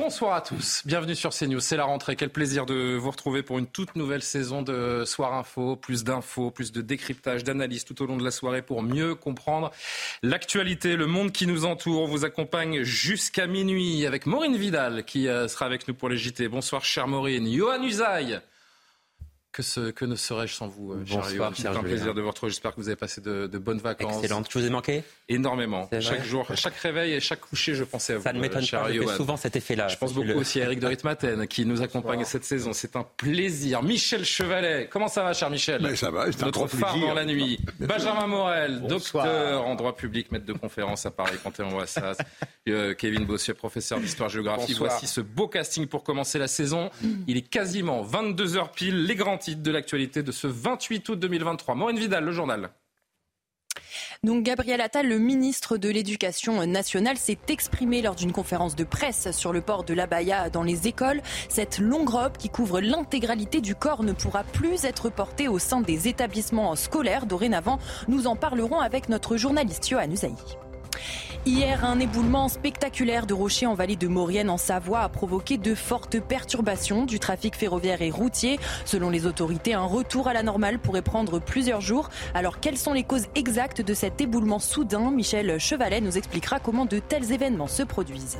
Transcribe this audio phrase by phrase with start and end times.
[0.00, 1.58] Bonsoir à tous, bienvenue sur CNews.
[1.58, 2.14] C'est la rentrée.
[2.14, 5.74] Quel plaisir de vous retrouver pour une toute nouvelle saison de Soir Info.
[5.74, 9.72] Plus d'infos, plus de décryptage, d'analyse tout au long de la soirée pour mieux comprendre
[10.22, 12.02] l'actualité, le monde qui nous entoure.
[12.02, 16.16] On vous accompagne jusqu'à minuit avec Maureen Vidal qui euh, sera avec nous pour les
[16.16, 16.46] JT.
[16.46, 17.52] Bonsoir, chère Maureen.
[17.52, 18.40] Johan Usaï.
[19.50, 22.20] Que, ce, que ne serais-je sans vous, euh, cher Bonsoir, Johan C'est un plaisir de
[22.20, 22.50] vous retrouver.
[22.50, 24.18] J'espère que vous avez passé de, de bonnes vacances.
[24.18, 24.46] Excellente.
[24.50, 25.88] Je vous ai manqué Énormément.
[26.00, 28.22] Chaque jour, chaque réveil et chaque coucher, je pensais à vous.
[28.22, 29.88] Ça ne euh, m'étonne cher pas, je fais souvent cet effet-là.
[29.88, 32.72] Je pense beaucoup aussi à Eric de Ritmaten qui nous accompagne cette saison.
[32.72, 33.82] C'est un plaisir.
[33.82, 36.92] Michel Chevalet, comment ça va, cher Michel Mais ça va, c'est un Notre grand phare
[36.92, 37.08] plaisir.
[37.08, 37.58] dans la nuit.
[37.80, 39.24] Benjamin Morel, Bonsoir.
[39.24, 42.18] docteur en droit public, maître de conférence à Paris, Panthéon Wassas.
[42.68, 44.74] Euh, Kevin Bossuet, professeur d'histoire-géographie.
[44.74, 46.90] Voici ce beau casting pour commencer la saison.
[47.26, 51.74] Il est quasiment 22h pile, les grands de l'actualité de ce 28 août 2023.
[51.74, 52.70] Maureen Vidal, le journal.
[54.24, 59.30] Donc Gabriel Attal, le ministre de l'Éducation nationale, s'est exprimé lors d'une conférence de presse
[59.30, 61.22] sur le port de l'abaya dans les écoles.
[61.48, 65.80] Cette longue robe qui couvre l'intégralité du corps ne pourra plus être portée au sein
[65.80, 67.26] des établissements scolaires.
[67.26, 70.34] Dorénavant, nous en parlerons avec notre journaliste Johan Usaï.
[71.46, 75.74] Hier, un éboulement spectaculaire de rochers en vallée de Maurienne en Savoie a provoqué de
[75.74, 78.58] fortes perturbations du trafic ferroviaire et routier.
[78.84, 82.10] Selon les autorités, un retour à la normale pourrait prendre plusieurs jours.
[82.34, 85.10] Alors, quelles sont les causes exactes de cet éboulement soudain?
[85.10, 88.38] Michel Chevalet nous expliquera comment de tels événements se produisent.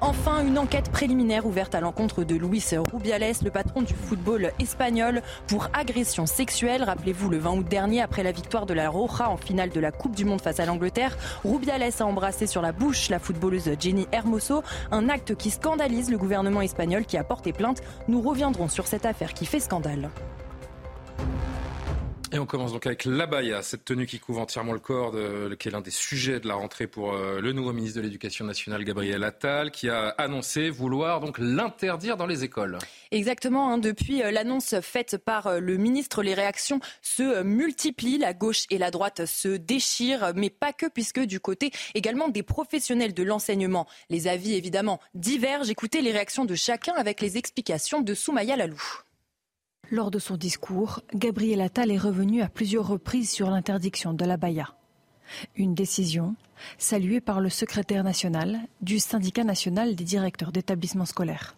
[0.00, 5.22] Enfin, une enquête préliminaire ouverte à l'encontre de Luis Rubiales, le patron du football espagnol,
[5.46, 6.82] pour agression sexuelle.
[6.84, 9.92] Rappelez-vous, le 20 août dernier, après la victoire de la Roja en finale de la
[9.92, 14.06] Coupe du Monde face à l'Angleterre, Rubiales a embrassé sur la bouche la footballeuse Jenny
[14.12, 17.82] Hermoso, un acte qui scandalise le gouvernement espagnol qui a porté plainte.
[18.06, 20.10] Nous reviendrons sur cette affaire qui fait scandale.
[22.32, 25.14] Et on commence donc avec l'abaya, cette tenue qui couvre entièrement le corps,
[25.58, 28.44] qui est l'un des sujets de la rentrée pour euh, le nouveau ministre de l'Éducation
[28.44, 32.78] nationale, Gabriel Attal, qui a annoncé vouloir donc l'interdire dans les écoles.
[33.12, 38.34] Exactement, hein, depuis euh, l'annonce faite par euh, le ministre, les réactions se multiplient, la
[38.34, 43.14] gauche et la droite se déchirent, mais pas que, puisque du côté également des professionnels
[43.14, 45.70] de l'enseignement, les avis évidemment divergent.
[45.70, 49.05] Écoutez les réactions de chacun avec les explications de Soumaya Lalou.
[49.92, 54.36] Lors de son discours, Gabriel Attal est revenu à plusieurs reprises sur l'interdiction de la
[54.36, 54.74] baya.
[55.54, 56.34] Une décision
[56.76, 61.56] saluée par le secrétaire national du syndicat national des directeurs d'établissements scolaires.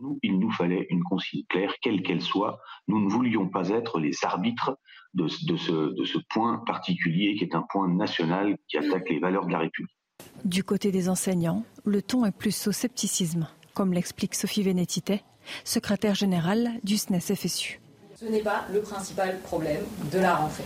[0.00, 2.60] Nous, il nous fallait une consigne claire, quelle qu'elle soit.
[2.86, 4.78] Nous ne voulions pas être les arbitres
[5.14, 9.18] de, de ce, de ce point particulier qui est un point national qui attaque les
[9.18, 9.96] valeurs de la République.
[10.44, 15.22] Du côté des enseignants, le ton est plus au scepticisme, comme l'explique Sophie Vénétité,
[15.64, 17.80] secrétaire générale du SNES FSU.
[18.18, 19.82] Ce n'est pas le principal problème
[20.12, 20.64] de la rentrée.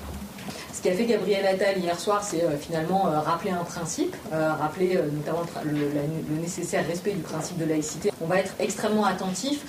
[0.73, 4.53] Ce qu'a fait Gabriel Attal hier soir, c'est euh, finalement euh, rappeler un principe, euh,
[4.55, 8.11] rappeler notamment le, nécessaire respect du principe de laïcité.
[8.21, 9.65] On va être extrêmement attentif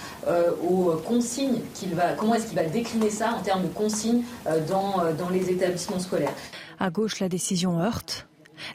[0.68, 4.24] aux consignes qu'il va, comment est-ce qu'il va décliner ça en termes de consignes
[4.68, 6.34] dans, dans les établissements scolaires.
[6.80, 8.28] À gauche, la décision heurte.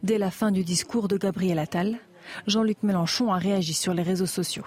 [0.02, 1.98] Dès la fin du discours de Gabriel Attal,
[2.46, 4.64] Jean-Luc Mélenchon a réagi sur les réseaux sociaux.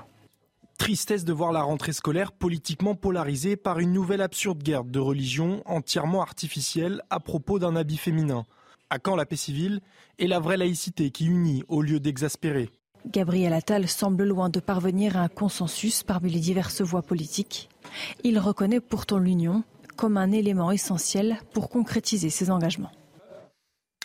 [0.82, 5.62] Tristesse de voir la rentrée scolaire politiquement polarisée par une nouvelle absurde guerre de religion
[5.68, 8.48] entièrement artificielle à propos d'un habit féminin.
[8.90, 9.82] À quand la paix civile
[10.18, 12.72] et la vraie laïcité qui unit au lieu d'exaspérer
[13.06, 17.70] Gabriel Attal semble loin de parvenir à un consensus parmi les diverses voix politiques.
[18.24, 19.64] Il reconnaît pourtant l'union
[19.98, 22.92] comme un élément essentiel pour concrétiser ses engagements.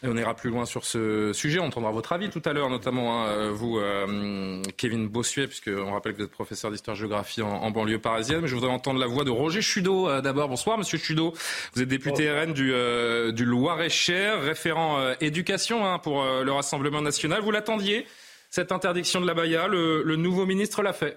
[0.02, 1.58] Et on ira plus loin sur ce sujet.
[1.58, 6.12] On entendra votre avis tout à l'heure, notamment hein, vous, euh, Kevin Bossuet, puisqu'on rappelle
[6.12, 8.40] que vous êtes professeur d'histoire-géographie en, en banlieue parisienne.
[8.42, 10.50] Mais je voudrais entendre la voix de Roger Chudeau euh, d'abord.
[10.50, 11.32] Bonsoir, monsieur Chudeau.
[11.72, 17.00] Vous êtes député RN du, euh, du Loir-et-Cher, référent euh, éducation hein, pour le Rassemblement
[17.00, 17.40] national.
[17.40, 18.04] Vous l'attendiez,
[18.50, 21.16] cette interdiction de la baya le, le nouveau ministre l'a fait.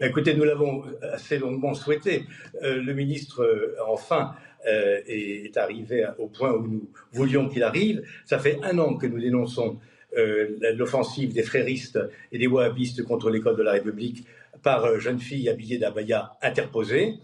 [0.00, 2.26] Écoutez, nous l'avons assez longuement souhaité.
[2.60, 3.44] Le ministre,
[3.88, 4.34] enfin,
[4.66, 8.02] euh, est, arrivé au point où nous voulions qu'il arrive.
[8.24, 9.78] Ça fait un an que nous dénonçons
[10.16, 11.98] euh, l'offensive des fréristes
[12.32, 14.26] et des wahhabistes contre l'école de la République
[14.62, 17.14] par euh, jeunes filles habillées d'abaya interposées.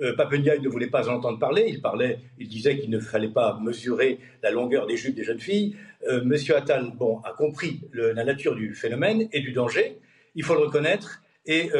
[0.00, 1.66] Euh, ne voulait pas entendre parler.
[1.68, 5.40] Il parlait, il disait qu'il ne fallait pas mesurer la longueur des jupes des jeunes
[5.40, 5.76] filles.
[6.08, 9.98] Euh, Monsieur Attal, bon, a compris la nature du phénomène et du danger.
[10.34, 11.22] Il faut le reconnaître.
[11.44, 11.70] Et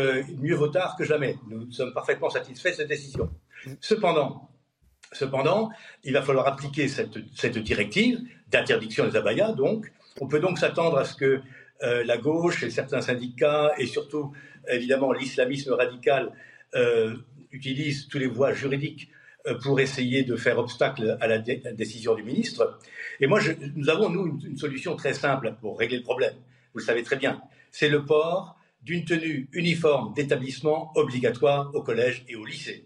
[0.41, 1.37] mieux vaut tard que jamais.
[1.49, 3.31] Nous sommes parfaitement satisfaits de cette décision.
[3.81, 4.51] Cependant,
[5.13, 5.71] cependant,
[6.05, 8.21] il va falloir appliquer cette, directive
[8.51, 9.53] d'interdiction des abayas.
[9.53, 11.41] Donc, on peut donc s'attendre à ce que
[11.83, 14.33] euh, la gauche et certains syndicats et surtout
[14.69, 16.33] évidemment l'islamisme radical
[16.75, 17.17] euh,
[17.51, 19.11] utilisent tous les voies juridiques
[19.47, 22.79] euh, pour essayer de faire obstacle à la, décision du ministre.
[23.21, 23.41] Et moi,
[23.75, 26.35] nous avons, nous, une, solution très simple pour régler le problème.
[26.73, 27.43] Vous le savez très bien.
[27.71, 32.85] C'est le port d'une tenue uniforme d'établissement obligatoire au collège et au lycée.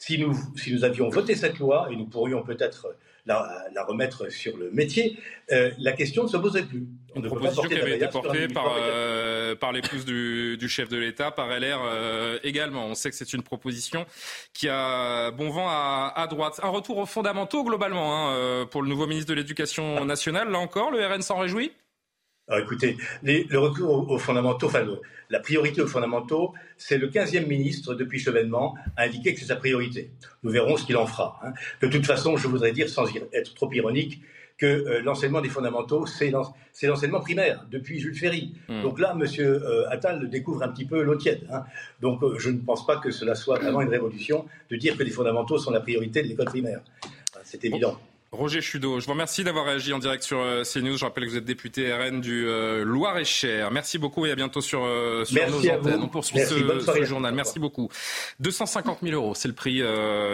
[0.00, 4.56] Si nous, si nous avions voté cette loi, et nous pourrions peut-être la, remettre sur
[4.56, 5.18] le métier,
[5.52, 6.86] euh, la question ne se posait plus.
[7.14, 11.48] Une proposition qui avait été portée par, euh, par l'épouse du, chef de l'État, par
[11.48, 12.86] LR euh, également.
[12.86, 14.06] On sait que c'est une proposition
[14.54, 16.60] qui a bon vent à, droite.
[16.62, 20.50] Un retour aux fondamentaux globalement hein, pour le nouveau ministre de l'Éducation nationale.
[20.50, 21.72] Là encore, le RN s'en réjouit?
[22.50, 24.84] Alors écoutez, le retour aux, fondamentaux, enfin
[25.30, 29.56] la priorité aux fondamentaux, c'est le 15e ministre depuis Chevènement a indiqué que c'est sa
[29.56, 30.10] priorité.
[30.42, 31.38] Nous verrons ce qu'il en fera.
[31.44, 31.52] Hein.
[31.80, 34.20] De toute façon, je voudrais dire, sans être trop ironique,
[34.58, 38.52] que euh, l'enseignement des fondamentaux, c'est l'enseignement primaire depuis Jules Ferry.
[38.68, 38.82] Hmm.
[38.82, 39.24] Donc là, M.
[39.38, 41.46] Euh, Attal découvre un petit peu l'eau tiède.
[41.50, 41.62] Hein.
[42.02, 45.02] Donc euh, je ne pense pas que cela soit vraiment une révolution de dire que
[45.02, 46.80] les fondamentaux sont la priorité de l'école primaire.
[47.42, 47.98] C'est évident.
[48.32, 50.96] Roger Chudo, je vous remercie d'avoir réagi en direct sur euh, CNews.
[50.96, 53.72] Je rappelle que vous êtes député RN du euh, Loir-et-Cher.
[53.72, 56.00] Merci beaucoup et à bientôt sur, euh, nos antennes.
[56.00, 57.34] On poursuit ce, journal.
[57.34, 57.88] Merci beaucoup.
[58.38, 59.82] 250 000 euros, c'est le prix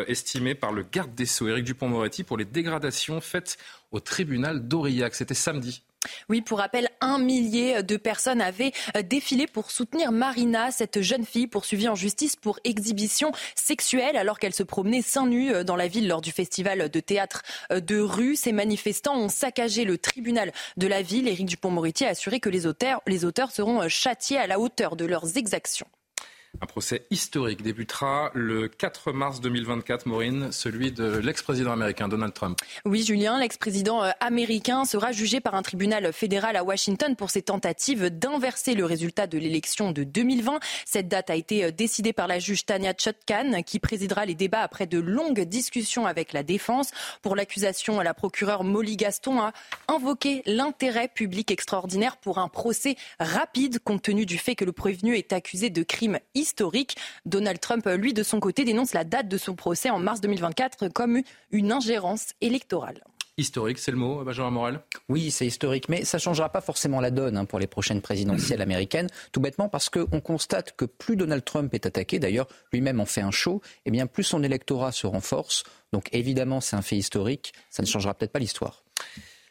[0.09, 3.57] estimé par le garde des Sceaux, Éric Dupont-Moretti, pour les dégradations faites
[3.93, 5.15] au tribunal d'Aurillac.
[5.15, 5.83] C'était samedi.
[6.29, 11.25] Oui, pour rappel, un millier de personnes avaient euh, défilé pour soutenir Marina, cette jeune
[11.25, 15.77] fille poursuivie en justice pour exhibition sexuelle alors qu'elle se promenait seins nus euh, dans
[15.77, 17.43] la ville lors du festival de théâtre
[17.73, 18.37] euh, de rue.
[18.37, 21.29] Ces manifestants ont saccagé le tribunal de la ville.
[21.29, 25.05] Éric Dupont-Moretti a assuré que les auteurs, les auteurs seront châtiés à la hauteur de
[25.05, 25.87] leurs exactions.
[26.61, 32.59] Un procès historique débutera le 4 mars 2024, Maureen, celui de l'ex-président américain Donald Trump.
[32.87, 37.43] Oui, Julien, l'ex-président euh, américain sera jugé par un tribunal fédéral à Washington pour ses
[37.43, 40.61] tentatives d'inverser le résultat de l'élection de 2020.
[40.87, 44.63] Cette date a été euh, décidée par la juge Tania Chutkan, qui présidera les débats
[44.63, 46.91] après de longues discussions avec la défense.
[47.21, 49.53] Pour l'accusation, la procureure Molly Gaston a
[49.89, 55.17] invoqué l'intérêt public extraordinaire pour un procès rapide, compte tenu du fait que le prévenu
[55.17, 56.97] est accusé de crimes historique.
[57.25, 60.89] Donald Trump, lui, de son côté, dénonce la date de son procès en mars 2024
[60.89, 63.03] comme une ingérence électorale.
[63.39, 67.03] Historique, c'est le mot, Benjamin Morel Oui, c'est historique, mais ça ne changera pas forcément
[67.03, 71.17] la donne hein, pour les prochaines présidentielles américaines, tout bêtement parce qu'on constate que plus
[71.17, 74.43] Donald Trump est attaqué, d'ailleurs lui-même en fait un show, et eh bien plus son
[74.43, 75.65] électorat se renforce.
[75.93, 78.83] Donc évidemment, c'est un fait historique, ça ne changera peut-être pas l'histoire.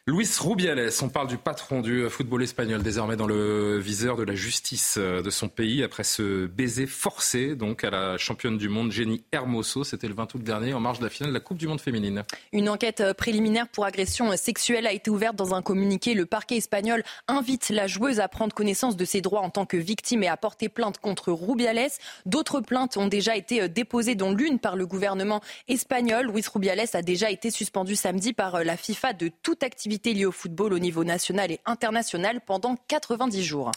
[0.08, 4.36] Luis Rubiales, on parle du patron du football espagnol, désormais dans le viseur de la
[4.36, 8.92] justice euh, de son pays après ce baiser forcé donc à la championne du monde
[8.92, 9.82] Jenny Hermoso.
[9.82, 11.80] C'était le 20 août dernier en marge de la finale de la Coupe du Monde
[11.80, 12.22] féminine.
[12.52, 16.14] Une enquête euh, préliminaire pour agression sexuelle a été ouverte dans un communiqué.
[16.14, 19.76] Le parquet espagnol invite la joueuse à prendre connaissance de ses droits en tant que
[19.76, 21.90] victime et à porter plainte contre Rubiales.
[22.26, 26.30] D'autres plaintes ont déjà été euh, déposées, dont l'une par le gouvernement espagnol.
[26.32, 30.32] Luis Rubiales a déjà été suspendu samedi par la FIFA de toute activité liées au
[30.32, 33.72] football au niveau national et international pendant 90 jours.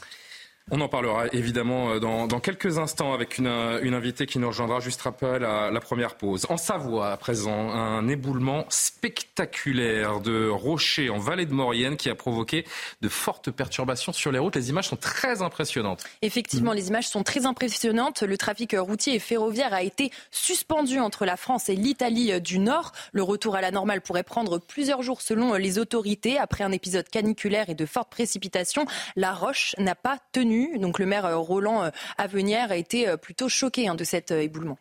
[0.71, 4.47] On en parlera évidemment euh, dans, quelques instants avec une, euh, une, invitée qui nous
[4.47, 6.45] rejoindra juste après la, la, première pause.
[6.49, 12.15] En Savoie, à présent, un éboulement spectaculaire de rochers en vallée de Maurienne qui a
[12.15, 12.65] provoqué
[13.01, 14.55] de fortes perturbations sur les routes.
[14.55, 16.03] Les images sont très impressionnantes.
[16.21, 18.21] Effectivement, les images sont très impressionnantes.
[18.21, 22.91] Le trafic routier et ferroviaire a été suspendu entre la France et l'Italie du Nord.
[23.11, 26.37] Le retour à la normale pourrait prendre plusieurs jours selon les autorités.
[26.37, 28.85] Après un épisode caniculaire et de fortes précipitations,
[29.15, 33.17] la roche n'a pas tenu donc le maire euh, Roland euh, Avenière a été euh,
[33.17, 34.77] plutôt choqué hein, de cet éboulement.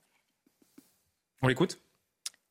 [1.42, 1.80] On l'écoute?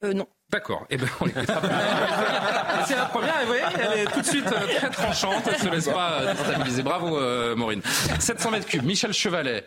[0.02, 0.28] Non.
[0.50, 0.86] D'accord.
[0.90, 1.26] Eh ben, on
[2.88, 5.68] C'est la première, vous voyez, elle est tout de suite euh, très tranchante, elle se
[5.68, 6.84] laisse pas euh, déstabiliser.
[6.84, 7.82] Bravo, euh, Maureen.
[8.18, 9.66] 700 mètres cubes, Michel Chevalet.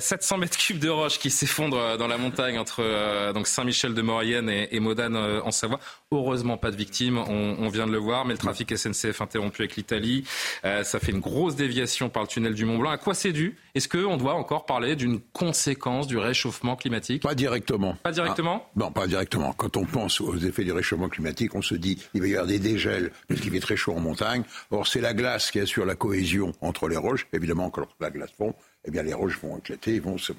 [0.00, 4.48] 700 mètres cubes de roches qui s'effondrent dans la montagne entre donc Saint-Michel de Maurienne
[4.48, 5.80] et, Modane en Savoie.
[6.10, 9.76] Heureusement, pas de victimes, on, vient de le voir, mais le trafic SNCF interrompu avec
[9.76, 10.24] l'Italie.
[10.62, 12.90] ça fait une grosse déviation par le tunnel du Mont Blanc.
[12.90, 17.22] À quoi c'est dû Est-ce qu'on doit encore parler d'une conséquence du réchauffement climatique?
[17.22, 17.94] Pas directement.
[18.02, 18.66] Pas directement?
[18.66, 19.54] Ah, Non, pas directement.
[19.54, 22.46] Quand on pense aux effets du réchauffement climatique, on se dit il va y avoir
[22.46, 24.42] des dégels parce qu'il fait très chaud en montagne.
[24.70, 27.26] Or, c'est la glace qui assure la cohésion entre les roches.
[27.32, 30.34] Évidemment, quand la glace fond, eh bien, les roches vont éclater, vont se.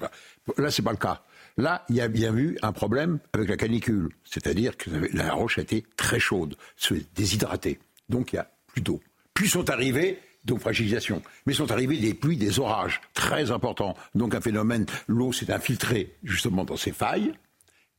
[0.56, 1.22] Là, c'est pas le cas.
[1.56, 5.58] Là, il y a bien eu un problème avec la canicule, c'est-à-dire que la roche
[5.58, 7.80] a été très chaude, se déshydratée.
[8.08, 9.00] Donc il y a plus d'eau.
[9.34, 11.22] Puis sont arrivés donc fragilisation.
[11.46, 13.96] Mais sont arrivés des pluies, des orages très importants.
[14.14, 17.32] Donc un phénomène, l'eau s'est infiltrée justement dans ces failles.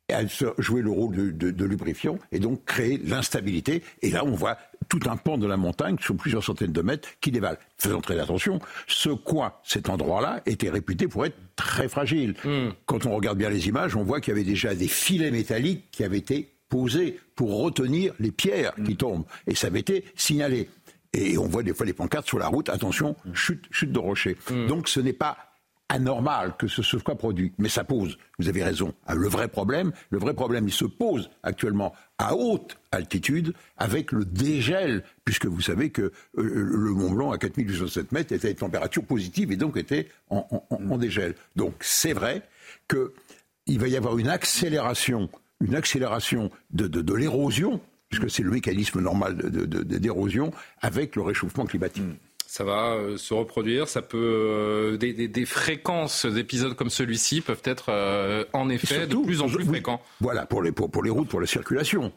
[0.07, 3.81] Et elle jouait le rôle de, lubrifiant et donc créer l'instabilité.
[4.03, 7.09] Et là, on voit tout un pan de la montagne sur plusieurs centaines de mètres
[7.21, 7.57] qui dévale.
[7.79, 8.59] Faisons très attention.
[8.85, 12.35] Ce coin, cet endroit-là, était réputé pour être très fragile.
[12.43, 12.69] Hmm.
[12.85, 15.85] Quand on regarde bien les images, on voit qu'il y avait déjà des filets métalliques
[15.89, 18.97] qui avaient été posés pour retenir les pierres qui hmm.
[18.97, 19.25] tombent.
[19.47, 20.69] Et ça avait été signalé.
[21.15, 24.37] Et on voit des fois les pancartes sur la route, attention, chute, chute de rocher.
[24.51, 24.67] Mm.
[24.67, 25.37] Donc ce n'est pas
[25.89, 30.17] anormal que ce soit produit, mais ça pose, vous avez raison, le vrai problème, le
[30.17, 35.91] vrai problème, il se pose actuellement à haute altitude avec le dégel, puisque vous savez
[35.91, 39.77] que euh, le Mont Blanc à 4807 mètres était à une température positive et donc
[39.77, 41.35] était en, dégel.
[41.55, 42.41] Donc c'est vrai
[42.89, 45.29] qu'il va y avoir une accélération,
[45.61, 52.03] une accélération de l'érosion puisque c'est le mécanisme normal d'érosion avec le réchauffement climatique.
[52.03, 52.15] Hmm.
[52.47, 57.87] Ça va euh, se reproduire, ça peut euh, des, fréquences d'épisodes comme celui-ci peuvent être
[57.89, 60.01] euh, en effet de plus en plus fréquents.
[60.21, 62.13] Voilà pour les pour les routes, pour la circulation.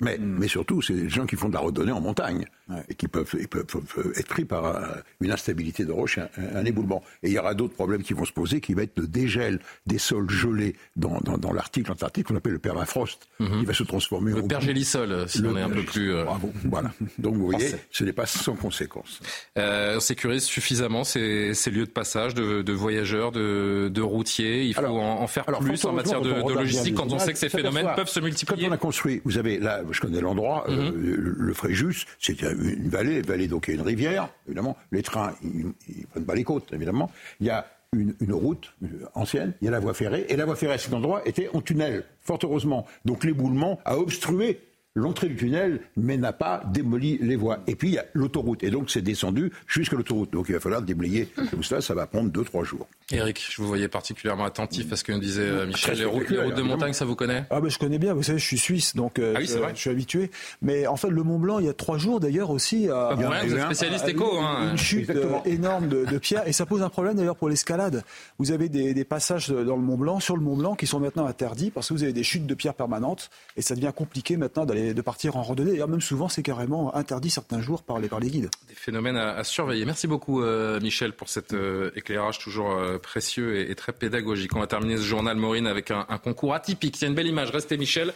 [0.00, 0.36] Mais, mm.
[0.38, 2.46] mais surtout, c'est des gens qui font de la randonnée en montagne
[2.88, 7.02] et qui peuvent, être pris par euh, une instabilité de roche, un, un, éboulement.
[7.22, 9.60] Et il y aura d'autres problèmes qui vont se poser, qui va être le dégel
[9.86, 13.60] des sols gelés dans, dans, dans l'Arctique, l'Antarctique, qu'on appelle le permafrost, mm-hmm.
[13.60, 14.48] qui va se transformer le en...
[14.48, 16.12] pergélisol, si on est un peu plus...
[16.12, 16.24] Euh,
[16.64, 16.92] voilà.
[17.18, 19.20] Donc vous voyez, ce n'est pas sans conséquence.
[19.56, 24.64] Euh, on sécurise suffisamment ces, ces, lieux de passage de, de voyageurs, de, de, routiers.
[24.64, 27.88] Il faut en, faire plus en matière de, logistique quand on sait que ces phénomènes
[27.96, 28.64] peuvent se multiplier.
[28.64, 31.14] Quand on a construit, vous avez là, je connais l'endroit, euh, mhm.
[31.38, 34.76] le Fréjus, c'est une vallée, vallée donc il y a une rivière, évidemment.
[34.92, 37.10] Les trains, ils, ne prennent pas les côtes, évidemment.
[37.40, 40.44] Il y a une, route euh, ancienne, il y a la voie ferrée, et la
[40.44, 42.86] voie ferrée à cet endroit était en tunnel, fort heureusement.
[43.06, 44.60] Donc l'éboulement a obstrué
[44.98, 47.60] l'entrée du tunnel, mais n'a pas démoli les voies.
[47.66, 50.32] Et puis il y a l'autoroute, et donc c'est descendu jusqu'à l'autoroute.
[50.32, 52.86] Donc il va falloir déblayer tout cela, ça va prendre 2-3 jours.
[53.10, 55.96] Eric, je vous voyais particulièrement attentif à ce que disait euh, Michel.
[55.98, 57.44] Les, routes, de montagne, ça vous connaît?
[57.48, 59.90] Ah ben je connais bien, vous savez, je suis suisse, donc euh, ah je, suis
[59.90, 60.30] habitué.
[60.60, 62.88] Mais en fait, le Mont Blanc, il y a trois jours d'ailleurs aussi.
[62.88, 64.38] À, vous êtes spécialiste éco.
[64.38, 64.72] Hein.
[64.72, 68.04] Une chute euh, énorme de, pierres, et ça pose un problème d'ailleurs pour l'escalade.
[68.38, 71.00] Vous avez des, des, passages dans le Mont Blanc, sur le Mont Blanc, qui sont
[71.00, 74.36] maintenant interdits parce que vous avez des chutes de pierres permanentes, et ça devient compliqué
[74.36, 75.72] maintenant d'aller de partir en randonnée.
[75.72, 78.50] D'ailleurs, même souvent, c'est carrément interdit certains jours par les, par les guides.
[78.68, 79.84] Des phénomènes à, surveiller.
[79.84, 80.42] Merci beaucoup,
[80.80, 81.54] Michel, pour cet
[81.94, 84.54] éclairage toujours précieux et très pédagogique.
[84.54, 86.98] On va terminer ce journal, Maureen, avec un, concours atypique.
[87.00, 87.50] Il y a une belle image.
[87.50, 88.12] Restez, Michel.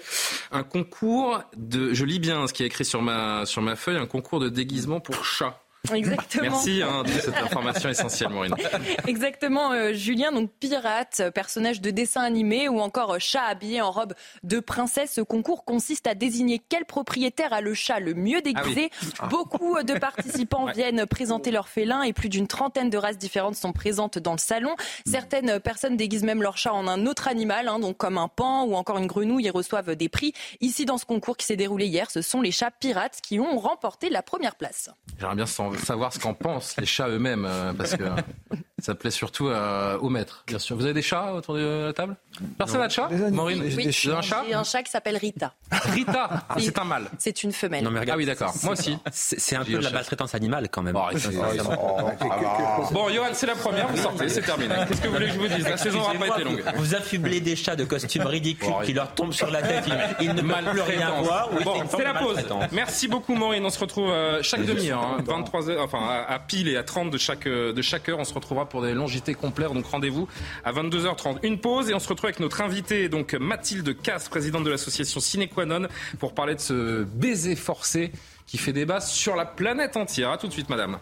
[0.51, 3.97] Un concours de, je lis bien ce qui est écrit sur ma, sur ma feuille,
[3.97, 5.62] un concours de déguisement pour chat.
[5.93, 6.51] Exactement.
[6.51, 8.55] Merci hein, de cette information essentielle, Maureen.
[9.07, 10.31] Exactement, euh, Julien.
[10.31, 15.15] Donc pirate, personnage de dessin animé ou encore chat habillé en robe de princesse.
[15.15, 18.91] Ce concours consiste à désigner quel propriétaire a le chat le mieux déguisé.
[19.19, 23.57] Ah Beaucoup de participants viennent présenter leur félin et plus d'une trentaine de races différentes
[23.57, 24.77] sont présentes dans le salon.
[25.05, 28.65] Certaines personnes déguisent même leur chat en un autre animal, hein, donc comme un pan
[28.65, 30.33] ou encore une grenouille et reçoivent des prix.
[30.61, 33.59] Ici, dans ce concours qui s'est déroulé hier, ce sont les chats pirates qui ont
[33.59, 34.91] remporté la première place.
[35.19, 35.47] J'aimerais bien
[35.79, 38.05] savoir ce qu'en pensent les chats eux-mêmes, euh, parce que
[38.83, 40.77] ça plaît surtout au maître, bien sûr.
[40.77, 42.17] Vous avez des chats autour de la table?
[42.59, 43.09] Personne n'a de chat?
[43.31, 44.45] Maureen, oui, j'ai un chat?
[44.49, 45.55] J'ai un chat qui s'appelle Rita.
[45.71, 46.29] Rita?
[46.49, 47.89] Ah, C'est un mâle C'est une femelle.
[48.09, 48.55] ah oui, d'accord.
[48.63, 48.97] Moi aussi.
[49.11, 50.95] C'est un peu la maltraitance animale quand même.
[50.95, 51.09] bon,
[53.09, 54.75] Johan, c'est la première, vous sortez, c'est terminé.
[54.89, 55.69] Qu'est-ce que vous voulez que je vous dise?
[55.69, 56.63] La saison n'a pas été longue.
[56.77, 59.85] Vous affublez des chats de costumes ridicules qui leur tombent sur la tête,
[60.21, 61.51] ils ne peuvent plus rien voir.
[61.65, 62.39] Bon, c'est la pause.
[62.73, 63.65] Merci beaucoup, Maureen.
[63.65, 65.77] On se retrouve euh, chaque demi-heure, 23 hein.
[65.81, 68.19] enfin à pile et à 30 de chaque, de chaque heure.
[68.19, 69.67] On se retrouvera pour des longs JT complets.
[69.73, 70.27] Donc rendez-vous
[70.65, 71.39] à 22h30.
[71.45, 75.21] Une pause et on se retrouve avec notre invité, donc Mathilde Casse, présidente de l'association
[75.21, 75.87] Cinequanon,
[76.19, 78.11] pour parler de ce baiser forcé
[78.47, 80.31] qui fait débat sur la planète entière.
[80.31, 80.99] A tout de suite, madame.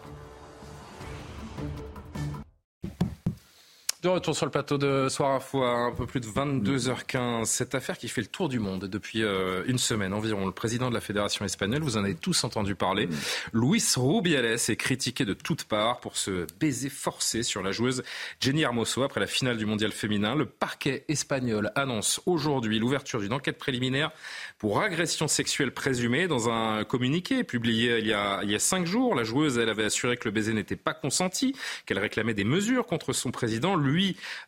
[4.01, 7.45] De retour sur le plateau de Soir Info à un peu plus de 22h15.
[7.45, 10.47] Cette affaire qui fait le tour du monde depuis euh, une semaine environ.
[10.47, 13.07] Le président de la Fédération espagnole, vous en avez tous entendu parler.
[13.53, 18.01] Luis Rubiales est critiqué de toutes parts pour ce baiser forcé sur la joueuse
[18.39, 20.33] Jenny Hermoso après la finale du mondial féminin.
[20.33, 24.09] Le parquet espagnol annonce aujourd'hui l'ouverture d'une enquête préliminaire
[24.57, 29.13] pour agression sexuelle présumée dans un communiqué publié il y a, cinq jours.
[29.13, 31.55] La joueuse, elle avait assuré que le baiser n'était pas consenti,
[31.85, 33.75] qu'elle réclamait des mesures contre son président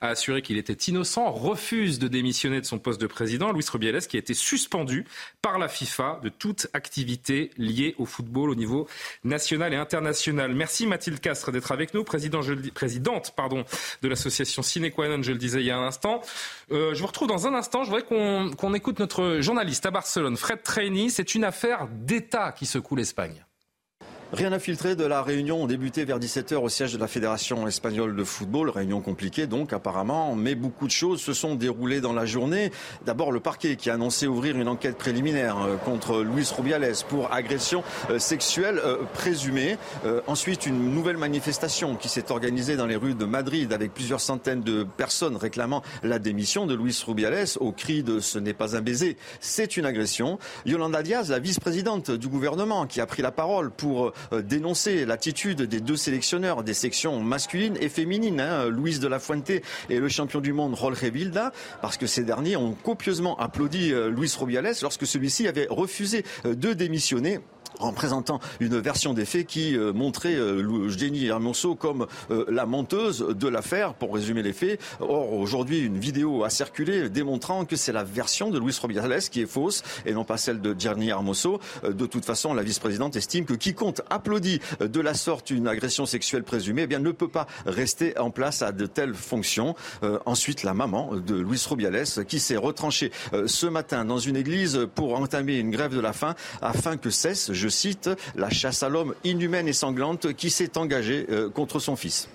[0.02, 3.52] a assuré qu'il était innocent, refuse de démissionner de son poste de président.
[3.52, 5.06] Luis Rubiales qui a été suspendu
[5.42, 8.88] par la FIFA de toute activité liée au football au niveau
[9.24, 10.54] national et international.
[10.54, 13.66] Merci Mathilde Castre d'être avec nous, je présidente pardon,
[14.02, 14.84] de l'association Sine
[15.22, 16.22] je le disais il y a un instant.
[16.72, 17.84] Euh, je vous retrouve dans un instant.
[17.84, 21.10] Je voudrais qu'on écoute notre journaliste à Barcelone, Fred Traini.
[21.10, 23.44] C'est une affaire d'État qui secoue l'Espagne.
[24.34, 27.68] Rien à filtrer de la réunion ont débuté vers 17h au siège de la Fédération
[27.68, 28.72] espagnole de football.
[28.72, 32.72] Réunion compliquée donc apparemment, mais beaucoup de choses se sont déroulées dans la journée.
[33.06, 37.32] D'abord le parquet qui a annoncé ouvrir une enquête préliminaire euh, contre Luis Rubiales pour
[37.32, 39.78] agression euh, sexuelle euh, présumée.
[40.26, 44.62] Ensuite une nouvelle manifestation qui s'est organisée dans les rues de Madrid avec plusieurs centaines
[44.62, 48.82] de personnes réclamant la démission de Luis Rubiales au cri de ce n'est pas un
[48.82, 50.40] baiser, c'est une agression.
[50.66, 55.64] Yolanda Diaz, la vice-présidente du gouvernement qui a pris la parole pour euh, dénoncer l'attitude
[55.64, 60.10] des deux sélectionneurs des sections masculines et féminines, hein, Luis de la Fuente et le
[60.10, 61.52] champion du monde Jorge Vilda,
[61.82, 66.56] parce que ces derniers ont copieusement applaudi euh, Luis Rubiales lorsque celui-ci avait refusé euh,
[66.56, 67.40] de démissionner
[67.80, 72.66] en présentant une version des faits qui euh, montrait euh, Jenny Hermoso comme euh, la
[72.66, 74.80] menteuse de l'affaire, pour résumer les faits.
[75.00, 79.42] Or, aujourd'hui, une vidéo a circulé démontrant que c'est la version de Luis Rubiales qui
[79.42, 81.60] est fausse et non pas celle de Jenny Hermoso.
[81.84, 86.44] De toute façon, la vice-présidente estime que quiconque applaudit de la sorte une agression sexuelle
[86.44, 89.76] présumée eh bien, ne peut pas rester en place à de telles fonctions.
[90.26, 93.12] ensuite, la maman de Luis Rubiales qui s'est retranchée
[93.46, 97.52] ce matin dans une église pour entamer une grève de la faim afin que cesse,
[97.70, 102.30] cite, la chasse à l'homme inhumaine et sanglante qui s'est engagée euh, contre son fils.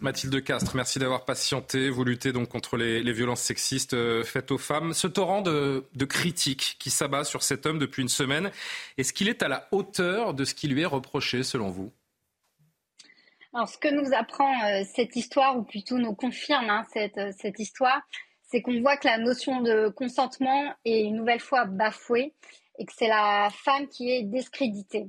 [0.00, 1.88] Mathilde Castre, merci d'avoir patienté.
[1.88, 4.92] Vous luttez donc contre les, violences sexistes euh, faites aux femmes.
[4.92, 8.50] Ce torrent de, critiques qui s'abat sur cet homme depuis une semaine,
[8.98, 11.92] est-ce qu'il est à la hauteur de ce qui lui est reproché selon vous?
[13.54, 17.60] Alors, ce que nous apprend euh, cette histoire, ou plutôt nous confirme hein, cette, cette
[17.60, 18.02] histoire,
[18.42, 22.34] c'est qu'on voit que la notion de consentement est une nouvelle fois bafouée
[22.78, 25.08] et que c'est la femme qui est discréditée.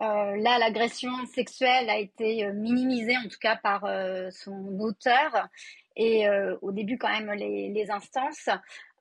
[0.00, 5.48] Euh, là, l'agression sexuelle a été euh, minimisée, en tout cas par euh, son auteur,
[5.94, 6.26] et
[6.62, 8.48] au début quand même les, instances,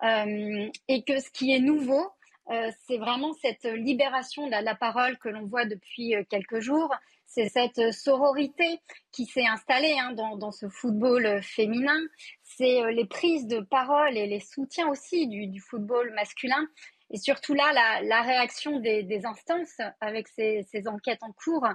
[0.03, 2.06] et que ce qui est nouveau,
[2.50, 6.94] c'est vraiment cette libération de la, parole que l'on voit depuis quelques jours,
[7.27, 8.82] c'est cette sororité
[9.13, 12.01] qui s'est installée hein, dans, ce football féminin,
[12.43, 16.67] c'est les prises de parole et les soutiens aussi du football masculin
[17.12, 21.65] et surtout là, la, réaction des, instances avec ces, enquêtes en cours,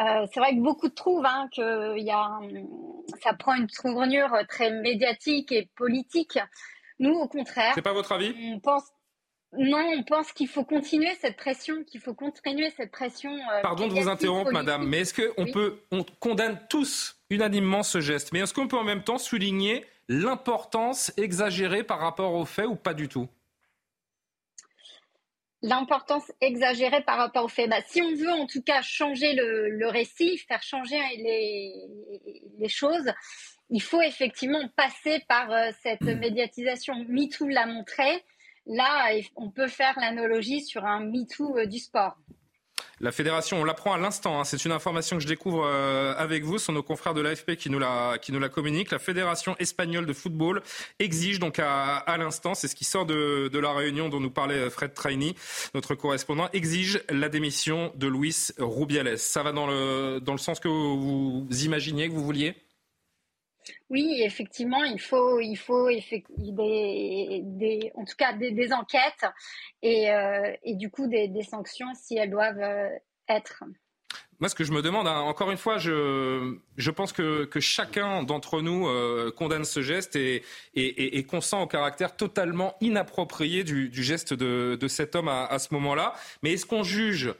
[0.00, 2.40] euh, c'est vrai que beaucoup trouvent hein, que y a,
[3.22, 6.38] ça prend une tournure très médiatique et politique.
[6.98, 7.72] Nous, au contraire.
[7.74, 8.34] C'est pas votre avis?
[8.52, 8.84] On pense.
[9.56, 13.30] Non, on pense qu'il faut continuer cette pression, qu'il faut continuer cette pression.
[13.30, 18.00] Euh, Pardon de vous interrompre, madame, mais est-ce qu'on peut, on condamne tous unanimement ce
[18.00, 22.66] geste, mais est-ce qu'on peut en même temps souligner l'importance exagérée par rapport aux faits
[22.66, 23.28] ou pas du tout?
[25.62, 27.68] L'importance exagérée par rapport au fait.
[27.68, 33.12] Bah, si on veut en tout cas changer le, récit, faire changer les, choses,
[33.70, 36.94] il faut effectivement passer par euh, cette médiatisation.
[37.08, 38.24] MeToo l'a montré.
[38.66, 42.16] Là, on peut faire l'analogie sur un MeToo euh, du sport.
[43.02, 44.44] La fédération, on l'apprend à l'instant, hein.
[44.44, 47.56] c'est une information que je découvre euh, avec vous, ce sont nos confrères de l'AFP
[47.56, 48.92] qui nous la, qui nous la communiquent.
[48.92, 50.62] La fédération espagnole de football
[51.00, 54.94] exige donc à, l'instant, c'est ce qui sort de, la réunion dont nous parlait Fred
[54.94, 55.34] Traini,
[55.74, 59.18] notre correspondant, exige la démission de Luis Rubiales.
[59.18, 62.54] Ça va dans le, dans le sens que vous imaginiez, que vous vouliez?
[63.90, 65.94] Oui, effectivement, il faut, il faut en
[68.04, 69.26] tout cas des, enquêtes
[69.82, 72.88] et, euh, et, du coup des, sanctions si elles doivent euh,
[73.28, 73.64] être.
[74.40, 78.24] Moi, ce que je me demande, hein, encore une fois, je, pense que, que chacun
[78.24, 80.42] d'entre nous euh, condamne ce geste et,
[81.28, 86.14] consent au caractère totalement inapproprié du, geste de, de, cet homme à, à ce moment-là.
[86.42, 87.32] Mais est-ce qu'on juge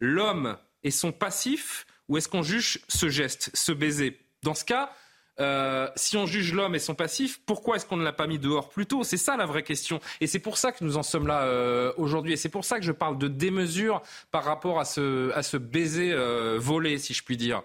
[0.00, 4.18] l'homme et son passif ou est-ce qu'on juge ce geste, ce baiser?
[4.42, 4.92] Dans ce cas,
[5.40, 8.38] euh, si on juge l'homme et son passif, pourquoi est-ce qu'on ne l'a pas mis
[8.38, 9.02] dehors plus tôt?
[9.04, 10.00] C'est ça la vraie question.
[10.20, 12.34] Et c'est pour ça que nous en sommes là euh, aujourd'hui.
[12.34, 16.58] Et c'est pour ça que je parle de démesure par rapport à ce, baiser euh,
[16.58, 17.62] volé, si je puis dire.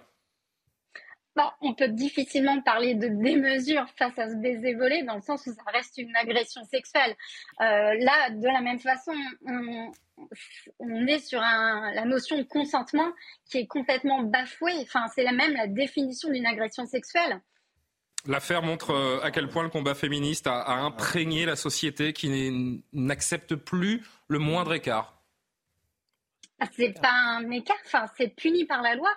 [1.34, 5.46] Bah, on peut difficilement parler de démesure face à ce baiser volé, dans le sens
[5.46, 7.14] où ça reste une agression sexuelle.
[7.58, 9.12] là, de la même façon,
[9.46, 9.92] on,
[10.78, 13.12] on est sur la notion de consentement
[13.50, 14.78] qui est complètement bafouée.
[14.80, 17.42] Enfin, c'est la même la définition d'une agression sexuelle.
[18.26, 23.54] L'affaire montre euh, à quel point le combat féministe a, imprégné la société qui n'accepte
[23.54, 25.22] plus le moindre écart.
[26.58, 29.10] Ah, c'est pas un écart, enfin, c'est puni par la loi.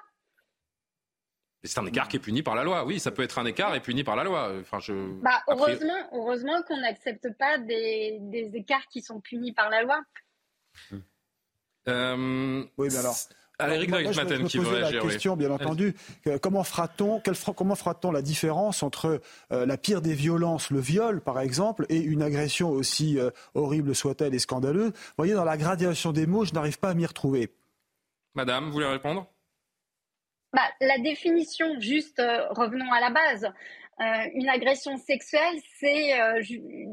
[1.64, 2.86] C'est un écart qui est puni par la loi.
[2.86, 4.54] Oui, ça peut être un écart et puni par la loi.
[4.62, 4.94] Enfin, je...
[5.22, 10.00] bah, heureusement, heureusement qu'on n'accepte pas des, des, écarts qui sont punis par la loi.
[11.88, 13.16] Euh, oui, mais alors.
[13.60, 15.94] Eric moi, je, me, qui posais la question, bien entendu.
[16.42, 17.22] Comment fera-t-on
[17.56, 21.98] comment fera-t-on la différence entre euh, la pire des violences, le viol, par exemple, et
[21.98, 24.92] une agression aussi euh, horrible soit-elle et scandaleuse?
[24.92, 27.50] Vous voyez, dans la gradation des mots, je n'arrive pas à m'y retrouver.
[28.34, 29.28] Madame, vous voulez répondre?
[30.54, 33.52] Bah, La définition, juste euh, revenons à la base.
[34.34, 36.14] une agression sexuelle, c'est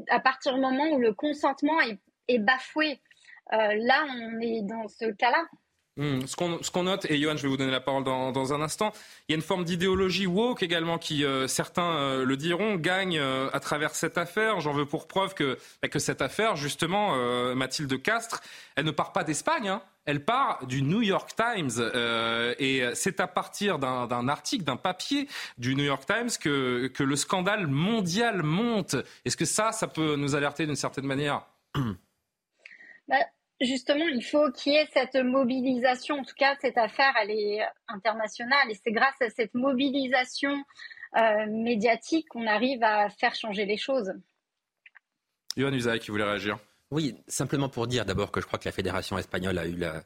[0.09, 2.99] à partir du moment où le consentement est, est bafoué.
[3.51, 5.45] là, on est dans ce cas-là.
[5.97, 8.93] Hmm, ce qu'on note, et Johan, je vais vous donner la parole dans, un instant,
[9.27, 13.17] il y a une forme d'idéologie woke également qui, euh, certains euh, le diront, gagne
[13.17, 14.61] euh, à travers cette affaire.
[14.61, 17.15] J'en veux pour preuve que, bah, cette affaire, justement,
[17.55, 18.41] Mathilde Castres,
[18.75, 19.69] elle ne part pas d'Espagne.
[19.69, 19.81] Hein.
[20.05, 21.91] Elle part du New York Times
[22.59, 27.15] et c'est à partir d'un article, d'un papier du New York Times que, que le
[27.15, 28.95] scandale mondial monte.
[29.25, 31.41] Est-ce que ça, ça peut nous alerter d'une certaine manière?
[33.07, 33.15] Bah,
[33.59, 36.19] Justement, il faut qu'il y ait cette mobilisation.
[36.19, 38.69] En tout cas, cette affaire, elle est internationale.
[38.69, 40.63] Et c'est grâce à cette mobilisation
[41.17, 44.13] euh, médiatique qu'on arrive à faire changer les choses.
[45.55, 46.59] Yohann Usaï qui voulait réagir.
[46.91, 50.03] Oui, simplement pour dire d'abord que je crois que la Fédération espagnole a eu la,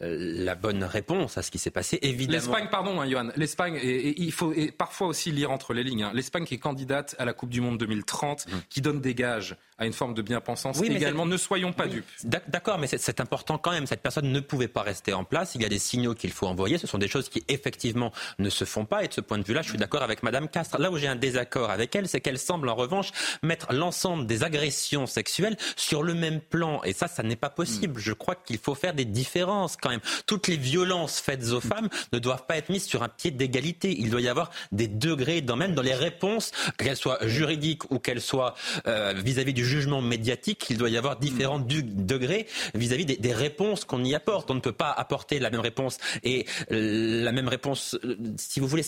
[0.00, 1.98] euh, la bonne réponse à ce qui s'est passé.
[2.02, 2.38] Évidemment.
[2.38, 3.28] L'Espagne, pardon, hein, Johan.
[3.36, 6.04] L'Espagne, et, il faut parfois aussi lire entre les lignes.
[6.04, 6.12] Hein.
[6.14, 8.50] L'Espagne qui est candidate à la Coupe du Monde 2030, mmh.
[8.70, 10.78] qui donne des gages à une forme de bien-pensance.
[10.78, 12.08] Oui, également, ne soyons pas dupes.
[12.24, 13.86] D'accord, mais c'est important quand même.
[13.86, 15.54] Cette personne ne pouvait pas rester en place.
[15.54, 16.78] Il y a des signaux qu'il faut envoyer.
[16.78, 19.04] Ce sont des choses qui effectivement ne se font pas.
[19.04, 20.78] Et de ce point de vue-là, je suis d'accord avec Madame Castres.
[20.78, 23.10] Là où j'ai un désaccord avec elle, c'est qu'elle semble en revanche
[23.42, 26.82] mettre l'ensemble des agressions sexuelles sur le même plan.
[26.84, 27.98] Et ça, ça n'est pas possible.
[27.98, 28.02] Mmh.
[28.02, 30.00] Je crois qu'il faut faire des différences quand même.
[30.26, 33.94] Toutes les violences faites aux femmes ne doivent pas être mises sur un pied d'égalité.
[33.98, 37.98] Il doit y avoir des degrés dans même dans les réponses, qu'elles soient juridiques ou
[37.98, 38.54] qu'elles soient
[38.86, 40.66] euh, vis-à-vis du jugement médiatique.
[40.70, 44.50] Il doit y avoir différents degrés vis-à-vis des, réponses qu'on y apporte.
[44.50, 48.66] On ne peut pas apporter la même réponse et la même réponse, euh, si vous
[48.66, 48.84] voulez,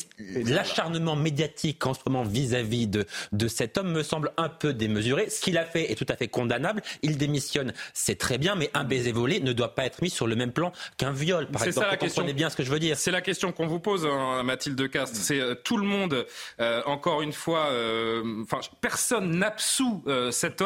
[0.47, 5.31] l'acharnement médiatique en ce moment vis-à-vis de, de cet homme me semble un peu démesuré.
[5.31, 6.83] Ce qu'il a fait est tout à fait condamnable.
[7.03, 10.27] Il démissionne, c'est très bien, mais un baiser volé ne doit pas être mis sur
[10.27, 11.87] le même plan qu'un viol, par exemple.
[11.87, 12.99] Ça la Vous comprenez bien ce que je veux dire.
[12.99, 15.16] C'est la question qu'on vous pose, hein, Mathilde Castres.
[15.16, 16.27] C'est euh, tout le monde,
[16.61, 20.63] euh, encore une fois, euh, enfin, personne n'absout cet homme,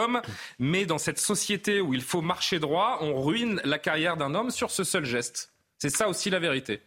[0.58, 4.50] mais dans cette société où il faut marcher droit, on ruine la carrière d'un homme
[4.50, 5.52] sur ce seul geste.
[5.78, 6.80] C'est ça aussi la vérité.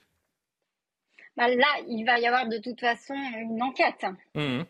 [1.38, 4.06] Bah là, il va y avoir de toute façon une enquête.
[4.36, 4.63] Mmh.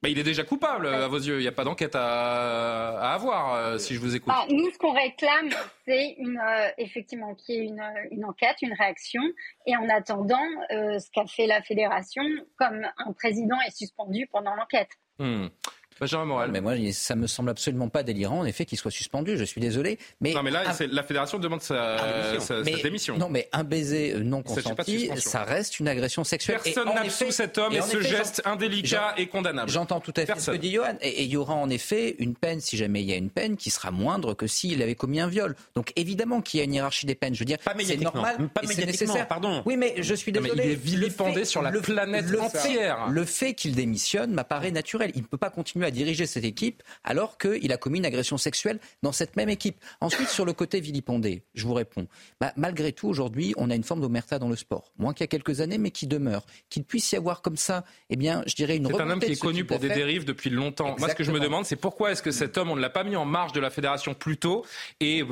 [0.00, 1.38] Bah, il est déjà coupable à vos yeux.
[1.38, 4.32] Il n'y a pas d'enquête à, avoir, euh, si je vous écoute.
[4.34, 5.50] Ah, nous, ce qu'on réclame,
[5.84, 9.22] c'est une, euh, effectivement qu'il y ait une, une, enquête, une réaction.
[9.66, 12.22] Et en attendant, euh, ce qu'a fait la fédération,
[12.56, 14.90] comme un président est suspendu pendant l'enquête.
[15.18, 15.48] Hmm.
[16.00, 19.36] Benjamin Mais moi, ça me semble absolument pas délirant, en effet, qu'il soit suspendu.
[19.36, 19.98] Je suis désolé.
[20.20, 23.18] Mais non, mais là, la fédération demande sa, ah, démission.
[23.18, 26.60] Non, mais un baiser non consenti, ça reste une agression sexuelle.
[26.62, 29.70] Personne n'absout cet homme et, ce geste indélicat et condamnable.
[29.70, 30.96] J'entends tout à fait ce que dit Johan.
[31.00, 33.56] Et, il y aura en effet une peine, si jamais il y a une peine,
[33.56, 35.56] qui sera moindre que s'il avait commis un viol.
[35.74, 37.34] Donc évidemment qu'il y a une hiérarchie des peines.
[37.34, 39.26] Je veux dire, c'est normal, pas c'est nécessaire.
[39.28, 39.62] Pardon.
[39.66, 40.52] Oui, mais je suis désolé.
[40.56, 43.08] Mais il est vilipendé sur la planète entière.
[43.10, 45.10] Le fait qu'il démissionne m'apparaît naturel.
[45.14, 48.38] Il ne peut pas continuer à diriger cette équipe alors qu'il a commis une agression
[48.38, 49.76] sexuelle dans cette même équipe.
[50.00, 52.06] Ensuite, sur le côté vilipendé, je vous réponds.
[52.40, 54.92] Bah, malgré tout, aujourd'hui, on a une forme d'omerta dans le sport.
[54.98, 56.46] Moins qu'il y a quelques années, mais qui demeure.
[56.68, 59.32] Qu'il puisse y avoir comme ça, eh bien, je dirais une C'est un homme qui
[59.32, 60.96] est connu pour des dérives depuis longtemps.
[60.98, 62.90] Moi, ce que je me demande, c'est pourquoi est-ce que cet homme, on ne l'a
[62.90, 64.64] pas mis en marge de la fédération plus tôt
[65.00, 65.24] et,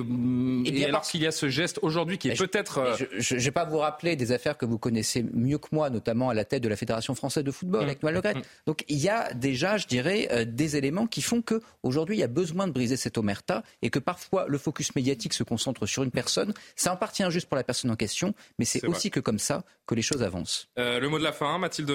[0.67, 2.79] eh alors qu'il y a ce geste aujourd'hui qui est peut-être...
[2.79, 5.91] Euh, je ne vais pas vous rappeler des affaires que vous connaissez mieux que moi,
[5.91, 7.85] notamment à la tête de la Fédération française de football, mmh.
[7.85, 8.43] avec Noël Le mmh.
[8.67, 12.25] Donc, il y a déjà, je dirais, euh, des éléments qui font qu'aujourd'hui, il y
[12.25, 16.03] a besoin de briser cette omerta et que parfois le focus médiatique se concentre sur
[16.03, 16.55] une personne.
[16.75, 19.65] Ça en partie injuste pour la personne en question, mais c'est aussi que comme ça
[19.87, 20.69] que les choses avancent.
[20.79, 21.93] Euh, le mot de la fin, Mathilde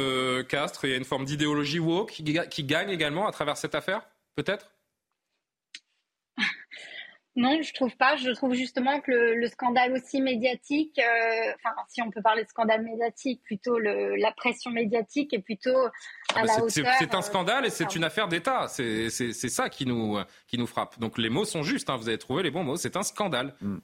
[0.47, 4.01] Castres, il y a une forme d'idéologie woke qui gagne également à travers cette affaire,
[4.35, 4.71] peut-être?
[7.37, 8.17] Non, je trouve pas.
[8.17, 12.49] Je trouve justement que le, scandale aussi médiatique, euh, enfin, si on peut parler de
[12.49, 15.91] scandale médiatique, plutôt le, la pression médiatique est plutôt à
[16.35, 16.93] ah, la hauteur.
[16.99, 18.67] C'est un euh, scandale et c'est une affaire d'État.
[18.67, 20.17] C'est ça qui nous,
[20.47, 20.99] qui nous frappe.
[20.99, 21.89] Donc les mots sont justes.
[21.89, 21.95] Hein.
[21.95, 22.75] Vous avez trouvé les bons mots.
[22.75, 23.53] C'est un scandale.
[23.61, 23.77] Mm.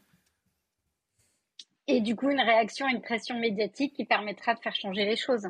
[1.88, 5.47] Et du coup, une réaction, une pression médiatique qui permettra de faire changer les choses.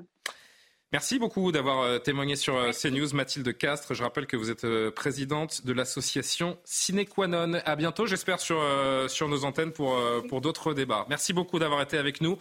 [0.93, 3.93] Merci beaucoup d'avoir euh, témoigné sur euh, CNews, Mathilde Castres.
[3.93, 7.59] Je rappelle que vous êtes euh, présidente de l'association Sine Qua Non.
[7.65, 8.61] À bientôt, j'espère, sur,
[9.09, 11.05] sur nos antennes pour, pour d'autres débats.
[11.09, 12.37] Merci beaucoup d'avoir été avec nous.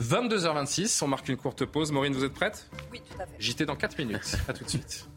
[0.00, 1.92] 22h26, on marque une courte pause.
[1.92, 2.68] Maureen, vous êtes prête?
[2.90, 3.34] Oui, tout à fait.
[3.38, 4.36] JT dans 4 minutes.
[4.48, 5.08] À tout de suite.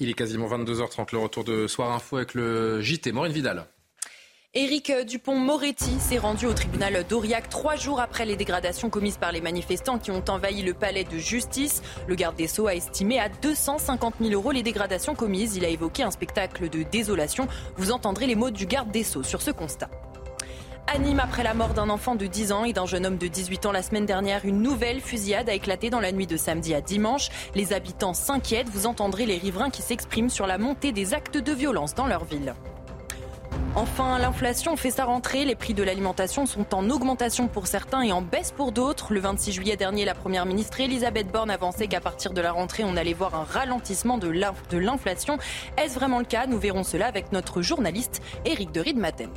[0.00, 3.12] Il est quasiment 22h30, le retour de Soir Info avec le JT.
[3.12, 3.66] Maureen Vidal.
[4.60, 9.40] Éric Dupont-Moretti s'est rendu au tribunal d'Aurillac trois jours après les dégradations commises par les
[9.40, 11.80] manifestants qui ont envahi le palais de justice.
[12.08, 15.54] Le garde des Sceaux a estimé à 250 000 euros les dégradations commises.
[15.54, 17.46] Il a évoqué un spectacle de désolation.
[17.76, 19.90] Vous entendrez les mots du garde des Sceaux sur ce constat.
[20.88, 23.66] Anime après la mort d'un enfant de 10 ans et d'un jeune homme de 18
[23.66, 24.44] ans la semaine dernière.
[24.44, 27.28] Une nouvelle fusillade a éclaté dans la nuit de samedi à dimanche.
[27.54, 28.70] Les habitants s'inquiètent.
[28.70, 32.24] Vous entendrez les riverains qui s'expriment sur la montée des actes de violence dans leur
[32.24, 32.56] ville.
[33.74, 35.44] Enfin, l'inflation fait sa rentrée.
[35.44, 39.12] Les prix de l'alimentation sont en augmentation pour certains et en baisse pour d'autres.
[39.12, 42.82] Le 26 juillet dernier, la première ministre Elisabeth Borne avançait qu'à partir de la rentrée,
[42.84, 44.28] on allait voir un ralentissement de
[44.78, 45.38] l'inflation.
[45.76, 46.46] Est-ce vraiment le cas?
[46.46, 49.30] Nous verrons cela avec notre journaliste Éric de Matem.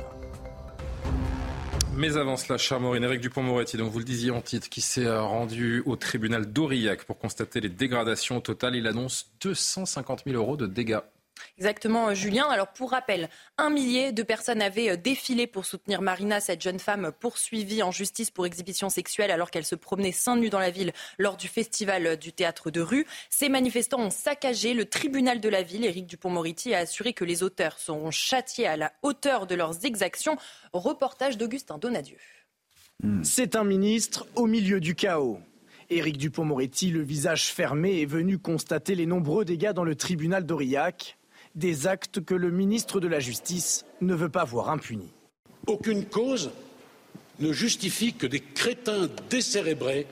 [1.94, 5.04] Mais avant cela, cher Maureen, Éric Dupont-Moretti, donc vous le disiez en titre, qui s'est
[5.04, 8.38] euh, rendu au tribunal d'Aurillac pour constater les dégradations.
[8.38, 11.00] Au total, il annonce 250 000 euros de dégâts.
[11.58, 12.46] Exactement, euh, Julien.
[12.48, 16.78] Alors, pour rappel, un millier de personnes avaient euh, défilé pour soutenir Marina, cette jeune
[16.78, 20.70] femme poursuivie en justice pour exhibition sexuelle alors qu'elle se promenait seins nus dans la
[20.70, 23.06] ville lors du festival euh, du théâtre de rue.
[23.28, 25.84] Ces manifestants ont saccagé le tribunal de la ville.
[25.84, 30.38] Éric Dupont-Moretti a assuré que les auteurs seront châtiés à la hauteur de leurs exactions.
[30.72, 32.18] Reportage d'Augustin Donadieu.
[33.02, 33.22] Hmm.
[33.24, 35.38] C'est un ministre au milieu du chaos.
[35.90, 41.18] Éric Dupont-Moretti, le visage fermé, est venu constater les nombreux dégâts dans le tribunal d'Aurillac
[41.54, 45.12] des actes que le ministre de la Justice ne veut pas voir impunis.
[45.66, 46.50] Aucune cause
[47.40, 50.06] ne justifie que des crétins décérébrés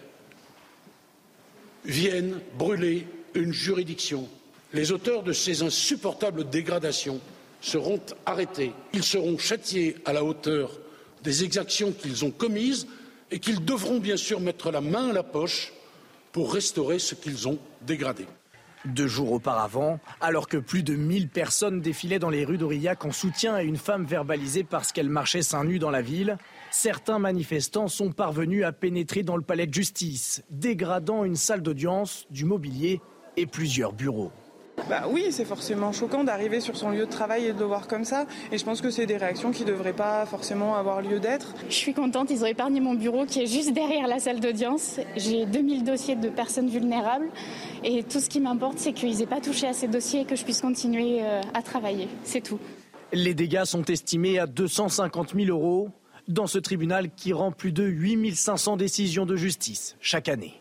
[1.84, 4.28] viennent brûler une juridiction.
[4.72, 7.20] Les auteurs de ces insupportables dégradations
[7.60, 8.72] seront arrêtés.
[8.92, 10.78] Ils seront châtiés à la hauteur
[11.22, 12.86] des exactions qu'ils ont commises
[13.30, 15.72] et qu'ils devront bien sûr mettre la main à la poche
[16.32, 18.26] pour restaurer ce qu'ils ont dégradé.
[18.86, 23.12] Deux jours auparavant, alors que plus de 1000 personnes défilaient dans les rues d'Aurillac en
[23.12, 26.38] soutien à une femme verbalisée parce qu'elle marchait seins nus dans la ville,
[26.70, 32.26] certains manifestants sont parvenus à pénétrer dans le palais de justice, dégradant une salle d'audience,
[32.30, 33.02] du mobilier
[33.36, 34.32] et plusieurs bureaux.
[34.88, 37.86] Bah oui, c'est forcément choquant d'arriver sur son lieu de travail et de le voir
[37.86, 38.26] comme ça.
[38.50, 41.54] Et je pense que c'est des réactions qui ne devraient pas forcément avoir lieu d'être.
[41.68, 44.98] Je suis contente, ils ont épargné mon bureau qui est juste derrière la salle d'audience.
[45.16, 47.28] J'ai 2000 dossiers de personnes vulnérables.
[47.84, 50.36] Et tout ce qui m'importe, c'est qu'ils n'aient pas touché à ces dossiers et que
[50.36, 52.08] je puisse continuer euh, à travailler.
[52.24, 52.58] C'est tout.
[53.12, 55.90] Les dégâts sont estimés à 250 000 euros
[56.28, 60.59] dans ce tribunal qui rend plus de 8500 décisions de justice chaque année.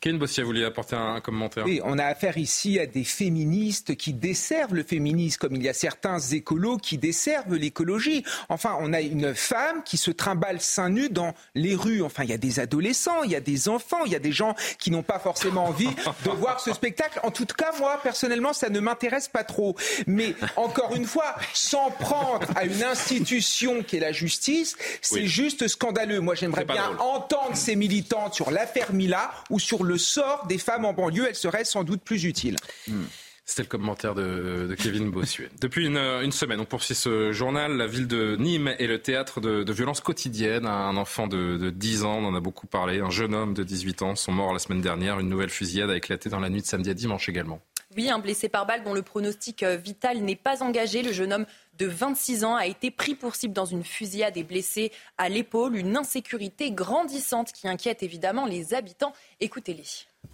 [0.00, 1.64] Ken Bossia voulait apporter un, commentaire?
[1.64, 5.68] Oui, on a affaire ici à des féministes qui desservent le féminisme, comme il y
[5.68, 8.24] a certains écolos qui desservent l'écologie.
[8.48, 12.02] Enfin, on a une femme qui se trimballe seins nus dans les rues.
[12.02, 14.32] Enfin, il y a des adolescents, il y a des enfants, il y a des
[14.32, 15.90] gens qui n'ont pas forcément envie
[16.24, 17.20] de voir ce spectacle.
[17.22, 19.76] En tout cas, moi, personnellement, ça ne m'intéresse pas trop.
[20.06, 25.66] Mais encore une fois, s'en prendre à une institution qui est la justice, c'est juste
[25.66, 26.20] scandaleux.
[26.20, 30.84] Moi, j'aimerais bien entendre ces militantes sur l'affaire Mila ou sur le sort des femmes
[30.84, 32.56] en banlieue, elle serait sans doute plus utile.
[32.86, 33.04] Hmm.
[33.48, 35.48] C'était le commentaire de, Kevin Bossuet.
[35.62, 37.78] Depuis une, semaine, on poursuit ce journal.
[37.78, 40.66] La ville de Nîmes est le théâtre de, violences quotidiennes.
[40.66, 44.02] Un enfant de, 10 ans, on en a beaucoup parlé, un jeune homme de 18
[44.02, 45.18] ans sont morts la semaine dernière.
[45.18, 47.62] Une nouvelle fusillade a éclaté dans la nuit de samedi à dimanche également.
[47.96, 51.02] Oui, un blessé par balle dont le pronostic euh, vital n'est pas engagé.
[51.02, 51.46] Le jeune homme
[51.78, 55.76] de 26 ans a été pris pour cible dans une fusillade et blessé à l'épaule.
[55.76, 59.12] Une insécurité grandissante qui inquiète évidemment les habitants.
[59.40, 59.84] Écoutez-les.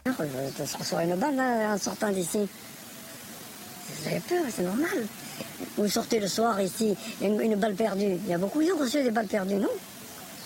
[0.07, 2.49] Je reçois une balle en sortant d'ici.
[3.87, 5.07] Vous avez peur, c'est normal.
[5.77, 8.17] Vous sortez le soir ici, une, une balle perdue.
[8.25, 9.69] Il y a beaucoup de gens qui ont reçu des balles perdues, non?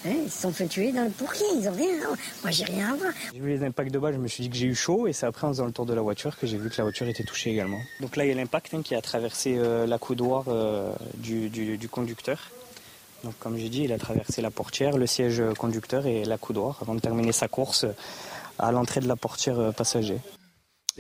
[0.07, 1.95] Hein, ils se sont fait tuer dans, pour qui Ils ont rien.
[2.43, 3.13] Moi, j'ai rien à voir.
[3.33, 5.13] J'ai vu les impacts de balles, je me suis dit que j'ai eu chaud, et
[5.13, 7.09] c'est après en faisant le tour de la voiture que j'ai vu que la voiture
[7.09, 7.81] était touchée également.
[8.01, 11.49] Donc là, il y a l'impact hein, qui a traversé euh, la coudoir euh, du,
[11.49, 12.51] du, conducteur.
[13.25, 16.79] Donc, comme j'ai dit, il a traversé la portière, le siège conducteur et la coudoir
[16.83, 17.85] avant de terminer sa course
[18.59, 20.19] à l'entrée de la portière euh, passager.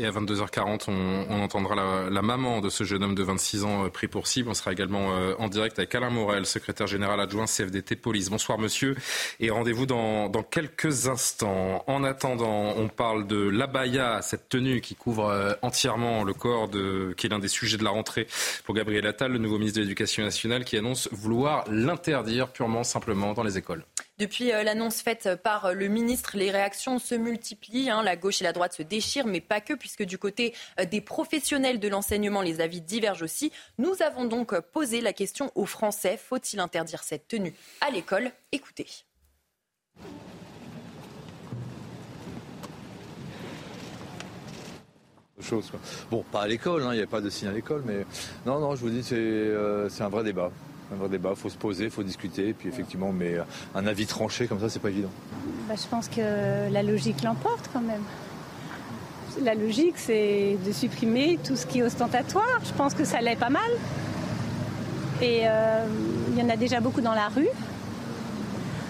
[0.01, 1.75] Et à 22h40, on, entendra
[2.09, 4.49] la, maman de ce jeune homme de 26 ans euh, pris pour cible.
[4.49, 8.31] On sera également euh, en direct avec Alain Morel, secrétaire général adjoint CFDT Police.
[8.31, 8.95] Bonsoir monsieur
[9.41, 11.83] et rendez-vous dans, quelques instants.
[11.89, 17.27] En attendant, on parle de l'abaya, cette tenue qui couvre entièrement le corps, de, qui
[17.27, 18.29] est l'un des sujets de la rentrée
[18.65, 23.35] pour Gabriel Attal, le nouveau ministre de l'Éducation nationale, qui annonce vouloir l'interdire purement simplement
[23.35, 23.85] dans les écoles.
[24.19, 27.89] Depuis l'annonce faite par le ministre, les réactions se multiplient.
[27.89, 28.03] Hein.
[28.03, 30.55] La gauche et la droite se déchirent, mais pas que, puisque du côté
[30.91, 33.53] des professionnels de l'enseignement, les avis divergent aussi.
[33.79, 36.17] Nous avons donc posé la question aux Français.
[36.17, 38.33] Faut-il interdire cette tenue à l'école?
[38.51, 38.87] Écoutez.
[46.11, 48.05] Bon, pas à l'école, hein, il n'y a pas de signe à l'école, mais
[48.45, 50.51] non, non, je vous dis, c'est euh, un vrai débat.
[50.93, 53.43] Un vrai débat, il faut se poser, il faut discuter, et puis effectivement, mais euh,
[53.75, 55.11] un avis tranché comme ça, c'est pas évident.
[55.69, 58.03] Bah, je pense que la logique l'emporte quand même.
[59.43, 62.61] La logique, c'est de supprimer tout ce qui est ostentatoire.
[62.65, 63.71] Je pense que ça l'est pas mal.
[65.21, 65.85] Et euh,
[66.31, 67.49] il y en a déjà beaucoup dans la rue.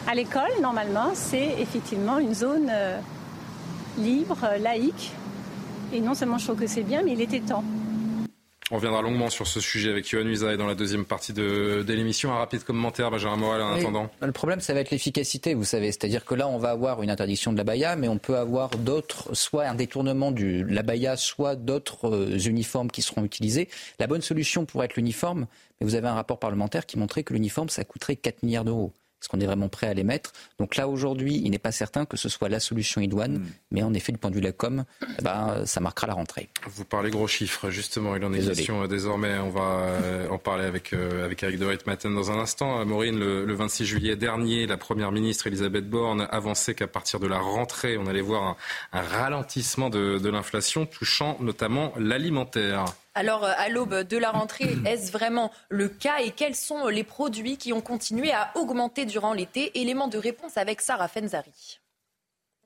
[0.07, 2.71] À l'école, normalement, c'est effectivement une zone
[3.99, 5.13] libre, laïque,
[5.93, 7.65] et non seulement je trouve que c'est bien, mais il était temps.
[8.71, 12.33] On reviendra longuement sur ce sujet avec Yohann et dans la deuxième partie de, l'émission.
[12.33, 14.11] Un rapide commentaire, Benjamin Morel, en attendant.
[14.21, 15.87] Le problème, ça va être l'efficacité, vous savez.
[15.87, 18.69] C'est-à-dire que là, on va avoir une interdiction de la baya, mais on peut avoir
[18.71, 23.71] d'autres, soit un détournement de la baya, soit d'autres euh, uniformes qui seront utilisés.
[23.99, 25.47] La bonne solution pourrait être l'uniforme,
[25.81, 28.93] mais vous avez un rapport parlementaire qui montrait que l'uniforme, ça coûterait 4 milliards d'euros.
[29.21, 32.05] Est-ce qu'on est vraiment prêt à les mettre Donc là, aujourd'hui, il n'est pas certain
[32.05, 33.47] que ce soit la solution idoine, hmm.
[33.73, 36.15] mais en effet, du point de vue de la com, eh ben, ça marquera la
[36.15, 36.49] rentrée.
[36.67, 39.39] Vous parlez gros chiffres, justement, il en est question euh, désormais.
[39.39, 42.85] On va euh, en parler avec, euh, avec Eric de Matin dans un instant.
[42.85, 47.39] Maureen, le, 26 juillet dernier, la Première ministre Elisabeth Borne avançait qu'à partir de la
[47.39, 48.57] rentrée, on allait voir
[48.93, 52.85] un, ralentissement de l'inflation, touchant notamment l'alimentaire.
[53.19, 57.03] Alors, euh, à l'aube de la rentrée, est-ce vraiment le cas et quels sont les
[57.03, 59.77] produits qui ont continué à augmenter durant l'été?
[59.81, 61.81] Élément de réponse avec Sarah Fenzari.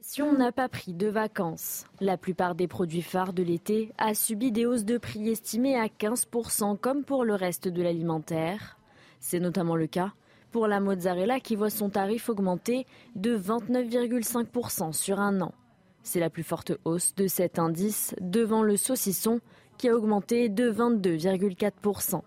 [0.03, 4.13] Si on n'a pas pris de vacances, la plupart des produits phares de l'été a
[4.13, 8.77] subi des hausses de prix estimées à 15% comme pour le reste de l'alimentaire.
[9.21, 10.13] C'est notamment le cas
[10.51, 15.55] pour la mozzarella qui voit son tarif augmenter de 29,5% sur un an.
[16.03, 19.41] C'est la plus forte hausse de cet indice devant le saucisson
[19.79, 22.23] qui a augmenté de 22,4%.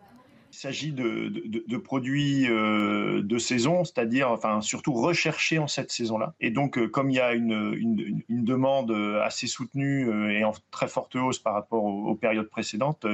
[0.56, 6.34] Il s'agit de, produits euh, de saison, c'est-à-dire enfin, surtout recherchés en cette saison-là.
[6.40, 8.90] Et donc, euh, comme il y a une, demande
[9.22, 13.06] assez soutenue euh, et en très forte hausse par rapport aux, périodes précédentes,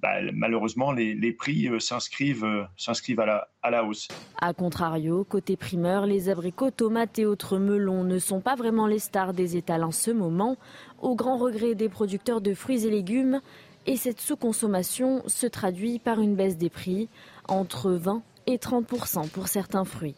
[0.00, 4.08] bah, malheureusement, les, prix s'inscrivent, s'inscrivent à, la, à la hausse.
[4.40, 8.98] A contrario, côté primeur, les abricots, tomates et autres melons ne sont pas vraiment les
[8.98, 10.56] stars des étals en ce moment,
[11.02, 13.42] au grand regret des producteurs de fruits et légumes
[13.88, 17.08] et cette sous-consommation se traduit par une baisse des prix
[17.48, 20.14] entre 20 et 30% pour certains fruits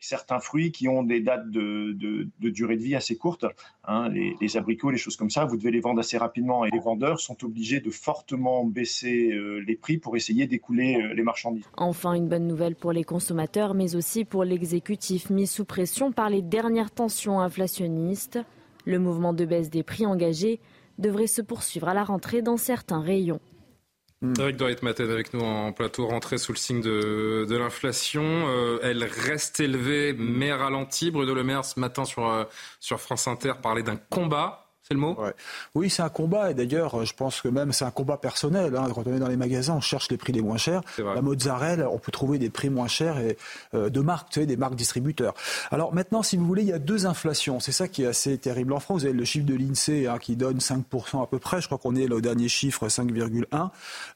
[0.00, 1.96] certains fruits qui ont des dates de,
[2.38, 3.46] durée de vie assez courtes,
[3.84, 6.78] hein, les, abricots, les choses comme ça, vous devez les vendre assez rapidement et les
[6.78, 11.64] vendeurs sont obligés de fortement baisser euh, les prix pour essayer d'écouler euh, les marchandises.
[11.78, 16.28] Enfin, une bonne nouvelle pour les consommateurs, mais aussi pour l'exécutif mis sous pression par
[16.28, 18.38] les dernières tensions inflationnistes.
[18.84, 20.60] Le mouvement de baisse des prix engagé
[20.98, 23.40] devrait se poursuivre à la rentrée dans certains rayons.
[24.20, 24.32] Hmm.
[24.38, 28.22] Eric doit être avec nous en plateau, rentrée sous le signe de, l'inflation.
[28.24, 31.10] Euh, elle reste élevée mais ralentie.
[31.10, 32.44] Bruno Le Maire ce matin sur, euh,
[32.80, 35.16] sur France Inter parlait d'un combat c'est le mot?
[35.74, 36.50] Oui, c'est un combat.
[36.50, 38.76] Et d'ailleurs, je pense que même c'est un combat personnel.
[38.76, 38.88] Hein.
[38.94, 40.82] Quand on est dans les magasins, on cherche les prix les moins chers.
[40.98, 43.38] La mozzarella, on peut trouver des prix moins chers et
[43.72, 45.32] euh, de marques, tu sais, des marques distributeurs.
[45.70, 47.60] Alors maintenant, si vous voulez, il y a deux inflations.
[47.60, 49.00] C'est ça qui est assez terrible en France.
[49.00, 51.62] Vous avez le chiffre de l'INSEE hein, qui donne 5% à peu près.
[51.62, 53.70] Je crois qu'on est au dernier chiffre 5,1,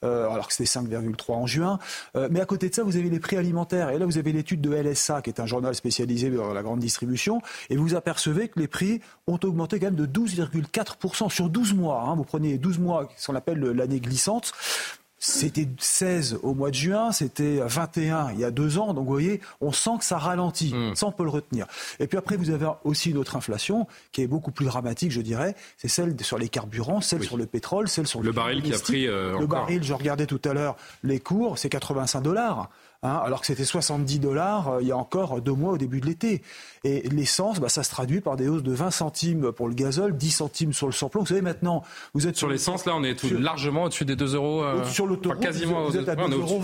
[0.04, 1.78] euh, alors que c'était 5,3 en juin.
[2.14, 3.88] Euh, mais à côté de ça, vous avez les prix alimentaires.
[3.90, 6.80] Et là, vous avez l'étude de LSA, qui est un journal spécialisé dans la grande
[6.80, 7.40] distribution.
[7.70, 10.34] Et vous apercevez que les prix ont augmenté quand même de 12,
[10.66, 12.04] 4% sur 12 mois.
[12.06, 12.14] Hein.
[12.16, 14.52] vous prenez 12 mois, ce qu'on appelle l'année glissante.
[15.20, 18.94] C'était 16 au mois de juin, c'était 21 il y a deux ans.
[18.94, 20.72] Donc vous voyez, on sent que ça ralentit.
[20.72, 20.94] Hmm.
[20.94, 21.66] Ça, on peut le retenir.
[21.98, 25.20] Et puis après, vous avez aussi une autre inflation qui est beaucoup plus dramatique, je
[25.20, 25.56] dirais.
[25.76, 28.78] C'est celle sur les carburants, celle sur le pétrole, celle sur le, baril qui a
[28.78, 29.08] pris.
[29.08, 32.70] Euh, le baril, je regardais tout à l'heure les cours, c'est 85 dollars.
[33.04, 36.00] Hein, alors que c'était 70 dollars euh, il y a encore deux mois au début
[36.00, 36.42] de l'été.
[36.82, 40.16] Et l'essence, bah, ça se traduit par des hausses de 20 centimes pour le gazole,
[40.16, 41.20] 10 centimes sur le samplon.
[41.20, 41.84] Vous savez, maintenant,
[42.14, 44.64] vous êtes sur, l'essence, là, on est largement au-dessus des 2 euros.
[44.64, 46.60] Euh, sur l'autoroute, quasiment vous, êtes à 2,20 euros.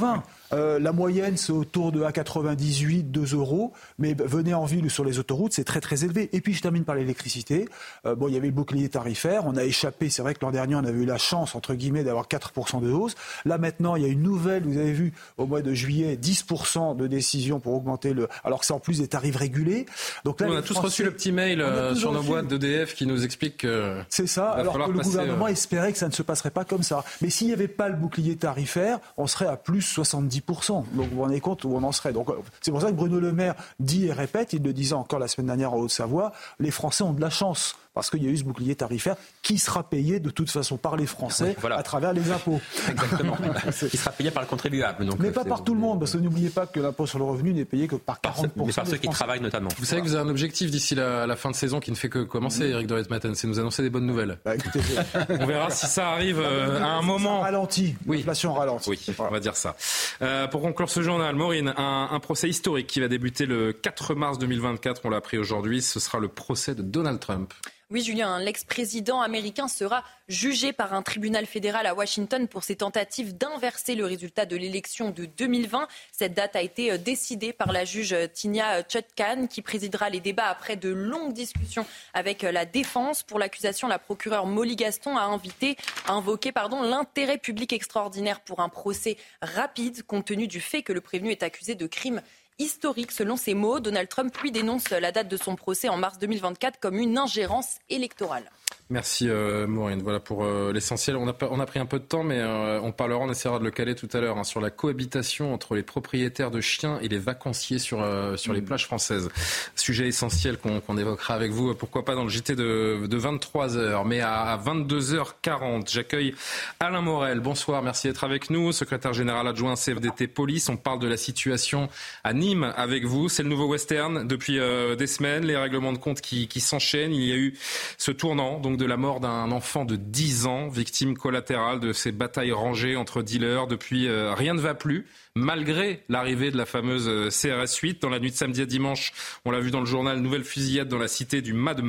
[0.55, 3.73] Euh, la moyenne, c'est autour de 1,98, 2 euros.
[3.99, 6.31] Mais venez en ville ou sur les autoroutes, c'est très très élevé.
[6.33, 7.69] Et puis je termine par l'électricité.
[8.07, 9.47] Euh, bon, il y avait le bouclier tarifaire.
[9.47, 10.11] On a échappé.
[10.11, 12.91] C'est vrai que l'an dernier, on avait eu la chance, entre guillemets, d'avoir 4% de
[12.91, 13.15] hausse.
[13.45, 16.97] Là maintenant, il y a une nouvelle, vous avez vu, au mois de juillet, 10%
[16.97, 18.29] de décision pour augmenter le.
[18.45, 19.87] Alors que c'est en plus des tarifs régulés.
[20.25, 23.07] Donc là, on a tous reçu le petit mail euh, sur nos boîtes d'EDF qui
[23.07, 24.01] nous explique que.
[24.09, 24.51] C'est ça.
[24.51, 27.05] Alors que le gouvernement espérait que ça ne se passerait pas comme ça.
[27.23, 30.85] Mais s'il n'y avait pas le bouclier tarifaire, on serait à plus 70 10%.
[30.93, 32.13] Donc vous vous rendez compte où on en serait.
[32.13, 32.29] Donc
[32.61, 35.29] c'est pour ça que Bruno Le Maire dit et répète, il le disait encore la
[35.29, 38.37] semaine dernière en Haute-Savoie, les Français ont de la chance parce qu'il y a eu
[38.37, 42.31] ce bouclier tarifaire qui sera payé de toute façon par les Français à travers les
[42.33, 42.61] impôts.
[42.91, 43.37] Exactement.
[43.91, 45.07] qui sera payé par le contribuable.
[45.07, 47.25] Donc Mais pas par tout le monde, parce que n'oubliez pas que l'impôt sur le
[47.25, 48.51] revenu n'est payé que par 40%.
[48.57, 49.71] Mais par ceux qui travaillent notamment.
[49.79, 51.97] Vous savez que vous avez un objectif d'ici la, la, fin de saison qui ne
[51.97, 54.39] fait que commencer, Eric Doris Matin, c'est nous annoncer des bonnes nouvelles.
[54.45, 54.81] Bah, écoutez,
[55.41, 57.41] on verra si ça arrive euh, à un moment.
[57.41, 57.95] Ralenti.
[58.07, 58.19] Oui.
[58.19, 58.91] L'inflation ralentit.
[58.91, 59.77] Oui, on va dire ça.
[60.23, 64.15] Euh, pour conclure ce journal, Maureen, un, un, procès historique qui va débuter le 4
[64.15, 67.53] mars 2024, on l'a appris aujourd'hui, ce sera le procès de Donald Trump.
[67.91, 73.37] Oui, Julien, l'ex-président américain sera jugé par un tribunal fédéral à Washington pour ses tentatives
[73.37, 75.87] d'inverser le résultat de l'élection de 2020.
[76.11, 80.47] Cette date a été euh, décidée par la juge Tinia Chutkan, qui présidera les débats
[80.47, 83.23] après de longues discussions avec euh, la défense.
[83.23, 85.77] Pour l'accusation, la procureure Molly Gaston a invité,
[86.07, 91.03] a invoqué l'intérêt public extraordinaire pour un procès rapide, compte tenu du fait que le
[91.03, 92.23] prévenu est accusé de crimes
[92.59, 93.13] historique.
[93.13, 96.79] Selon ses mots, Donald Trump lui dénonce la date de son procès en mars 2024
[96.81, 98.51] comme une ingérence électorale.
[98.91, 100.03] Merci euh, Maureen.
[100.03, 101.17] Voilà pour euh, l'essentiel.
[101.17, 103.59] On a, on a pris un peu de temps, mais euh, on parlera, on essaiera
[103.59, 106.99] de le caler tout à l'heure, hein, sur la cohabitation entre les propriétaires de chiens
[107.01, 108.65] et les vacanciers sur, euh, sur les Mm.
[108.67, 109.31] plages françaises.
[109.75, 114.07] Sujet essentiel qu'on évoquera avec vous, pourquoi pas dans le JT de, de 23h.
[114.07, 116.35] Mais à, à 22h40, j'accueille
[116.79, 117.41] Alain Morel.
[117.41, 118.71] Bonsoir, merci d'être avec nous.
[118.73, 120.69] Secrétaire général adjoint CFDT Police.
[120.69, 121.89] On parle de la situation
[122.23, 123.31] à Nîmes avec vous.
[123.31, 124.59] C'est le nouveau western depuis
[124.99, 125.47] des semaines.
[125.47, 127.15] Les règlements de compte qui, qui s'enchaînent.
[127.15, 127.55] Il y a eu
[127.97, 132.13] ce tournant donc de la mort d'un enfant de 10 ans, victime collatérale de ces
[132.13, 133.67] batailles rangées entre dealers.
[133.67, 135.07] Depuis, euh, rien ne va plus,
[135.37, 138.01] malgré l'arrivée de la fameuse euh, CRS 8.
[138.01, 139.13] Dans la nuit de samedi à dimanche,
[139.45, 141.83] on l'a vu dans le journal, nouvelle fusillade dans la cité du Mas de.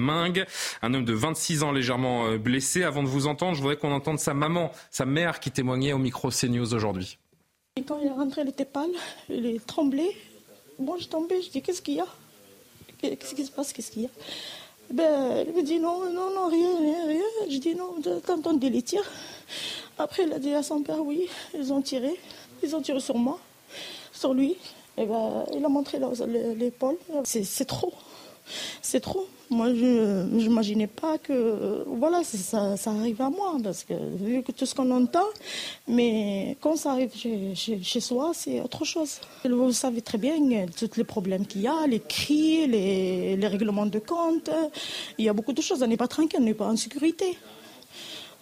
[0.82, 2.84] Un homme de 26 ans légèrement euh, blessé.
[2.84, 5.98] Avant de vous entendre, je voudrais qu'on entende sa maman, sa mère qui témoignait au
[5.98, 7.18] micro CNews aujourd'hui.
[7.78, 8.92] Et quand il est rentré, il était pâle,
[9.30, 10.06] il tremblé.
[10.78, 12.08] Bon, je tombais, je dis qu'est-ce qu'il y a?
[13.00, 13.72] Qu'est-ce qui se passe?
[13.72, 14.10] Qu'est-ce qu'il y a?
[14.92, 17.50] Ben, Il me dit non, non, non, rien, rien, rien.
[17.50, 19.04] Je dis non, t'entends des tirs.
[19.98, 22.20] Après, il a dit à son père oui, ils ont tiré.
[22.64, 23.40] Ils ont tiré sur moi,
[24.12, 24.58] sur lui.
[24.98, 26.00] Et ben, il a montré
[26.56, 26.98] l'épaule.
[27.24, 27.94] C'est trop.
[28.82, 29.28] C'est trop.
[29.50, 34.66] Moi, je n'imaginais pas que voilà, ça, arrive à moi, parce que vu que tout
[34.66, 35.28] ce qu'on entend,
[35.88, 39.20] mais quand ça arrive chez, soi, c'est autre chose.
[39.48, 44.00] Vous savez très bien tous les problèmes qu'il y a, les cris, les, règlements de
[44.00, 44.50] compte.
[45.20, 45.84] Il y a beaucoup de choses.
[45.84, 47.38] On n'est pas tranquille, on n'est pas en sécurité.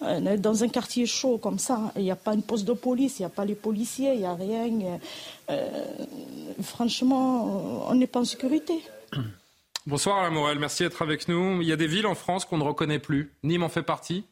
[0.00, 3.22] Dans un quartier chaud comme ça, il n'y a pas une poste de police, il
[3.22, 4.98] n'y a pas les policiers, il n'y a rien.
[5.50, 5.84] Euh,
[6.62, 8.82] franchement, on n'est pas en sécurité.
[9.86, 11.60] Bonsoir Alain Morel, merci d'être avec nous.
[11.60, 13.34] Il y a des villes en France qu'on ne reconnaît plus.
[13.42, 14.26] Nîmes en fait partie?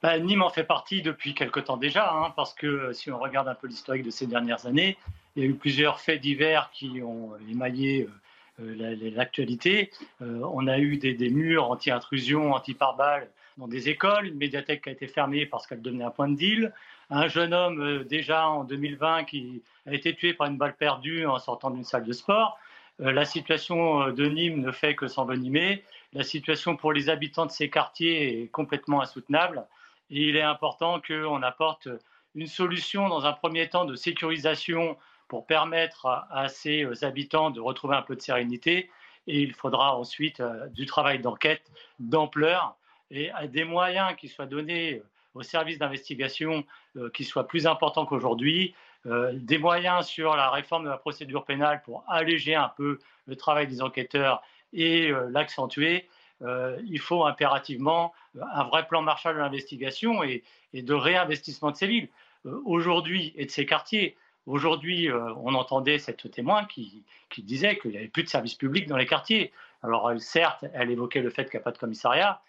[0.00, 3.48] Ben, Nîmes en fait partie depuis quelque temps déjà, hein, parce que si on regarde
[3.48, 4.96] un peu l'historique de ces dernières années,
[5.34, 8.08] il y a eu plusieurs faits divers qui ont émaillé
[8.60, 9.90] euh, l'actualité.
[10.22, 14.92] Euh, on a eu des, murs anti-intrusion, anti-pare-balles dans des écoles, une médiathèque qui a
[14.92, 16.72] été fermée parce qu'elle devenait un point de deal,
[17.10, 21.26] un jeune homme euh, déjà en 2020 qui a été tué par une balle perdue
[21.26, 22.56] en sortant d'une salle de sport.
[23.00, 25.84] Euh, la situation de Nîmes ne fait que s'envenimer.
[26.12, 29.66] La situation pour les habitants de ces quartiers est complètement insoutenable.
[30.10, 31.88] Et il est important qu'on apporte
[32.34, 34.96] une solution dans un premier temps de sécurisation
[35.28, 38.90] pour permettre à, ces habitants de retrouver un peu de sérénité.
[39.26, 42.76] Et il faudra ensuite euh, du travail d'enquête d'ampleur
[43.10, 45.02] et des moyens qui soient donnés
[45.34, 46.64] aux services d'investigation
[46.96, 51.44] euh, qui soient plus importants qu'aujourd'hui, euh, des moyens sur la réforme de la procédure
[51.44, 54.42] pénale pour alléger un peu le travail des enquêteurs
[54.72, 56.08] et euh, l'accentuer.
[56.40, 58.12] il faut impérativement
[58.52, 60.42] un vrai plan Marshall de l'investigation et,
[60.72, 62.08] et, de réinvestissement de ces villes
[62.64, 64.16] aujourd'hui et de ces quartiers.
[64.46, 68.86] Aujourd'hui, on entendait cette témoin qui, qui disait qu'il n'y avait plus de services publics
[68.86, 69.52] dans les quartiers.
[69.82, 72.42] Alors, certes, elle évoquait le fait qu'il n'y a pas de commissariat,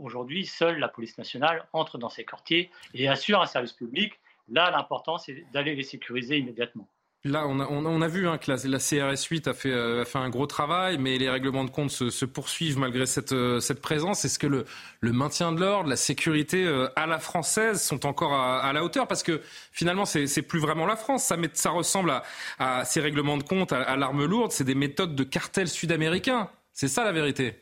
[0.00, 4.18] Aujourd'hui, seule la police nationale entre dans ces quartiers et assure un service public.
[4.50, 6.88] Là, l'important, c'est d'aller les sécuriser immédiatement.
[7.24, 9.52] Là, on a, on a, on a vu hein, que la, la, CRS 8 a
[9.52, 12.78] fait, euh, a fait un gros travail, mais les règlements de compte se, se poursuivent
[12.78, 14.24] malgré cette, euh, cette présence.
[14.24, 14.64] Est-ce que le,
[15.00, 18.84] le, maintien de l'ordre, la sécurité euh, à la française sont encore à, à la
[18.84, 19.08] hauteur?
[19.08, 19.42] Parce que
[19.72, 21.24] finalement, c'est plus vraiment la France.
[21.24, 22.22] Ça, met, ça ressemble à,
[22.60, 24.52] à, ces règlements de compte, à, à l'arme lourde.
[24.52, 26.48] C'est des méthodes de cartels sud-américains.
[26.72, 27.60] C'est ça la vérité.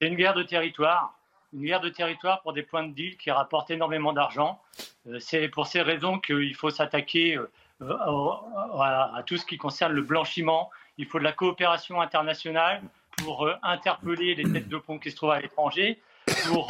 [0.00, 1.16] C'est une guerre de territoire,
[1.54, 4.60] une guerre de territoire pour des points de deal qui rapportent énormément d'argent.
[5.06, 7.48] Euh, c'est pour ces raisons qu'il faut s'attaquer euh,
[7.80, 10.70] à, tout ce qui concerne le blanchiment.
[10.98, 12.82] Il faut de la coopération internationale
[13.18, 16.00] pour euh, interpeller les têtes de pont qui se trouvent à l'étranger,
[16.48, 16.68] pour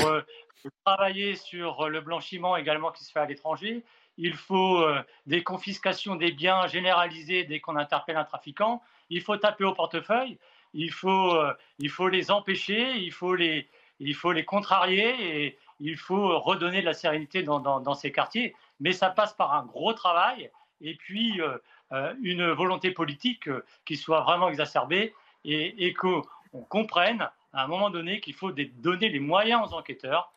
[0.84, 3.82] travailler sur le blanchiment également qui se fait à l'étranger.
[4.16, 4.84] il faut
[5.26, 10.38] des confiscations des biens généralisées dès qu'on interpelle un trafiquant, il faut taper au portefeuille,
[10.72, 11.38] il faut,
[11.78, 13.68] il faut les empêcher, il faut les,
[14.08, 18.54] il faut les contrarier et il faut redonner de la sérénité dans, dans, ces quartiers.
[18.80, 20.50] Mais ça passe par un gros travail
[20.80, 23.48] et puis euh, une volonté politique
[23.84, 26.22] qui soit vraiment exacerbée et, et qu'on
[26.68, 30.32] comprenne à un moment donné qu'il faut donner les moyens aux enquêteurs.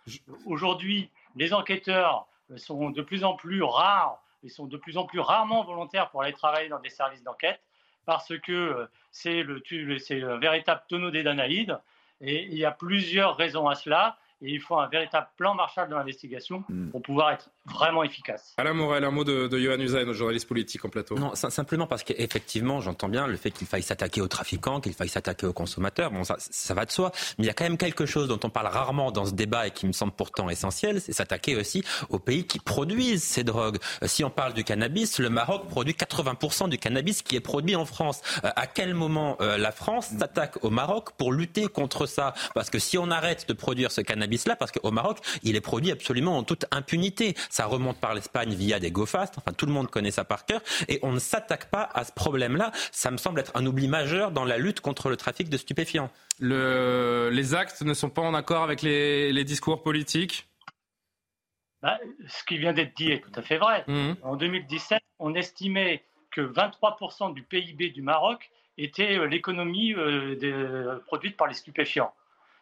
[0.45, 5.19] Aujourd'hui, les enquêteurs sont de plus en plus rares et sont de plus en plus
[5.19, 7.61] rarement volontaires pour aller travailler dans des services d'enquête
[8.05, 11.77] parce que euh, c'est le, le véritable tonneau des Danaïdes
[12.21, 15.89] et il y a plusieurs raisons à cela et il faut un véritable plan Marshall
[15.89, 16.89] de l'investigation hmm.
[16.89, 18.53] pour pouvoir être vraiment efficace.
[18.57, 21.15] Alain Morel, un mot de, de Johan Usain, notre journaliste politique en plateau.
[21.15, 25.09] Non, simplement parce qu'effectivement, j'entends bien le fait qu'il faille s'attaquer aux trafiquants, qu'il faille
[25.09, 26.11] s'attaquer aux consommateurs.
[26.11, 27.11] Bon, ça, ça va de soi.
[27.37, 29.67] Mais il y a quand même quelque chose dont on parle rarement dans ce débat
[29.67, 33.77] et qui me semble pourtant essentiel, c'est s'attaquer aussi aux pays qui produisent ces drogues.
[34.03, 37.75] Euh, si on parle du cannabis, le Maroc produit 80% du cannabis qui est produit
[37.75, 38.21] en France.
[38.43, 42.33] Euh, à quel moment euh, la France s'attaque au Maroc pour lutter contre ça?
[42.53, 45.61] Parce que si on arrête de produire ce cannabis, cannabis-là, parce qu'au Maroc, il est
[45.61, 47.33] produit absolument en toute impunité.
[47.49, 50.61] Ça remonte par l'Espagne via des go-fast, enfin tout le monde connaît ça par cœur,
[50.87, 52.71] et on ne s'attaque pas à ce problème-là.
[52.91, 56.11] Ça me semble être un oubli majeur dans la lutte contre le trafic de stupéfiants.
[56.39, 57.29] Le...
[57.31, 60.47] Les actes ne sont pas en accord avec les, les discours politiques?
[61.81, 61.97] Bah,
[62.27, 63.83] Ce qui vient d'être dit est tout à fait vrai.
[63.87, 64.13] Mmh.
[64.23, 71.37] En 2017, on estimait que 23% du PIB du Maroc était euh, l'économie euh, produite
[71.37, 72.13] par les stupéfiants.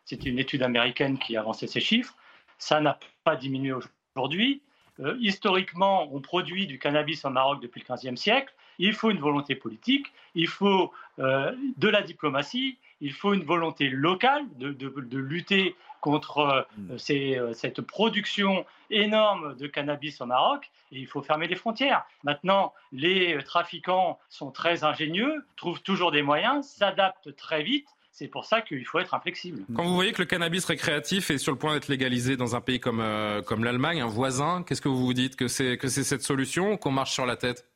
[0.06, 2.16] C'était une étude américaine qui avançait ces chiffres.
[2.58, 4.62] Ça n'a pas diminué aujourd'hui.
[5.01, 8.53] Euh, historiquement, on produit du cannabis au Maroc depuis le XVe siècle.
[8.78, 13.89] Il faut une volonté politique, il faut euh, de la diplomatie, il faut une volonté
[13.89, 17.53] locale de, lutter contre euh, mm.
[17.53, 22.06] cette production énorme de cannabis au Maroc et il faut fermer les frontières.
[22.24, 28.45] Maintenant, les trafiquants sont très ingénieux, trouvent toujours des moyens, s'adaptent très vite c'est pour
[28.45, 29.66] ça qu'il faut être inflexible.
[29.76, 32.61] Quand vous voyez que le cannabis récréatif est sur le point d'être légalisé dans un
[32.61, 35.89] pays comme, euh, comme l'Allemagne, un voisin, qu'est-ce que vous vous dites Que c'est, que
[35.89, 37.70] c'est cette solution ou qu'on marche sur la tête?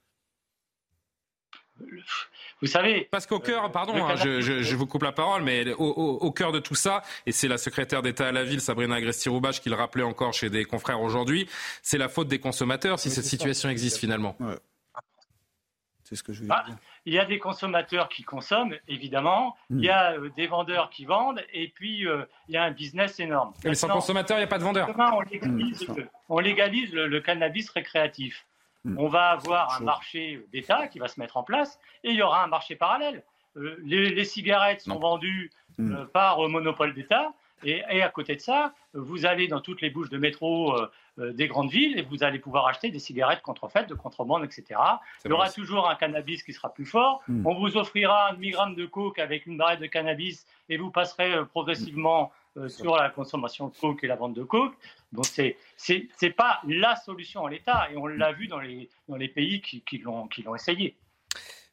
[2.62, 3.10] Vous savez.
[3.12, 6.60] Parce qu'au cœur, euh, pardon, hein, je, vous coupe la parole, mais au, cœur de
[6.60, 10.04] tout ça, et c'est la secrétaire d'État à la ville, Sabrina Agresti-Roubache, qui le rappelait
[10.04, 11.50] encore chez des confrères aujourd'hui,
[11.82, 14.38] c'est la faute des consommateurs si cette situation existe finalement.
[16.06, 16.78] C'est ce que je veux bah, dire.
[17.10, 19.58] Il y a des consommateurs qui consomment, évidemment.
[19.72, 21.44] Il y a euh, des vendeurs qui vendent.
[21.52, 23.52] Et puis, euh, il y a un business énorme.
[23.66, 24.88] Mais sans consommateur, il n'y a pas de vendeur.
[26.30, 28.46] on légalise, le, cannabis récréatif.
[28.86, 29.00] Hmm.
[29.00, 32.22] On va avoir un marché d'État qui va se mettre en place et il y
[32.22, 33.24] aura un marché parallèle.
[33.58, 35.50] Euh, les, cigarettes sont vendues
[35.80, 36.06] hmm.
[36.14, 37.34] par monopole d'État
[37.64, 40.90] et, à côté de ça, vous allez dans toutes les bouches de métro euh,
[41.20, 44.80] euh, des grandes villes et vous allez pouvoir acheter des cigarettes contrefaites, de contrebande, etc.
[45.26, 47.22] Il y aura toujours un cannabis qui sera plus fort.
[47.28, 47.46] Hmm.
[47.46, 51.34] On vous offrira un demi-gramme de coke avec une barrette de cannabis et vous passerez
[51.34, 52.32] euh, progressivement
[52.68, 54.74] sur la consommation de coke et la vente de coke.
[55.14, 59.16] Donc c'est c'est pas la solution à l'État et on l'a vu dans les dans
[59.16, 60.98] les pays qui, qui l'ont essayé.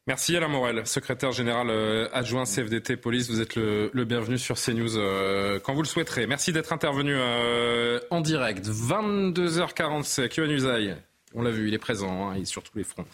[0.09, 3.28] Merci Alain Morel, secrétaire général euh, adjoint CFDT Police.
[3.28, 6.28] Vous êtes le, bienvenu sur CNews euh, quand vous le souhaiterez.
[6.28, 8.64] Merci d'être intervenu euh, en direct.
[8.68, 10.96] 22h47, Yohann Usaï.
[11.39, 13.05] On l'a vu, il est présent, hein, il est sur tous les fronts.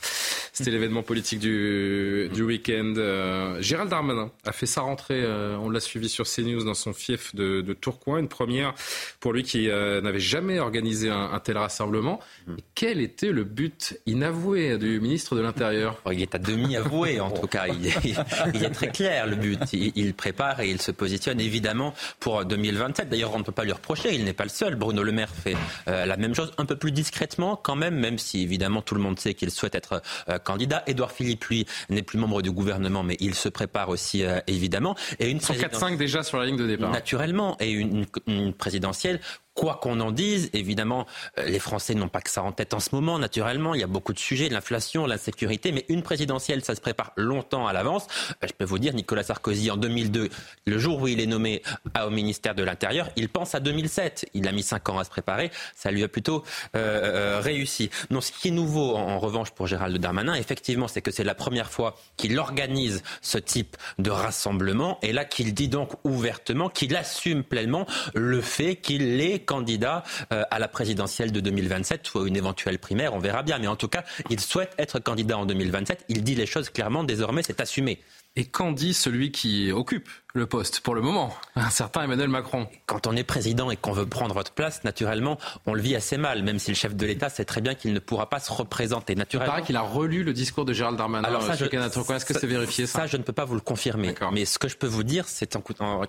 [0.53, 2.95] C'était l'événement politique du, du week-end.
[2.97, 6.93] Euh, Gérald Darmanin a fait sa rentrée, euh, on l'a suivi sur CNews dans son
[6.93, 8.75] fief de, de Tourcoing, une première
[9.19, 12.21] pour lui qui euh, n'avait jamais organisé un, tel rassemblement.
[12.47, 12.53] Mmh.
[12.77, 16.01] quel était le but inavoué du ministre de l'Intérieur?
[16.13, 18.21] Il est à demi avoué en tout cas, il est,
[18.55, 19.59] il est très clair le but.
[19.73, 23.09] Il, il, prépare et il se positionne évidemment pour 2027.
[23.09, 24.77] D'ailleurs, on ne peut pas lui reprocher, il n'est pas le seul.
[24.77, 25.57] Bruno Le Maire fait
[25.87, 29.19] la même chose, un peu plus discrètement quand même, même si évidemment tout le monde
[29.19, 30.03] sait qu'il souhaite être
[30.45, 30.83] candidat.
[30.87, 34.97] Édouard Philippe, lui, n'est plus membre du gouvernement, mais il se prépare aussi euh, évidemment.
[35.19, 36.91] Et une 4-5 déjà sur la ligne de départ.
[36.91, 39.21] Naturellement, et une, une présidentielle
[39.55, 41.07] Quoi qu'on en dise, évidemment,
[41.39, 43.75] euh, les Français n'ont pas que ça en tête en ce moment, naturellement.
[43.75, 47.67] Il y a beaucoup de sujets, l'inflation, l'insécurité, mais une présidentielle, ça se prépare longtemps
[47.67, 48.07] à l'avance.
[48.43, 50.31] Euh, je peux vous dire, Nicolas Sarkozy, en 2002,
[50.67, 51.63] le jour où il est nommé
[52.03, 54.31] au ministère de l'Intérieur, il pense à 2007.
[54.33, 55.51] Il a mis cinq ans à se préparer.
[55.77, 56.45] Ça lui a plutôt
[56.75, 57.91] euh, réussi.
[58.11, 61.35] Non, ce qui est nouveau, en, revanche, pour Gérald Darmanin, effectivement, c'est que c'est la
[61.35, 66.97] première fois qu'il organise ce type de rassemblement et là qu'il dit donc ouvertement qu'il
[66.97, 72.29] assume pleinement le fait qu'il est candidat euh, à la présidentielle de 2027 ou à
[72.29, 73.15] une éventuelle primaire.
[73.15, 73.59] On verra bien.
[73.59, 76.05] Mais en tout cas, il souhaite être candidat en 2027.
[76.09, 77.05] Il dit les choses clairement.
[77.05, 78.01] Désormais, c'est assumé.
[78.35, 82.67] Et qu'en dit celui qui occupe le poste pour le moment, un certain Emmanuel Macron?
[82.87, 85.37] Quand on est président et qu'on veut prendre votre place, naturellement,
[85.67, 87.93] on le vit assez mal, même si le chef de l'État sait très bien qu'il
[87.93, 89.15] ne pourra pas se représenter.
[89.15, 89.53] Naturellement.
[89.53, 91.29] Il paraît qu'il a relu le discours de Gérald Darmanin.
[91.29, 93.61] Alors ça, je, est-ce que c'est vérifié ça, ça, je ne peux pas vous le
[93.61, 94.15] confirmer.
[94.33, 95.55] Mais ce que je peux vous dire, c'est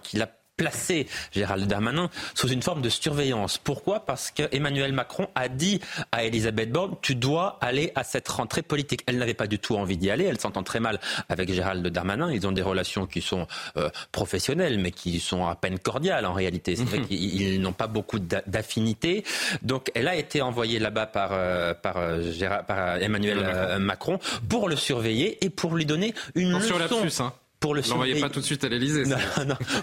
[0.01, 3.57] qu'il a placer Gérald Darmanin sous une forme de surveillance.
[3.57, 4.01] Pourquoi?
[4.05, 5.79] Parce que Emmanuel Macron a dit
[6.11, 9.01] à Elisabeth Borne tu dois aller à cette rentrée politique.
[9.07, 10.25] Elle n'avait pas du tout envie d'y aller.
[10.25, 10.99] Elle s'entend très mal
[11.29, 12.31] avec Gérald Darmanin.
[12.31, 13.47] Ils ont des relations qui sont
[13.77, 16.75] euh, professionnelles, mais qui sont à peine cordiales en réalité.
[16.75, 17.07] C'est vrai mhm.
[17.07, 19.23] qu'ils n'ont pas beaucoup d'affinité.
[19.61, 24.69] Donc, elle a été envoyée là-bas par, euh, par, euh, Gérard, par Emmanuel Macron pour
[24.69, 27.23] le surveiller et pour lui donner une leçon.
[27.23, 27.33] Hein
[27.63, 28.19] pour le surveiller.
[28.19, 29.05] pas tout de suite à l'Elysée.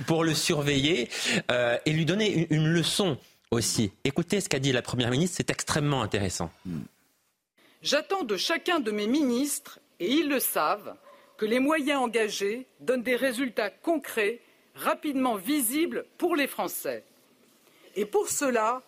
[0.07, 1.09] pour le surveiller
[1.51, 3.17] euh, et lui donner une, leçon
[3.51, 3.91] aussi.
[4.05, 6.51] Écoutez ce qu'a dit la Première ministre, c'est extrêmement intéressant.
[7.83, 10.95] J'attends de chacun de mes ministres, et ils le savent,
[11.39, 14.41] que les moyens engagés donnent des résultats concrets,
[14.75, 17.03] rapidement visibles pour les Français.
[17.97, 18.83] Et pour cela,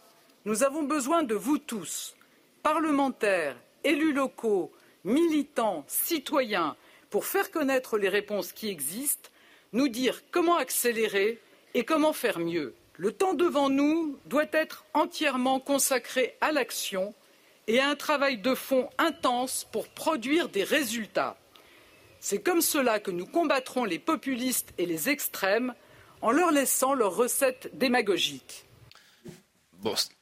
[0.44, 2.14] nous avons besoin de vous tous,
[2.62, 4.70] parlementaires, élus locaux,
[5.02, 6.76] militants, citoyens,
[7.12, 9.28] pour faire connaître les réponses qui existent,
[9.74, 11.38] nous dire comment accélérer
[11.74, 12.74] et comment faire mieux.
[12.96, 17.14] Le temps devant nous doit être entièrement consacré à l'action
[17.68, 21.36] et à un travail de fond intense pour produire des résultats.
[22.18, 25.74] C'est comme cela que nous combattrons les populistes et les extrêmes
[26.22, 28.64] en leur laissant leurs recettes démagogiques.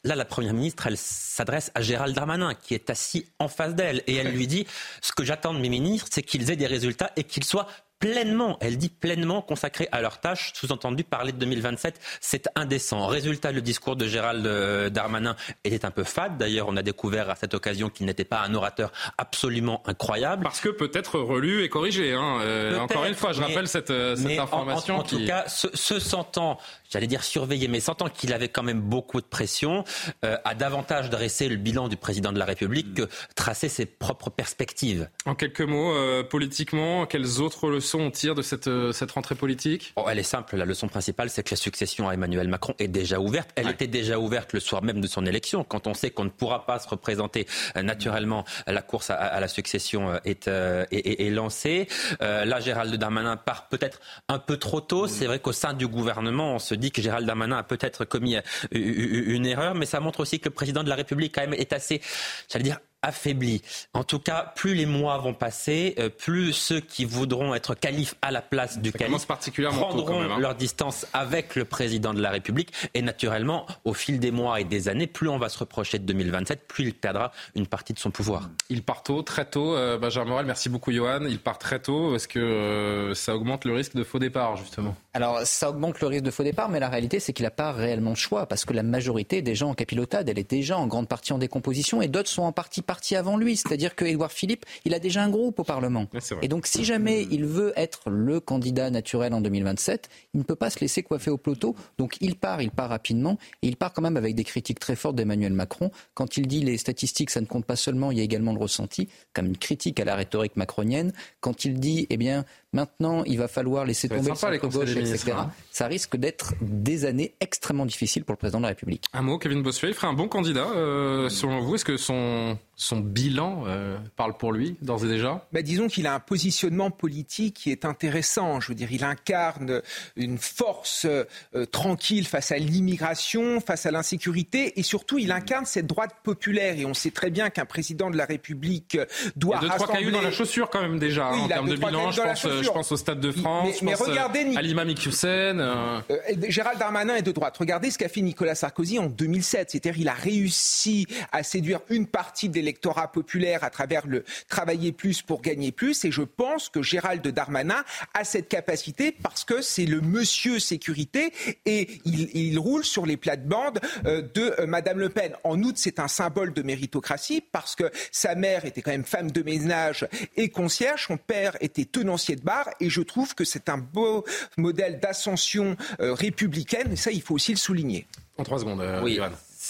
[0.05, 4.03] Là, la Première ministre, elle s'adresse à Gérald Darmanin, qui est assis en face d'elle,
[4.07, 4.67] et elle lui dit,
[5.03, 7.67] ce que j'attends de mes ministres, c'est qu'ils aient des résultats et qu'ils soient
[8.01, 13.07] pleinement, elle dit pleinement consacrés à leur tâche, sous-entendu parler de 2027, c'est indécent.
[13.07, 16.39] Résultat, le discours de Gérald euh, Darmanin était un peu fade.
[16.39, 20.45] D'ailleurs, on a découvert à cette occasion qu'il n'était pas un orateur absolument incroyable.
[20.45, 22.15] Parce que peut-être relu et corrigé.
[22.15, 22.41] Hein.
[22.41, 24.97] Euh, encore une fois, je rappelle cette, euh, information.
[24.97, 26.57] En, tout cas, se, sentant,
[26.91, 29.85] j'allais dire surveillé, mais sentant qu'il avait quand même beaucoup de pression,
[30.23, 35.09] a davantage dressé le bilan du président de la République que tracer ses propres perspectives.
[35.27, 35.95] En quelques mots,
[36.25, 39.93] politiquement, quelles autres leçons on tire de cette, euh, cette rentrée politique?
[39.97, 40.57] Oh, Elle est simple.
[40.57, 43.51] La leçon principale, c'est que la succession à Emmanuel Macron est déjà ouverte.
[43.57, 45.65] Elle était déjà ouverte le soir même de son élection.
[45.65, 49.49] Quand on sait qu'on ne pourra pas se représenter euh, naturellement, la course à, la
[49.49, 51.89] succession euh, est, est, lancée.
[52.21, 55.07] là, Gérald Darmanin part peut-être un peu trop tôt.
[55.07, 58.37] C'est vrai qu'au sein du gouvernement, on se dit que Gérald Darmanin a peut-être commis
[58.73, 61.73] une erreur, mais ça montre aussi que le président de la République quand même est
[61.73, 62.01] assez,
[62.49, 63.63] j'allais dire, affaibli.
[63.95, 68.15] En tout cas, plus les mois vont passer, euh, plus ceux qui voudront être calife
[68.23, 70.39] à la place du calife prendront hein.
[70.39, 72.73] leur distance avec le président de la République.
[72.95, 76.05] Et naturellement, au fil des mois et des années, plus on va se reprocher de
[76.05, 78.51] 2027, plus il perdra une partie de son pouvoir.
[78.69, 79.75] Il part tôt, très tôt.
[79.75, 81.25] Euh, Benjamin Morel, merci beaucoup Johan.
[81.27, 82.15] Il part très tôt.
[82.15, 86.07] Est-ce que euh, ça augmente le risque de faux départ, justement Alors, ça augmente le
[86.07, 88.65] risque de faux départ, mais la réalité, c'est qu'il n'a pas réellement de choix, parce
[88.65, 92.03] que la majorité des gens en capilotade, elle est déjà en grande partie en décomposition,
[92.03, 93.57] et d'autres sont en partie parti avant lui.
[93.57, 96.07] C'est-à-dire que Édouard Philippe, il a déjà un groupe au Parlement.
[96.43, 100.57] Et donc, si jamais il veut être le candidat naturel en 2027, il ne peut
[100.57, 101.77] pas se laisser coiffer au plateau.
[101.99, 103.39] Donc, il part, il part rapidement.
[103.63, 105.93] Et il part quand même avec des critiques très fortes d'Emmanuel Macron.
[106.15, 108.59] Quand il dit les statistiques, ça ne compte pas seulement, il y a également le
[108.59, 111.13] ressenti, comme une critique à la rhétorique macronienne.
[111.41, 115.33] Quand il dit, eh bien, Maintenant, il va falloir laisser tomber le gauche, etc.
[115.37, 115.51] Hein.
[115.73, 119.07] Ça risque d'être des années extrêmement difficiles pour le président de la République.
[119.13, 121.75] Un mot, Kevin Bossuet, il ferait un bon candidat, euh, selon vous?
[121.75, 125.45] Est-ce que son, son bilan euh, parle pour lui, d'ores et déjà?
[125.53, 128.61] Bah, Disons qu'il a un positionnement politique qui est intéressant.
[128.61, 129.83] Je veux dire, il incarne
[130.15, 135.89] une force euh, tranquille face à l'immigration, face à l'insécurité, et surtout, il incarne cette
[135.89, 136.79] droite populaire.
[136.79, 138.97] Et on sait très bien qu'un président de la République
[139.35, 141.49] doit il y a deux, trois cailloux dans la chaussure quand même déjà, hein, en
[141.49, 144.11] termes de bilan, je pense je pense au Stade de France, mais, je pense euh,
[144.11, 146.01] regardez, à l'imam euh.
[146.11, 147.57] Euh, Gérald Darmanin est de droite.
[147.57, 149.71] Regardez ce qu'a fait Nicolas Sarkozy en 2007.
[149.71, 154.93] C'est-à-dire il a réussi à séduire une partie de l'électorat populaire à travers le travailler
[154.93, 156.05] plus pour gagner plus.
[156.05, 157.85] Et je pense que Gérald Darmanin
[158.15, 161.33] a cette capacité parce que c'est le monsieur sécurité
[161.67, 165.33] et il, roule sur les plates-bandes de Madame Le Pen.
[165.45, 169.31] En outre, c'est un symbole de méritocratie parce que sa mère était quand même femme
[169.31, 170.07] de ménage
[170.37, 171.07] et concierge.
[171.07, 172.43] Son père était tenancier de
[172.81, 174.25] et je trouve que c'est un beau
[174.57, 176.93] modèle d'ascension euh, républicaine.
[176.93, 178.07] Et ça il faut aussi le souligner.
[178.39, 179.01] En trois secondes, euh,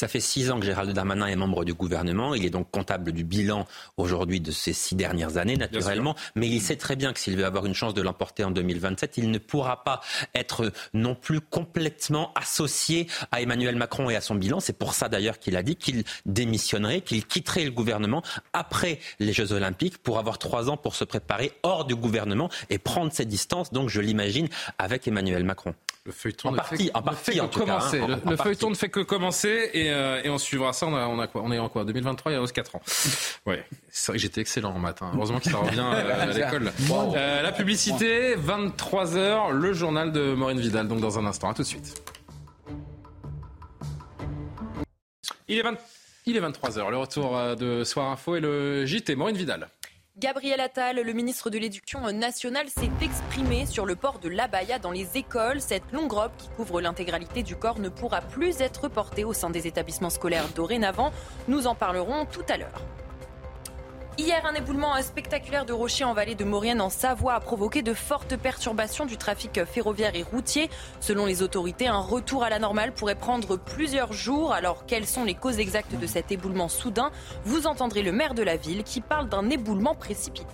[0.00, 2.34] Ça fait six ans que Gérald Darmanin est membre du gouvernement.
[2.34, 3.66] Il est donc comptable du bilan
[3.98, 6.16] aujourd'hui de ces six dernières années, naturellement.
[6.36, 9.18] Mais il sait très bien que s'il veut avoir une chance de l'emporter en 2027,
[9.18, 10.00] il ne pourra pas
[10.34, 14.58] être non plus complètement associé à Emmanuel Macron et à son bilan.
[14.60, 18.22] C'est pour ça d'ailleurs qu'il a dit qu'il démissionnerait, qu'il quitterait le gouvernement
[18.54, 22.78] après les Jeux Olympiques pour avoir trois ans pour se préparer hors du gouvernement et
[22.78, 24.48] prendre ses distances, donc je l'imagine,
[24.78, 25.74] avec Emmanuel Macron.
[26.06, 28.00] Le feuilleton en ne partie, fait, en partie, ne en fait tout que cas, commencer.
[28.00, 28.42] en- le en le partie.
[28.42, 30.86] feuilleton ne fait que commencer et, euh, et on suivra ça.
[30.86, 32.82] On, a, on, a quoi on est en quoi 2023, il y a 4 ans.
[33.46, 35.02] Ouais, c'est vrai que j'étais excellent en maths.
[35.02, 35.12] hein.
[35.14, 36.72] Heureusement que ça revient euh, à l'école.
[36.88, 37.14] Wow.
[37.14, 40.88] Euh, la publicité, 23h, le journal de Maureen Vidal.
[40.88, 42.00] Donc dans un instant, à tout de suite.
[45.48, 45.74] Il est, 20
[46.26, 49.16] il est 23h, le retour euh, de Soir Info et le JT.
[49.16, 49.68] Maureen Vidal.
[50.18, 54.90] Gabriel Attal, le ministre de l'Éducation nationale, s'est exprimé sur le port de l'abaya dans
[54.90, 55.60] les écoles.
[55.60, 59.50] Cette longue robe qui couvre l'intégralité du corps ne pourra plus être portée au sein
[59.50, 61.12] des établissements scolaires dorénavant.
[61.48, 62.82] Nous en parlerons tout à l'heure.
[64.20, 67.94] Hier, un éboulement spectaculaire de rochers en vallée de Maurienne en Savoie a provoqué de
[67.94, 70.68] fortes perturbations du trafic ferroviaire et routier.
[71.00, 74.52] Selon les autorités, un retour à la normale pourrait prendre plusieurs jours.
[74.52, 77.12] Alors, quelles sont les causes exactes de cet éboulement soudain?
[77.46, 80.52] Vous entendrez le maire de la ville qui parle d'un éboulement précipité.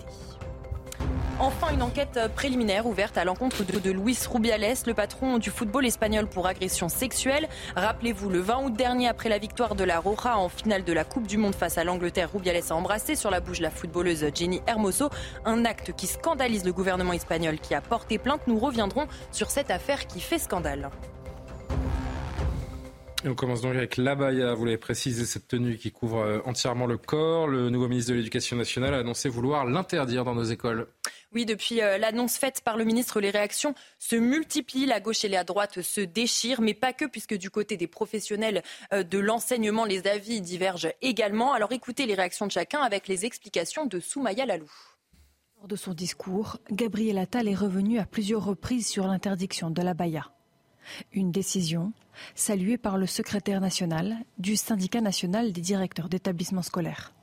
[1.39, 6.25] Enfin, une enquête préliminaire ouverte à l'encontre de, Luis Rubiales, le patron du football espagnol
[6.25, 7.47] pour agression sexuelle.
[7.75, 11.03] Rappelez-vous, le 20 août dernier, après la victoire de la Roja en finale de la
[11.03, 14.61] Coupe du Monde face à l'Angleterre, Rubiales a embrassé sur la bouche la footballeuse Jenny
[14.65, 15.09] Hermoso.
[15.45, 18.41] Un acte qui scandalise le gouvernement espagnol qui a porté plainte.
[18.47, 20.89] Nous reviendrons sur cette affaire qui fait scandale.
[23.27, 24.53] Et on commence donc avec l'abaya.
[24.53, 27.45] Vous l'avez précisé, cette tenue qui couvre euh, entièrement le corps.
[27.45, 30.87] Le nouveau ministre de l'Éducation nationale a annoncé vouloir l'interdire dans nos écoles.
[31.33, 34.85] Oui, depuis euh, l'annonce faite par le ministre, les réactions se multiplient.
[34.85, 38.63] La gauche et la droite se déchirent, mais pas que, puisque du côté des professionnels
[38.93, 41.51] euh, de l'enseignement, les avis divergent également.
[41.51, 44.71] Alors écoutez les réactions de chacun avec les explications de Soumaya Lalou.
[45.57, 49.93] Lors de son discours, Gabriel Attal est revenu à plusieurs reprises sur l'interdiction de la
[49.93, 50.31] baya.
[51.11, 51.93] Une décision
[52.35, 57.13] saluée par le secrétaire national du syndicat national des directeurs d'établissements scolaires.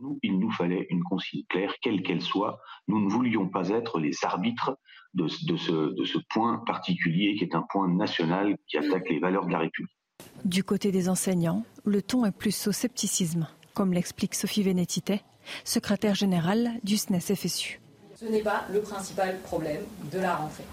[0.00, 2.60] Nous, il nous fallait une consigne claire, quelle qu'elle soit.
[2.88, 4.76] Nous ne voulions pas être les arbitres
[5.14, 9.20] de, de ce, de ce point particulier qui est un point national qui attaque les
[9.20, 9.96] valeurs de la République.
[10.44, 15.22] Du côté des enseignants, le ton est plus au scepticisme, comme l'explique Sophie Vénétité,
[15.64, 17.80] secrétaire générale du SNES FSU.
[18.16, 19.82] Ce n'est pas le principal problème
[20.12, 20.64] de la rentrée.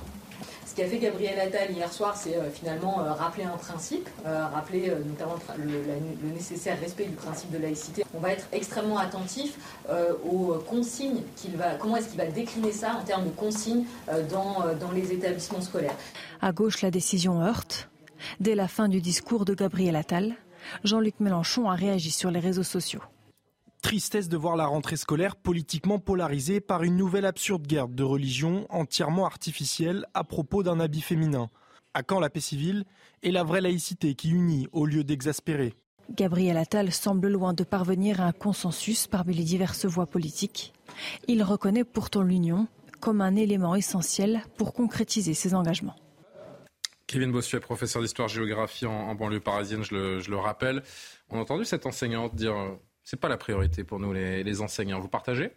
[0.69, 4.45] Ce qu'a fait Gabriel Attal hier soir, c'est euh, finalement euh, rappeler un principe, euh,
[4.53, 8.05] rappeler notamment le, nécessaire respect du principe de laïcité.
[8.13, 9.57] On va être extrêmement attentif
[10.23, 13.85] aux consignes qu'il va, comment est-ce qu'il va décliner ça en termes de consignes
[14.29, 15.95] dans, dans les établissements scolaires.
[16.41, 17.89] À gauche, la décision heurte.
[18.39, 20.35] Dès la fin du discours de Gabriel Attal,
[20.83, 23.01] Jean-Luc Mélenchon a réagi sur les réseaux sociaux.
[23.89, 28.67] Tristesse de voir la rentrée scolaire politiquement polarisée par une nouvelle absurde guerre de religion
[28.69, 31.49] entièrement artificielle à propos d'un habit féminin.
[31.95, 32.85] À quand la paix civile
[33.23, 35.73] et la vraie laïcité qui unit au lieu d'exaspérer
[36.11, 40.71] Gabriel Attal semble loin de parvenir à un consensus parmi les diverses voix politiques.
[41.27, 42.67] Il reconnaît pourtant l'union
[42.99, 45.95] comme un élément essentiel pour concrétiser ses engagements.
[47.07, 50.83] Kevin Bossuet, professeur d'histoire-géographie en, en banlieue parisienne, je le, je le rappelle.
[51.31, 52.75] On a entendu cette enseignante dire euh,
[53.09, 54.99] c'est pas la priorité pour nous, les, les enseignants.
[54.99, 55.51] Vous partagez?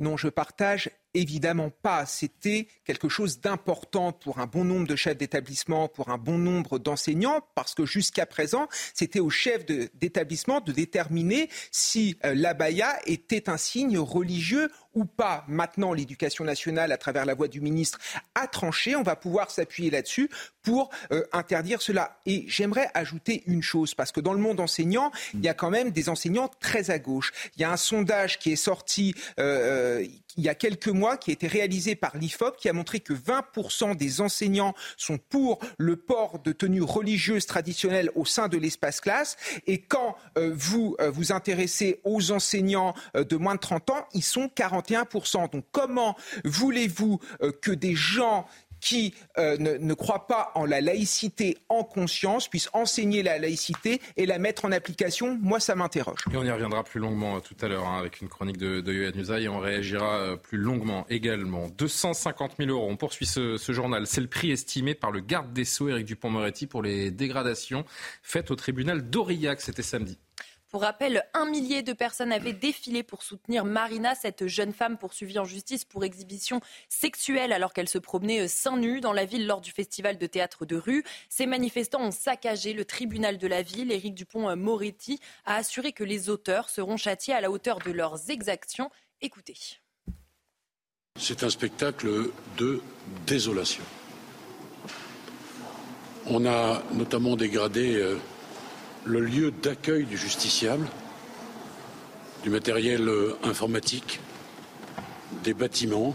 [0.00, 2.06] Non, je partage évidemment pas.
[2.06, 6.78] C'était quelque chose d'important pour un bon nombre de chefs d'établissement, pour un bon nombre
[6.78, 13.48] d'enseignants, parce que jusqu'à présent, c'était aux chefs d'établissement de, déterminer si euh, l'abaya était
[13.48, 15.44] un signe religieux ou pas.
[15.48, 17.98] Maintenant, l'éducation nationale, à travers la voix du ministre,
[18.34, 18.96] a tranché.
[18.96, 20.30] On va pouvoir s'appuyer là-dessus
[20.62, 22.18] pour euh, interdire cela.
[22.26, 25.70] Et j'aimerais ajouter une chose, parce que dans le monde enseignant, il y a quand
[25.70, 27.32] même des enseignants très à gauche.
[27.56, 30.06] Il y a un sondage qui est sorti euh, euh,
[30.38, 33.12] il y a quelques mois, qui a été réalisé par l'IFOP, qui a montré que
[33.12, 39.00] 20% des enseignants sont pour le port de tenues religieuses traditionnelles au sein de l'espace
[39.00, 39.36] classe.
[39.66, 44.06] Et quand euh, vous euh, vous intéressez aux enseignants euh, de moins de 30 ans,
[44.14, 45.52] ils sont 41%.
[45.52, 47.20] Donc comment voulez-vous
[47.60, 48.46] que des gens
[48.80, 54.26] qui euh, ne, croient pas en la laïcité en conscience puissent enseigner la laïcité et
[54.26, 56.20] la mettre en application Moi, ça m'interroge.
[56.32, 58.80] Et on y reviendra plus longuement euh, tout à l'heure hein, avec une chronique de,
[58.80, 61.68] de Usaï et on réagira euh, plus longuement également.
[61.68, 64.06] 250 000 euros, on poursuit ce, ce journal.
[64.06, 67.84] C'est le prix estimé par le garde des Sceaux, Éric Dupont-Moretti, pour les dégradations
[68.22, 69.60] faites au tribunal d'Aurillac.
[69.60, 70.18] C'était samedi.
[70.76, 75.38] Pour rappel, un millier de personnes avaient défilé pour soutenir Marina, cette jeune femme poursuivie
[75.38, 76.60] en justice pour exhibition
[76.90, 80.66] sexuelle alors qu'elle se promenait seins nus dans la ville lors du festival de théâtre
[80.66, 81.02] de rue.
[81.30, 83.90] Ces manifestants ont saccagé le tribunal de la ville.
[83.90, 88.90] Éric Dupont-Moretti a assuré que les auteurs seront châtiés à la hauteur de leurs exactions.
[89.22, 89.56] Écoutez.
[91.18, 92.82] C'est un spectacle de
[93.26, 93.84] désolation.
[96.26, 98.18] On a notamment dégradé euh,
[99.06, 100.86] le lieu d'accueil du justiciable,
[102.42, 104.20] du matériel euh, informatique,
[105.44, 106.14] des bâtiments.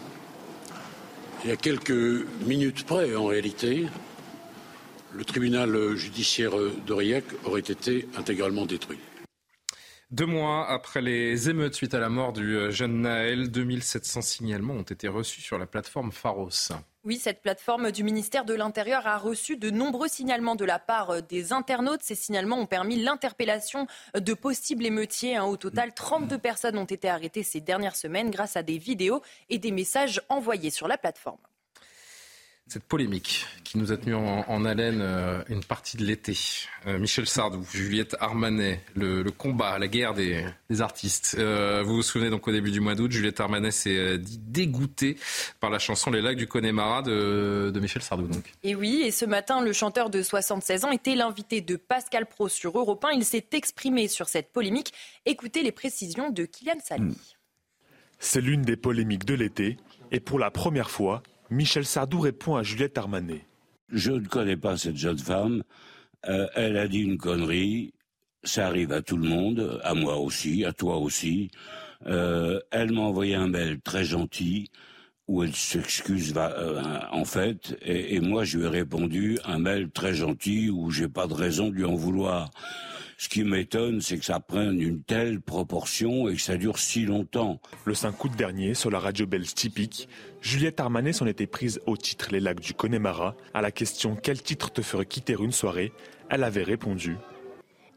[1.46, 3.88] Et à quelques minutes près, en réalité,
[5.14, 6.52] le tribunal judiciaire
[6.86, 9.00] d'Aurillac aurait été intégralement détruit.
[10.12, 14.74] Deux mois après les émeutes suite à la mort du euh, jeune Naël, 2700 signalements
[14.74, 16.74] ont été reçus sur la plateforme Pharos.
[17.06, 21.12] Oui, cette plateforme du ministère de l'Intérieur a reçu de nombreux signalements de la part
[21.12, 22.02] euh, des internautes.
[22.04, 25.40] Ces signalements ont permis l'interpellation de possibles émeutiers.
[25.40, 29.60] Au total, 32 personnes ont été arrêtées ces dernières semaines grâce à des vidéos et
[29.60, 31.40] des messages envoyés sur la plateforme
[32.72, 36.38] cette polémique qui nous a tenu en, haleine euh, une partie de l'été.
[36.88, 40.46] Euh, Michel Sardou, Juliette Armanet, le, combat, la guerre des,
[40.80, 41.36] artistes.
[41.38, 45.18] Euh, vous vous souvenez donc au début du mois d'août, Juliette Armanet s'est dit dégoûtée
[45.60, 48.28] par la chanson Les lacs du Connemara de, de Michel Sardou.
[48.28, 48.54] Donc.
[48.64, 52.48] Et oui, et ce matin, le chanteur de 76 ans était l'invité de Pascal Pro
[52.48, 53.12] sur Europe 1.
[53.12, 54.94] Il s'est exprimé sur cette polémique.
[55.26, 57.18] Écoutez les précisions de Kylian Sally.
[58.20, 59.76] C'est l'une des polémiques de l'été.
[60.14, 63.46] Et pour la première fois, Michel Sardou répond à Juliette Armanet.
[63.90, 65.64] Je ne connais pas cette jeune femme.
[66.30, 67.94] Euh, elle a dit une connerie.
[68.46, 71.52] Ça arrive à tout le monde, à moi aussi, à toi aussi.
[72.08, 74.72] Euh, elle m'a envoyé un mail très gentil
[75.28, 76.82] où elle s'excuse euh,
[77.12, 81.28] en fait, et, moi je lui ai répondu un mail très gentil où j'ai pas
[81.28, 82.50] de raison de lui en vouloir.
[83.22, 87.06] Ce qui m'étonne, c'est que ça prenne une telle proportion et que ça dure si
[87.06, 87.62] longtemps.
[87.86, 90.10] Le 5 août dernier, sur la radio belge typique,
[90.42, 93.36] Juliette Armanet s'en était prise au titre Les lacs du Connemara.
[93.54, 95.94] À la question Quel titre te ferait quitter une soirée?
[96.32, 97.16] Elle avait répondu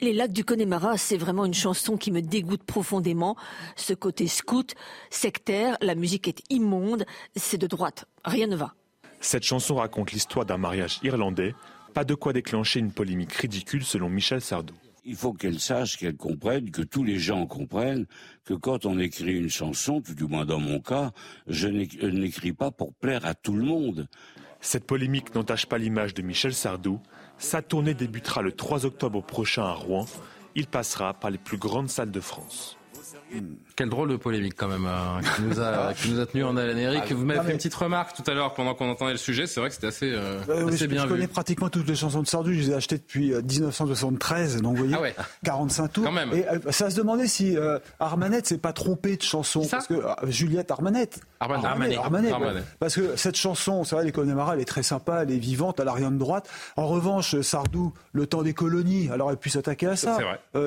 [0.00, 3.36] les lacs du Connemara, c'est vraiment une chanson qui me dégoûte profondément.
[3.74, 4.74] Ce côté scout,
[5.08, 7.06] sectaire, la musique est immonde,
[7.36, 8.74] c'est de droite, rien ne va.
[9.20, 11.54] Cette chanson raconte l'histoire d'un mariage irlandais,
[11.94, 16.16] pas de quoi déclencher une polémique ridicule selon Michel Sardou il faut qu'elle sache, qu'elle
[16.16, 18.06] comprenne, que tous les gens comprennent
[18.44, 21.12] que quand on écrit une chanson, tout du moins dans mon cas,
[21.46, 24.08] je n'écris pas pour plaire à tout le monde.
[24.60, 27.00] Cette polémique n'entache pas l'image de Michel Sardou.
[27.36, 30.06] Sa tournée débutera le 3 octobre prochain à Rouen.
[30.54, 32.78] Il passera par les plus grandes salles de France.
[33.76, 36.56] Quelle drôle de polémique quand même hein, qui, nous a, qui nous a tenu en
[36.56, 36.78] haleine.
[36.78, 39.46] Eric, vous m'avez fait une petite remarque tout à l'heure pendant qu'on entendait le sujet.
[39.46, 41.14] C'est vrai que c'était assez, euh, assez bien je, vu.
[41.14, 42.52] connais pratiquement toutes les chansons de Sardou.
[42.52, 44.56] Je les ai achetées depuis 1973.
[44.56, 45.14] Euh, donc vous voyez,
[45.44, 46.04] 45 ah tours.
[46.04, 46.32] Quand même.
[46.32, 49.66] Et euh, ça se demandait si euh, Armanette s'est pas trompé de chanson.
[49.68, 51.20] parce que Juliette Armanette.
[51.40, 51.96] Armanet.
[51.96, 52.32] Armanet.
[52.78, 55.80] Parce que cette chanson, c'est vrai, les Connemara, elle est très sympa, elle est vivante,
[55.80, 56.48] elle a rien de droite.
[56.76, 60.18] En revanche, Sardou, le temps des colonies, elle aurait pu s'attaquer à ça.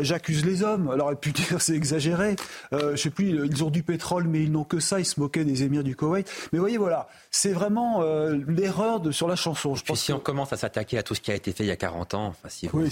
[0.02, 2.36] J'accuse les hommes, elle aurait pu dire c'est exagéré.
[2.72, 5.00] Je sais plus ils ont du pétrole, mais ils n'ont que ça.
[5.00, 6.30] Ils se moquaient des émirs du Koweït.
[6.52, 9.76] Mais voyez, voilà, c'est vraiment euh, l'erreur sur la chanson.
[9.76, 11.68] Je pense si on commence à s'attaquer à tout ce qui a été fait il
[11.68, 12.90] y a 40 ans, enfin, si oui,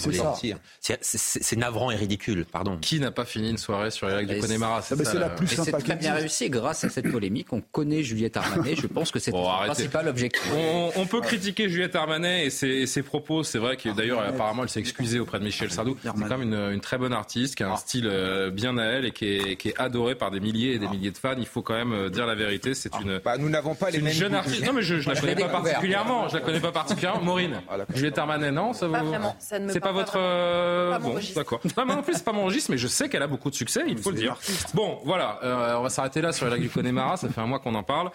[0.80, 2.78] c'est c'est navrant et ridicule, pardon.
[2.80, 5.72] Qui n'a pas fini une soirée sur les lacs du Connemara C'est la plus C'est
[5.72, 6.50] très bien réussi.
[6.50, 8.76] Grâce à cette polémique, on connaît Juliette Armanet.
[8.76, 10.52] Je pense que c'est le principal objectif.
[10.96, 12.50] On, peut critiquer Juliette Armanet et
[12.86, 13.44] ses, propos.
[13.44, 15.96] C'est vrai que d'ailleurs, apparemment, elle s'est excusée auprès de Michel Sardou.
[16.02, 19.06] C'est quand même une, très bonne artiste qui a un style euh, bien à elle
[19.06, 21.36] et qui est, qui est adorée par des milliers et des milliers de fans.
[21.38, 22.74] Il faut quand même euh, dire la vérité.
[22.74, 23.20] C'est une.
[23.24, 24.12] Bah, nous n'avons pas les mêmes.
[24.12, 24.66] jeune artiste.
[24.66, 26.28] Non, mais je, je la connais pas particulièrement.
[26.28, 27.20] Je la connais pas particulièrement.
[27.22, 27.60] Maureen,
[27.94, 28.92] Juliette Armanet, non, ça vous.
[28.92, 29.36] Pas vraiment.
[29.38, 30.14] Ça ne me C'est pas votre.
[30.16, 31.60] Euh, bon, d'accord.
[31.76, 33.54] Non, mais en plus, c'est pas mon registre, mais je sais qu'elle a beaucoup de
[33.54, 33.82] succès.
[33.86, 34.36] Il faut le dire.
[34.74, 35.38] Bon, voilà.
[35.44, 37.16] Euh, on va s'arrêter là sur les lacs du Connemara.
[37.16, 38.10] Ça fait un mois qu'on en parle.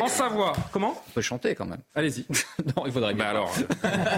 [0.00, 1.80] En Savoie, comment On peut chanter quand même.
[1.94, 2.26] Allez-y.
[2.76, 3.14] non, il faudrait.
[3.14, 3.52] Mais alors,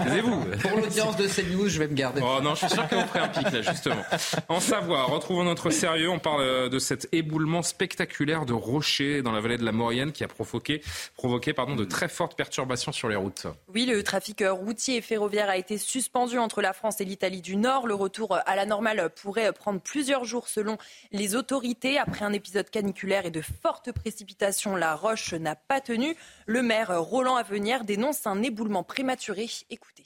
[0.05, 0.45] taisez-vous.
[0.61, 2.21] Pour l'audience de CNews, je vais me garder.
[2.23, 4.01] Oh non, je suis sûr qu'on ferait un pic là, justement.
[4.47, 6.09] En Savoie, retrouvons notre sérieux.
[6.09, 10.23] On parle de cet éboulement spectaculaire de rochers dans la vallée de la Maurienne qui
[10.23, 10.81] a provoqué,
[11.15, 13.47] provoqué pardon, de très fortes perturbations sur les routes.
[13.73, 17.55] Oui, le trafic routier et ferroviaire a été suspendu entre la France et l'Italie du
[17.55, 17.87] Nord.
[17.87, 20.77] Le retour à la normale pourrait prendre plusieurs jours selon
[21.11, 21.97] les autorités.
[21.97, 26.15] Après un épisode caniculaire et de fortes précipitations, la roche n'a pas tenu.
[26.45, 29.47] Le maire Roland Avenir dénonce un éboulement prématuré.
[29.69, 30.03] Écoutez.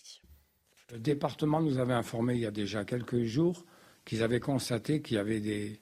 [0.92, 3.66] Le département nous avait informé il y a déjà quelques jours
[4.06, 5.80] qu'ils avaient constaté qu'il y avait des,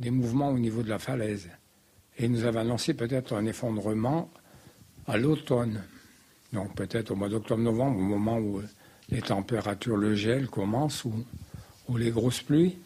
[0.00, 1.48] des mouvements au niveau de la falaise.
[2.18, 4.30] Et nous avait annoncé peut-être un effondrement
[5.06, 5.82] à l'automne.
[6.52, 8.62] Donc peut-être au mois d'octobre-novembre, au moment où
[9.10, 12.78] les températures, le gel commence, ou, les grosses pluies.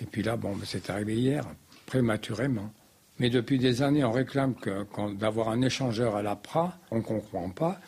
[0.00, 1.46] Et puis là, bon, ben, c'est arrivé hier,
[1.86, 2.70] prématurément.
[3.18, 4.54] Mais depuis des années, on réclame
[5.18, 6.78] d'avoir un échangeur à l'APRA.
[6.90, 7.80] On ne comprend pas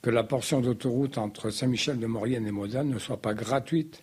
[0.00, 4.02] que la portion d'autoroute entre Saint-Michel-de-Maurienne et Modane ne soit pas gratuite.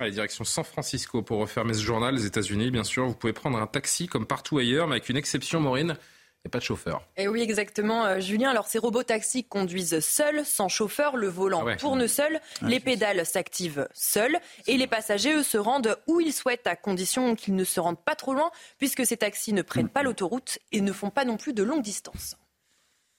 [0.00, 2.14] Allez, direction San Francisco pour refermer ce journal.
[2.14, 5.16] Les États-Unis, bien sûr, vous pouvez prendre un taxi comme partout ailleurs, mais avec une
[5.16, 5.96] exception, Maureen
[6.44, 7.02] et pas de chauffeur.
[7.16, 8.50] Et oui, exactement, euh, Julien.
[8.50, 11.16] Alors, ces robots taxis conduisent seuls, sans chauffeur.
[11.16, 14.38] Le volant ah tourne seul, les pédales s'activent seuls,
[14.68, 18.02] et les passagers, eux, se rendent où ils souhaitent, à condition qu'ils ne se rendent
[18.02, 21.36] pas trop loin, puisque ces taxis ne prennent pas l'autoroute et ne font pas non
[21.38, 22.36] plus de longues distances.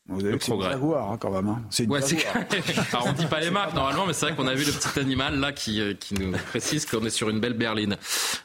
[0.09, 0.71] Vous avez le progrès.
[0.71, 1.47] Jaguar, hein, quand même.
[1.47, 1.61] Hein.
[1.69, 1.99] C'est une ouais,
[2.93, 4.99] Alors, on dit pas les marques normalement, mais c'est vrai qu'on a vu le petit
[4.99, 7.95] animal là qui, euh, qui nous précise qu'on est sur une belle berline.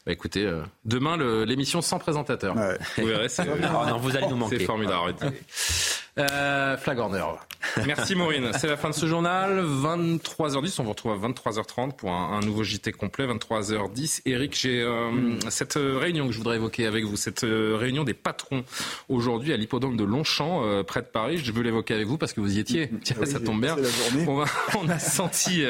[0.06, 2.54] Bah, écoutez, euh, demain l'émission sans présentateur.
[2.54, 2.78] Ouais.
[2.98, 4.58] Vous verrez, c'est ah, non, vous allez nous manquer.
[4.58, 5.14] C'est formidable.
[6.18, 6.98] Euh, Flag
[7.86, 8.50] Merci Maureen.
[8.56, 9.64] C'est la fin de ce journal.
[9.64, 13.26] 23h10, on vous retrouve à 23h30 pour un, nouveau JT complet.
[13.26, 14.22] 23h10.
[14.26, 15.10] Eric, j'ai euh,
[15.48, 18.64] cette euh, réunion que je voudrais évoquer avec vous, cette euh, réunion des patrons
[19.08, 21.38] aujourd'hui à l'hippodrome de Longchamp, près de Paris.
[21.38, 22.90] Je veux l'évoquer avec vous parce que vous y étiez.
[23.02, 23.76] Tiens, ça tombe bien.
[24.26, 24.44] On,
[24.78, 25.64] on, a senti,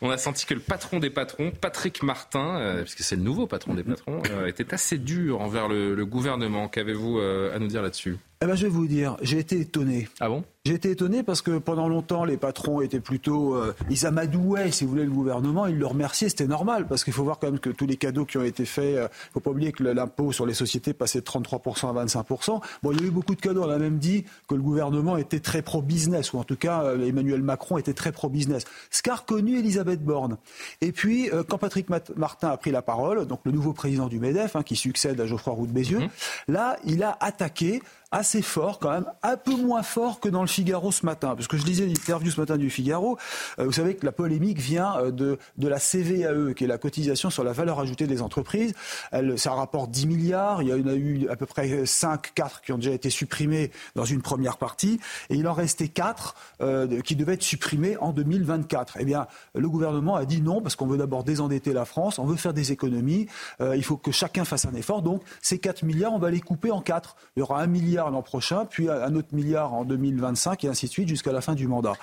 [0.00, 3.74] on a senti que le patron des patrons, Patrick Martin, puisque c'est le nouveau patron
[3.74, 6.68] des patrons, était assez dur envers le, le gouvernement.
[6.68, 8.18] Qu'avez-vous à nous dire là-dessus?
[8.44, 10.06] Eh ben, je vais vous dire, j'ai été étonné.
[10.20, 10.44] Ah bon?
[10.66, 13.54] J'ai été étonné parce que pendant longtemps, les patrons étaient plutôt.
[13.54, 15.66] Euh, ils amadouaient, si vous voulez, le gouvernement.
[15.66, 16.86] Ils le remerciaient, c'était normal.
[16.86, 18.96] Parce qu'il faut voir quand même que tous les cadeaux qui ont été faits, il
[18.96, 22.62] euh, ne faut pas oublier que l'impôt sur les sociétés passait de 33% à 25%.
[22.82, 23.62] Bon, il y a eu beaucoup de cadeaux.
[23.62, 27.06] On a même dit que le gouvernement était très pro-business, ou en tout cas, euh,
[27.06, 28.64] Emmanuel Macron était très pro-business.
[28.90, 30.38] Ce qu'a reconnu Elisabeth Borne.
[30.80, 34.56] Et puis, quand Patrick Martin a pris la parole, donc le nouveau président du MEDEF,
[34.56, 36.08] hein, qui succède à Geoffroy Roux de Bézieux, mhm.
[36.48, 37.82] là, il a attaqué
[38.14, 41.34] assez fort quand même, un peu moins fort que dans le Figaro ce matin.
[41.34, 43.18] Parce que je lisais l'interview ce matin du Figaro.
[43.58, 46.78] Euh, vous savez que la polémique vient euh, de, de la CVAE, qui est la
[46.78, 48.72] cotisation sur la valeur ajoutée des entreprises.
[49.10, 50.62] Elle, ça rapporte 10 milliards.
[50.62, 53.72] Il y en a eu à peu près 5, 4 qui ont déjà été supprimés
[53.96, 55.00] dans une première partie.
[55.28, 58.98] Et il en restait 4 euh, qui devaient être supprimés en 2024.
[59.00, 59.26] Eh bien,
[59.56, 62.54] le gouvernement a dit non, parce qu'on veut d'abord désendetter la France, on veut faire
[62.54, 63.26] des économies.
[63.60, 65.02] il faut que chacun fasse un effort.
[65.02, 67.16] Donc, ces 4 milliards, on va les couper en 4.
[67.36, 70.86] Il y aura un milliard l'an prochain, puis un autre milliard en 2025 et ainsi
[70.86, 71.94] de suite jusqu'à la fin du mandat.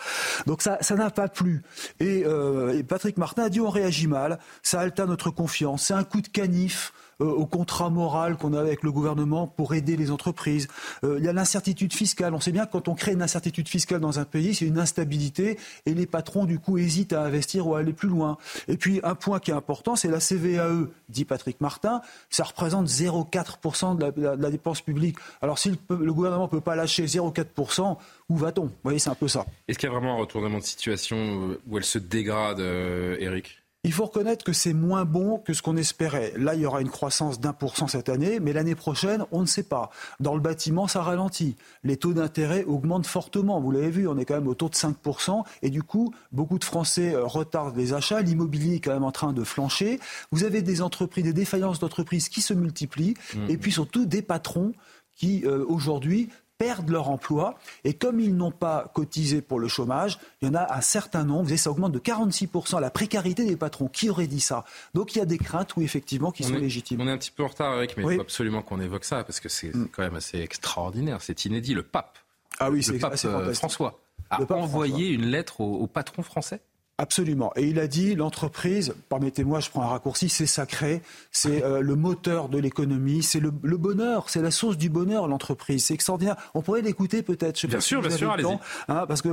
[0.48, 1.62] Donc ça, n'a pas plu.
[2.02, 6.04] Euh, et, Patrick Martin a dit on réagit mal, ça altère notre confiance, c'est un
[6.04, 6.94] coup de canif
[7.26, 10.68] au contrat moral qu'on a avec le gouvernement pour aider les entreprises.
[11.04, 12.34] Euh, il y a l'incertitude fiscale.
[12.34, 14.80] On sait bien que quand on crée une incertitude fiscale dans un pays, c'est une
[14.80, 18.38] instabilité et les patrons, du coup, hésitent à investir ou à aller plus loin.
[18.68, 22.02] Et puis, un point qui est important, c'est la CVAE, dit Patrick Martin.
[22.30, 25.18] Ça représente 0,4% de, la, dépense publique.
[25.42, 27.98] Alors, si le, gouvernement ne peut pas lâcher 0,4%,
[28.30, 28.66] où va-t-on?
[28.66, 29.46] Vous voyez, c'est un peu ça.
[29.68, 33.61] Est-ce qu'il y a vraiment un retournement de situation euh, où elle se dégrade, Eric
[33.84, 36.34] il faut reconnaître que c'est moins bon que ce qu'on espérait.
[36.38, 39.42] Là, il y aura une croissance d'un pour cent cette année, mais l'année prochaine, on
[39.42, 39.90] ne sait pas.
[40.20, 41.56] Dans le bâtiment, ça ralentit.
[41.84, 43.60] Les taux d'intérêt augmentent fortement.
[43.60, 45.44] Vous l'avez vu, on est quand même au taux de 5%.
[45.64, 48.22] Et du coup, beaucoup de Français euh, retardent les achats.
[48.22, 50.00] L'immobilier est quand même en train de flancher.
[50.32, 53.16] Vous avez des entreprises, des défaillances d'entreprises qui se multiplient.
[53.34, 53.50] Mmh.
[53.50, 54.74] Et puis surtout des patrons
[55.16, 56.30] qui, euh, aujourd'hui,
[56.62, 57.56] perdent leur emploi.
[57.84, 61.24] Et comme ils n'ont pas cotisé pour le chômage, il y en a un certain
[61.24, 63.88] nombre, et ça augmente de 46% la précarité des patrons.
[63.88, 64.64] Qui aurait dit ça?
[64.94, 67.02] Donc il y a des craintes, oui, effectivement, qui sont légitimes.
[67.02, 69.24] On est un petit peu en retard, avec, mais il faut absolument qu'on évoque ça,
[69.24, 69.88] parce que c'est mm.
[69.92, 71.74] quand même assez extraordinaire, c'est inédit.
[71.74, 72.20] Le pape,
[72.60, 74.00] ah oui, le pape euh, François,
[74.30, 76.62] a envoyé une lettre au patron français
[77.02, 77.52] Absolument.
[77.56, 81.96] Et il a dit, l'entreprise, permettez-moi, je prends un raccourci, c'est sacré, c'est euh, le
[81.96, 85.86] moteur de l'économie, c'est le, bonheur, c'est la source du bonheur, l'entreprise.
[85.86, 86.36] C'est extraordinaire.
[86.54, 87.66] On pourrait l'écouter peut-être.
[87.66, 88.56] Bien sûr, bien sûr, allez-y.
[88.88, 89.30] Hein, parce que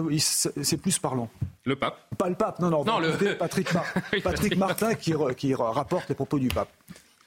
[0.62, 1.28] c'est plus parlant.
[1.64, 2.84] Le pape Pas le pape, non, non.
[2.86, 3.34] non le...
[3.38, 3.68] Patrick,
[4.24, 6.70] Patrick Martin qui, qui, rapporte les propos du pape.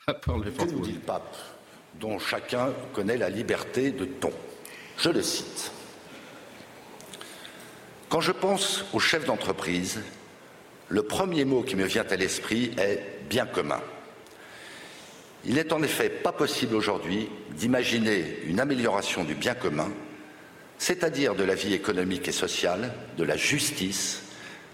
[0.08, 1.38] Que nous dit le pape,
[2.00, 4.32] dont chacun connaît la liberté de ton?
[4.98, 5.72] Je le cite.
[8.10, 10.02] Quand je pense aux chefs d'entreprise,
[10.92, 13.82] le premier mot qui me vient à l'esprit est bien commun.
[15.46, 19.89] Il n'est en effet pas possible aujourd'hui d'imaginer une amélioration du bien commun,
[20.78, 24.24] c'est-à-dire de la vie économique et sociale, de la justice,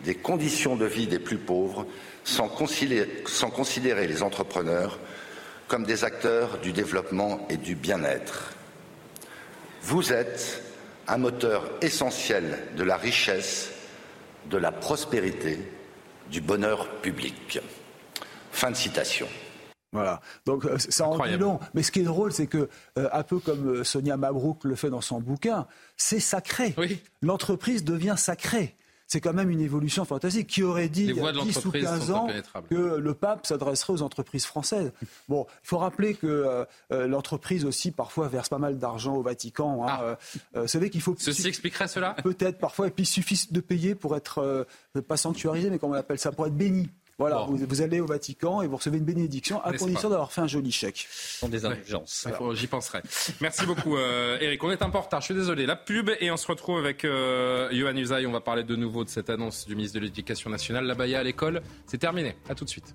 [0.04, 1.86] des conditions de vie des plus pauvres,
[2.24, 5.00] sans considérer, les entrepreneurs
[5.68, 8.54] comme des acteurs du développement et du bien-être.
[9.84, 10.64] Vous êtes
[11.08, 13.70] un moteur essentiel de la richesse,
[14.50, 15.60] de la prospérité
[16.32, 17.60] du bonheur public.
[18.52, 19.28] Fin de citation.
[19.94, 20.22] Voilà.
[20.46, 21.60] Donc euh, ça en dit long.
[21.74, 24.76] Mais ce qui est drôle, c'est que, euh, un peu comme euh, Sonia Mabrouk le
[24.76, 25.66] fait dans son bouquin,
[25.96, 26.76] c'est sacré.
[27.22, 28.77] L'entreprise devient sacrée.
[29.08, 30.48] C'est quand même une évolution fantastique.
[30.48, 32.28] Qui aurait dit il y a 10 ou 15 ans
[32.70, 34.92] que le pape s'adresserait aux entreprises françaises
[35.30, 39.22] Bon, il faut rappeler que euh, euh, l'entreprise aussi parfois verse pas mal d'argent au
[39.22, 39.84] Vatican.
[39.84, 40.04] Hein, ah.
[40.56, 41.16] euh, vous savez qu'il faut...
[41.18, 42.16] Ceci expliquerait cela?
[42.24, 44.68] Peut-être parfois, et puis il suffit de payer pour être,
[45.08, 46.90] pas sanctuarisé, mais comment on appelle ça, pour être béni.
[47.18, 50.48] Voilà, vous, allez au Vatican et vous recevez une bénédiction à condition d'avoir fait un
[50.48, 51.08] joli chèque.
[51.10, 52.28] Ce sont des indulgences.
[52.54, 53.02] J'y penserai.
[53.42, 54.64] Merci beaucoup, euh, Eric.
[54.64, 55.66] On est un peu en retard, je suis désolé.
[55.66, 58.28] La pub et on se retrouve avec euh, Johan Usaï.
[58.28, 60.86] On va parler de nouveau de cette annonce du ministre de l'Éducation nationale.
[60.86, 62.36] La Baïa à l'école, c'est terminé.
[62.50, 62.94] À tout de suite.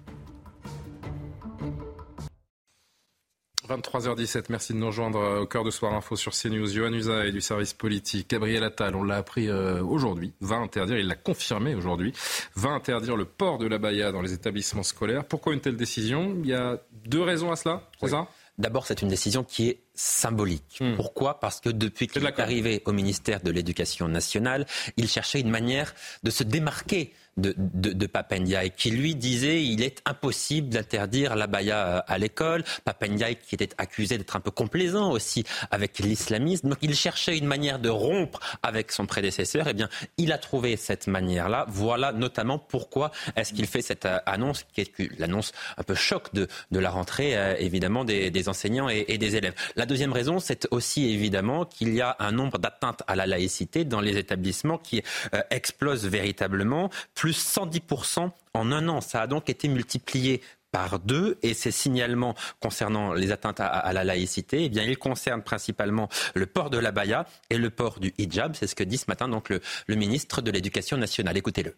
[3.69, 6.67] 23h17, merci de nous rejoindre euh, au cœur de Soir Info sur CNews.
[6.67, 8.31] Johan Usa et du service politique.
[8.31, 12.13] Gabriel Attal, on l'a appris euh, aujourd'hui, va interdire, il l'a confirmé aujourd'hui,
[12.57, 15.25] va interdire le port de la baya dans les établissements scolaires.
[15.25, 16.37] Pourquoi une telle décision?
[16.43, 18.27] Il y a deux raisons à cela, c'est ça?
[18.59, 20.79] D'abord, c'est une décision qui est symbolique.
[20.81, 20.97] Hmm.
[20.97, 21.41] Pourquoi?
[21.41, 24.67] Parce que depuis qu'il est arrivé au ministère de l'Éducation nationale,
[24.97, 29.83] il cherchait une manière de se démarquer de, de, de Papendiaï, qui lui disait il
[29.83, 32.63] est impossible d'interdire la baya à l'école.
[32.85, 36.69] Papendiaï qui était accusé d'être un peu complaisant aussi avec l'islamisme.
[36.69, 39.67] Donc il cherchait une manière de rompre avec son prédécesseur.
[39.69, 39.89] Eh bien,
[40.19, 41.65] il a trouvé cette manière-là.
[41.69, 46.35] Voilà notamment pourquoi est-ce qu'il fait cette euh, annonce, qui est l'annonce un peu choc
[46.35, 49.55] de, de la rentrée, euh, évidemment, des, des enseignants et, et, des élèves.
[49.83, 53.85] La deuxième raison, c'est aussi évidemment qu'il y a un nombre d'atteintes à la laïcité
[53.85, 55.03] dans les établissements qui
[55.35, 59.01] euh, explose véritablement plus 110% en un an.
[59.01, 64.05] Ça a donc été multiplié par deux et ces signalements concernant les atteintes à, la
[64.05, 68.15] laïcité, eh bien, ils concernent principalement le port de la baya et le port du
[68.19, 68.55] hijab.
[68.55, 71.37] C'est ce que dit ce matin donc le, le ministre de l'Éducation nationale.
[71.37, 71.75] Écoutez-le.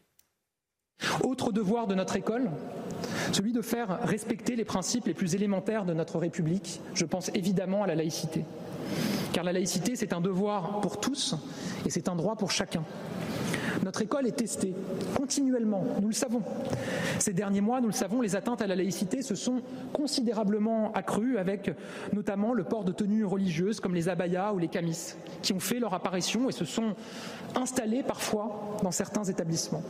[1.22, 2.51] Autre devoir de notre école,
[3.32, 6.80] celui de faire respecter les principes les plus élémentaires de notre République.
[6.95, 8.45] Je pense évidemment à la laïcité.
[9.32, 11.34] Car la laïcité, c'est un devoir pour tous
[11.84, 12.84] et c'est un droit pour chacun.
[13.82, 14.74] Notre école est testée
[15.16, 16.42] continuellement, nous le savons.
[17.18, 19.62] Ces derniers mois, nous le savons, les atteintes à la laïcité se sont
[19.92, 21.70] considérablement accrues avec
[22.12, 25.78] notamment le port de tenues religieuses comme les abayas ou les camis qui ont fait
[25.78, 26.94] leur apparition et se sont
[27.54, 29.82] installés parfois dans certains établissements.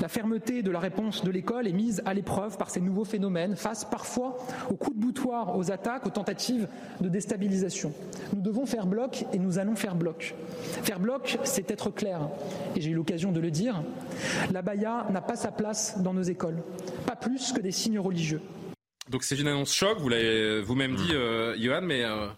[0.00, 3.56] La fermeté de la réponse de l'école est mise à l'épreuve par ces nouveaux phénomènes
[3.56, 4.36] face parfois
[4.70, 6.68] aux coups de boutoir, aux attaques, aux tentatives
[7.00, 7.92] de déstabilisation.
[8.34, 10.34] Nous devons faire bloc et nous allons faire bloc.
[10.82, 12.20] Faire bloc, c'est être clair
[12.76, 13.82] et j'ai eu l'occasion de le dire,
[14.52, 16.62] la baya n'a pas sa place dans nos écoles,
[17.06, 18.40] pas plus que des signes religieux.
[19.10, 22.28] Donc c'est une annonce choc, vous l'avez vous-même dit, euh, Johan, mais euh,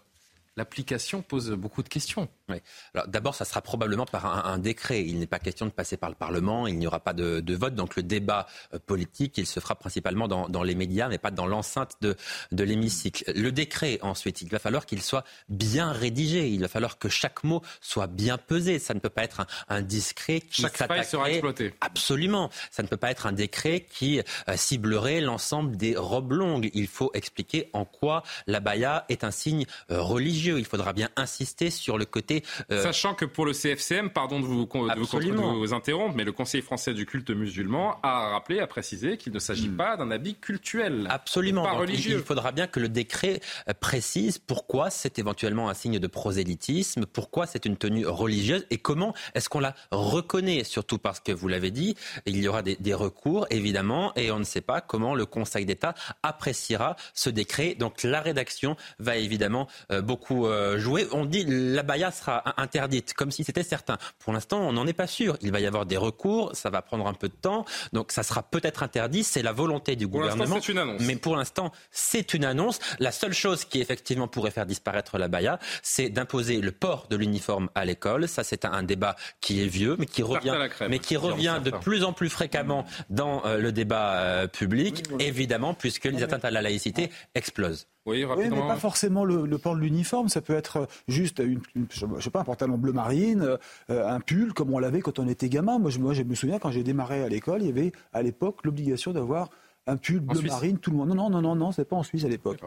[0.57, 2.27] l'application pose beaucoup de questions.
[2.49, 2.57] Oui.
[2.93, 5.03] Alors d'abord, ça sera probablement par un, décret.
[5.03, 6.65] Il n'est pas question de passer par le Parlement.
[6.65, 7.75] Il n'y aura pas de, vote.
[7.75, 11.45] Donc le débat euh, politique, il se fera principalement dans, les médias, mais pas dans
[11.45, 12.15] l'enceinte de,
[12.51, 13.31] de l'hémicycle.
[13.35, 16.49] Le décret, ensuite, il va falloir qu'il soit bien rédigé.
[16.49, 18.79] Il va falloir que chaque mot soit bien pesé.
[18.79, 21.73] Ça ne peut pas être un, discret qui chaque faille sera exploité.
[21.81, 22.49] Absolument.
[22.71, 26.69] Ça ne peut pas être un décret qui euh, ciblerait l'ensemble des robes longues.
[26.73, 30.59] Il faut expliquer en quoi la baya est un signe euh, religieux.
[30.59, 32.36] Il faudra bien insister sur le côté
[32.71, 36.93] euh, Sachant que pour le CFCM, pardon de vous, vous, interrompre, mais le Conseil français
[36.93, 39.77] du culte musulman a rappelé, a précisé qu'il ne s'agit hmm.
[39.77, 41.07] pas d'un habit cultuel.
[41.09, 41.63] Absolument.
[41.63, 42.17] Pas religieux.
[42.19, 47.05] Il, faudra bien que le décret euh, précise pourquoi c'est éventuellement un signe de prosélytisme,
[47.05, 51.47] pourquoi c'est une tenue religieuse et comment est-ce qu'on la reconnaît, surtout parce que vous
[51.47, 55.25] l'avez dit, il y aura des, recours évidemment et on ne sait pas comment le
[55.25, 57.75] Conseil d'État appréciera ce décret.
[57.75, 61.07] Donc la rédaction va évidemment euh, beaucoup jouer.
[61.11, 63.97] On dit la baya sera interdite, comme si c'était certain.
[64.19, 65.37] Pour l'instant, on n'en est pas sûr.
[65.41, 68.23] Il va y avoir des recours, ça va prendre un peu de temps, donc ça
[68.23, 69.23] sera peut-être interdit.
[69.23, 70.59] C'est la volonté du gouvernement.
[70.59, 71.01] c'est une annonce.
[71.01, 72.79] Mais pour l'instant, c'est une annonce.
[72.99, 77.15] La seule chose qui effectivement pourrait faire disparaître la baya, c'est d'imposer le port de
[77.15, 78.27] l'uniforme à l'école.
[78.27, 80.57] Ça, c'est un débat qui est vieux, mais qui revient,
[80.89, 85.73] mais qui revient de plus en plus fréquemment dans euh, le débat euh, public, évidemment,
[85.73, 87.87] puisque les atteintes à la laïcité explosent.
[88.07, 90.29] Oui, mais pas forcément le, port de l'uniforme.
[90.29, 93.57] Ça peut être juste, une, je sais pas, un pantalon bleu marine,
[93.89, 95.77] euh, un pull, comme on l'avait quand on était gamin.
[95.77, 98.21] Moi, je, moi, je me souviens, quand j'ai démarré à l'école, il y avait à
[98.21, 99.49] l'époque l'obligation d'avoir
[99.87, 101.09] un pull bleu marine, tout le monde.
[101.09, 102.59] Non, non, non, non, non, c'est pas en Suisse à l'époque.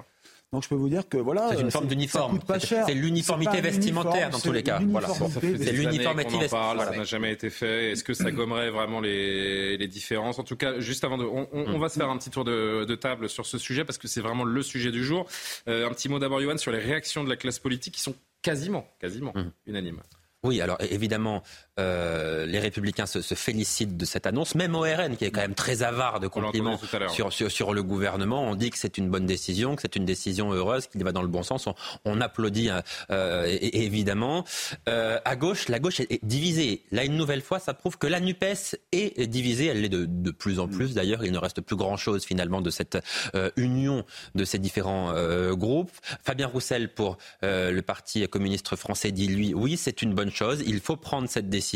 [0.52, 2.40] Donc je peux vous dire que voilà, c'est une forme d'uniforme.
[2.58, 4.80] C'est l'uniformité vestimentaire dans tous les cas.
[4.84, 5.08] Voilà.
[5.08, 6.88] C'est l'uniformité vestimentaire.
[6.88, 7.92] Ça n'a jamais été fait.
[7.92, 10.38] Est-ce que ça gommerait vraiment les, les différences?
[10.38, 12.84] En tout cas, juste avant de, on, on, va se faire un petit tour de,
[12.84, 15.26] de, table sur ce sujet parce que c'est vraiment le sujet du jour.
[15.68, 18.14] Euh, un petit mot d'abord, Johan, sur les réactions de la classe politique qui sont
[18.42, 19.52] quasiment, quasiment mmh.
[19.66, 20.02] unanimes.
[20.42, 21.42] Oui, alors évidemment,
[21.80, 24.54] euh, les Républicains se, se, félicitent de cette annonce.
[24.54, 26.78] Même ORN, qui est quand même très avare de compliments
[27.08, 30.04] sur, sur, sur, le gouvernement, on dit que c'est une bonne décision, que c'est une
[30.04, 31.66] décision heureuse, qu'il va dans le bon sens.
[31.66, 31.74] On,
[32.04, 32.70] on applaudit
[33.10, 34.44] euh, évidemment.
[34.88, 36.84] Euh, à gauche, la gauche est, divisée.
[36.90, 39.66] Là, une nouvelle fois, ça prouve que la NUPES est divisée.
[39.66, 40.94] Elle l'est de, de, plus en plus.
[40.94, 42.98] D'ailleurs, il ne reste plus grand-chose finalement de cette
[43.34, 44.04] euh, union
[44.34, 45.90] de ces différents euh, groupes.
[46.22, 50.62] Fabien Roussel pour le Parti communiste français dit lui, oui, c'est une bonne chose.
[50.66, 51.69] Il faut prendre cette décision.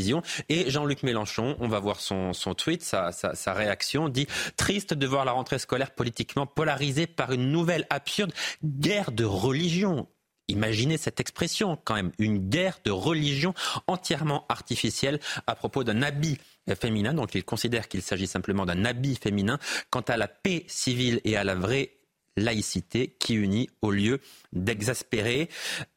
[0.49, 4.27] Et Jean-Luc Mélenchon, on va voir son, tweet, sa, sa, sa réaction, dit
[4.57, 8.33] triste de voir la rentrée scolaire politiquement polarisée par une nouvelle absurde
[8.65, 10.07] guerre de religion.
[10.49, 13.55] Imaginez cette expression quand même, une guerre de religion
[13.87, 16.39] entièrement artificielle à propos d'un habit
[16.79, 17.15] féminin.
[17.15, 19.59] Donc il considère qu'il s'agit simplement d'un habit féminin.
[19.91, 21.93] Quant à la paix civile et à la vraie
[22.37, 24.21] laïcité qui unit au lieu
[24.53, 25.49] d'exaspérer.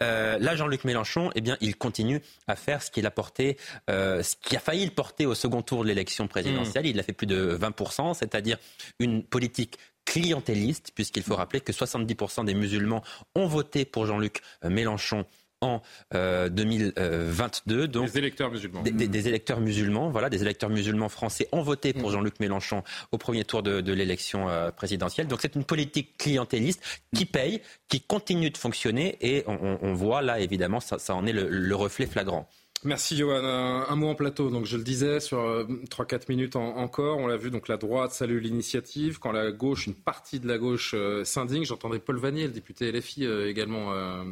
[0.03, 3.57] Euh, là, Jean-Luc Mélenchon, eh bien, il continue à faire ce qu'il a porté,
[3.89, 6.85] euh, ce qui a failli le porter au second tour de l'élection présidentielle.
[6.85, 6.89] Mmh.
[6.89, 8.57] Il a fait plus de 20%, c'est-à-dire
[8.99, 13.03] une politique clientéliste, puisqu'il faut rappeler que 70% des musulmans
[13.35, 15.25] ont voté pour Jean-Luc Mélenchon
[15.61, 15.81] en
[16.13, 17.87] euh, 2022.
[17.87, 18.81] Donc, des électeurs musulmans.
[18.83, 22.13] Des, des, des, électeurs musulmans, voilà, des électeurs musulmans français ont voté pour mmh.
[22.13, 25.27] Jean-Luc Mélenchon au premier tour de, de l'élection euh, présidentielle.
[25.27, 26.81] Donc c'est une politique clientéliste
[27.15, 31.25] qui paye, qui continue de fonctionner et on, on voit là évidemment ça, ça en
[31.25, 32.47] est le, le reflet flagrant.
[32.83, 33.43] Merci Johan.
[33.43, 34.49] Un, un, mot en plateau.
[34.49, 37.17] Donc je le disais sur euh, 3-4 minutes en, encore.
[37.17, 37.49] On l'a vu.
[37.49, 39.19] Donc la droite salue l'initiative.
[39.19, 41.65] Quand la gauche, une partie de la gauche euh, s'indigne.
[41.65, 44.23] J'entendais Paul Vanier, le député LFI euh, également, euh,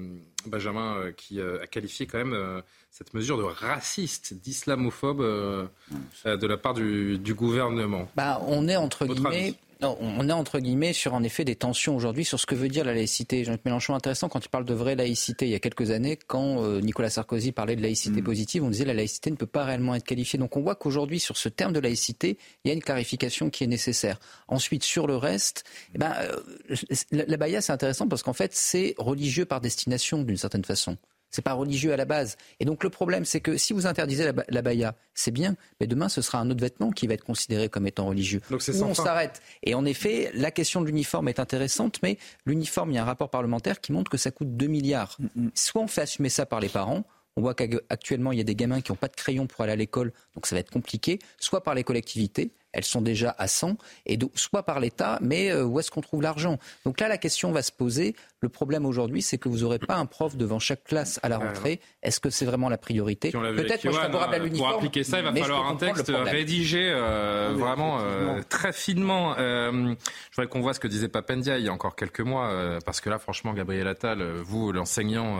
[0.45, 2.61] Benjamin, euh, qui a qualifié quand même
[2.91, 8.07] cette mesure de raciste, d'islamophobe de la part du, du gouvernement.
[8.15, 9.43] Bah, on est entre Votre guillemets.
[9.47, 12.55] avis non, on est entre guillemets sur en effet des tensions aujourd'hui sur ce que
[12.55, 13.43] veut dire la laïcité.
[13.43, 15.45] Jean-Luc Mélenchon, intéressant quand il parle de vraie laïcité.
[15.45, 18.25] Il y a quelques années, quand euh, Nicolas Sarkozy parlait de laïcité mmh.
[18.25, 20.39] positive, on disait la laïcité ne peut pas réellement être qualifiée.
[20.39, 23.65] Donc on voit qu'aujourd'hui, sur ce terme de laïcité, il y a une clarification qui
[23.65, 24.19] est nécessaire.
[24.47, 26.75] Ensuite, sur le reste, eh ben, euh,
[27.11, 30.97] la, la Baïa, c'est intéressant parce qu'en fait, c'est religieux par destination d'une certaine façon.
[31.31, 32.37] C'est pas religieux à la base.
[32.59, 35.87] Et donc le problème, c'est que si vous interdisez la, la baya, c'est bien, mais
[35.87, 38.41] demain ce sera un autre vêtement qui va être considéré comme étant religieux.
[38.49, 39.41] Donc c'est on s'arrête.
[39.63, 43.05] Et en effet, la question de l'uniforme est intéressante, mais l'uniforme, il y a un
[43.05, 45.17] rapport parlementaire qui montre que ça coûte 2 milliards.
[45.19, 45.49] Mm -hmm.
[45.55, 47.03] Soit on fait assumer ça par les parents.
[47.37, 49.73] On voit qu'actuellement, il y a des gamins qui n'ont pas de crayon pour aller
[49.73, 53.47] à l'école, donc ça va être compliqué, soit par les collectivités, elles sont déjà à
[53.47, 56.59] 100, et donc, soit par l'État, mais euh, où est-ce qu'on trouve l'argent?
[56.85, 58.15] Donc là, la question va se poser.
[58.41, 61.37] Le problème aujourd'hui, c'est que vous n'aurez pas un prof devant chaque classe à la
[61.37, 61.79] rentrée.
[62.03, 63.31] Est-ce que c'est vraiment la priorité?
[63.31, 64.69] Peut-être que je suis favorable à l'uniforme.
[64.71, 69.35] Pour appliquer ça, il va falloir un texte rédigé euh, oui, vraiment euh, très finement.
[69.37, 69.95] Je
[70.35, 73.09] voudrais qu'on voit ce que disait Papendia il y a encore quelques mois, parce que
[73.09, 75.39] là, franchement, Gabriel Attal, vous, l'enseignant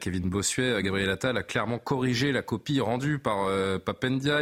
[0.00, 3.48] Kevin Bossuet, Gabriel Attal a clairement corrigé la copie rendue par
[3.84, 4.40] Papendia,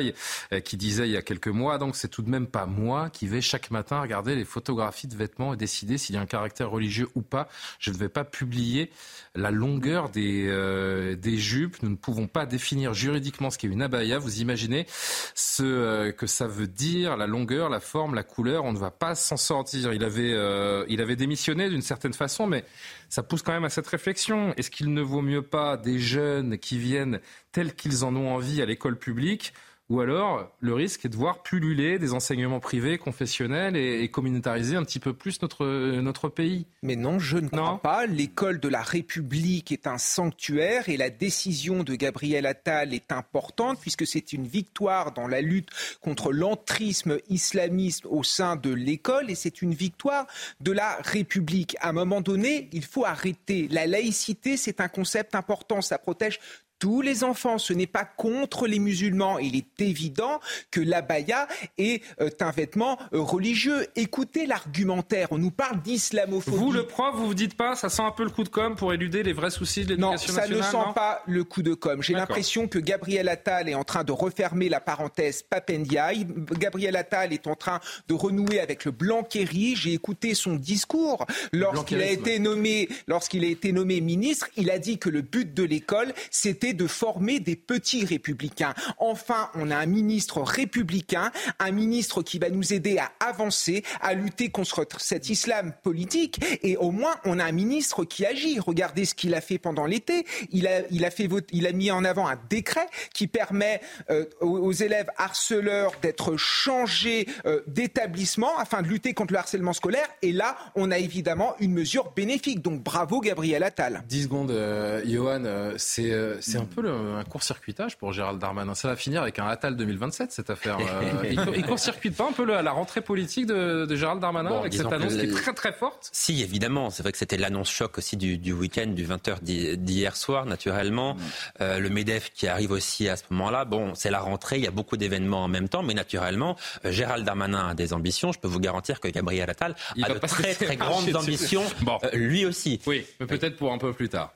[0.65, 3.27] qui disait il y a quelques mois, donc c'est tout de même pas moi qui
[3.27, 6.71] vais chaque matin regarder les photographies de vêtements et décider s'il y a un caractère
[6.71, 7.49] religieux ou pas.
[7.81, 8.93] Je ne vais pas publier
[9.35, 11.83] la longueur des, euh, jupes.
[11.83, 14.21] Nous ne pouvons pas définir juridiquement ce qu'est une abaya.
[14.21, 14.87] Vous imaginez
[15.35, 18.65] ce euh, que ça veut dire, la longueur, la forme, la couleur.
[18.65, 19.93] On ne va pas s'en sortir.
[19.93, 22.65] Il avait, euh, il avait démissionné d'une certaine façon, mais
[23.09, 24.55] ça pousse quand même à cette réflexion.
[24.57, 27.19] Est-ce qu'il ne vaut mieux pas des jeunes qui viennent
[27.51, 29.53] tels qu'ils en ont envie à l'école publique
[29.89, 34.77] ou alors le risque est de voir pulluler des enseignements privés, confessionnels et, et communautariser
[34.77, 35.65] un petit peu plus notre,
[36.01, 36.67] notre pays.
[36.83, 37.79] Mais non, je ne crois non.
[37.79, 38.07] pas.
[38.07, 43.81] L'école de la République est un sanctuaire et la décision de Gabriel Attal est importante
[43.81, 49.35] puisque c'est une victoire dans la lutte contre l'entrisme islamiste au sein de l'école et
[49.35, 50.27] c'est une victoire
[50.61, 51.77] de la République.
[51.81, 53.69] À un moment donné, il faut arrêter.
[53.71, 55.81] La laïcité, c'est un concept important.
[55.81, 56.41] Ça protège
[56.79, 57.59] tous les enfants.
[57.59, 59.39] Ce n'est pas contre les musulmans.
[59.39, 60.41] Il est évident
[60.71, 61.49] que l'abaya
[61.79, 63.87] est euh, un vêtement euh, religieux.
[63.97, 65.29] Écoutez l'argumentaire.
[65.31, 66.57] On nous parle d'islamophobie.
[66.57, 68.77] Vous, le prof, vous vous dites pas, ça sent un peu le coup de com
[68.77, 71.63] pour éluder les vrais soucis de l'éducation nationale Non, ça ne sent pas le coup
[71.63, 72.03] de com.
[72.03, 76.27] J'ai l'impression que Gabriel Attal est en train de refermer la parenthèse Papendiaï.
[76.59, 79.77] Gabriel Attal est en train de renouer avec le Blanquerie.
[79.77, 84.49] J'ai écouté son discours lorsqu'il a été nommé, lorsqu'il a été nommé ministre.
[84.57, 88.75] Il a dit que le but de l'école, c'était de former des petits républicains.
[88.99, 94.15] Enfin, on a un ministre républicain, un ministre qui va nous aider à avancer, à
[94.15, 96.41] lutter contre cet islam politique.
[96.63, 98.59] Et au moins, on a un ministre qui agit.
[98.59, 100.27] Regardez ce qu'il a fait pendant l'été.
[100.51, 101.11] Il a, il, a
[101.53, 103.81] il a mis en avant un décret qui permet
[104.11, 110.09] euh, aux, élèves harceleurs d'être changés euh, d'établissement afin de lutter contre le harcèlement scolaire.
[110.23, 112.63] Et là, on a évidemment une mesure bénéfique.
[112.63, 114.03] Donc bravo Gabriel Attal.
[114.09, 115.75] 10 secondes, euh, Johan.
[115.77, 118.75] C'est C'est un peu le, un court-circuitage pour Gérald Darmanin.
[118.75, 120.79] Ça va finir avec un Attal 2027, cette affaire.
[120.81, 124.21] Euh, il, il court-circuite pas un peu le, à la rentrée politique de, de Gérald
[124.21, 126.09] Darmanin Bon, avec cette annonce que qui est très très forte?
[126.13, 126.91] Si, évidemment.
[126.91, 130.47] C'est vrai que c'était l'annonce choc aussi du, du week-end, du 20h d'hi- d'hier soir,
[130.47, 131.15] naturellement.
[131.15, 131.19] Mm.
[131.61, 133.65] Euh, le MEDEF qui arrive aussi à ce moment-là.
[133.65, 136.93] Bon, c'est la rentrée, il y a beaucoup d'événements en même temps, mais naturellement, euh,
[136.93, 138.33] Gérald Darmanin a des ambitions.
[138.33, 141.99] Je peux vous garantir que Gabriel Attal Il a de très très grandes ambitions, Bon.
[142.05, 142.81] euh, lui aussi.
[142.87, 144.33] Oui, mais peut-être pour un peu plus tard.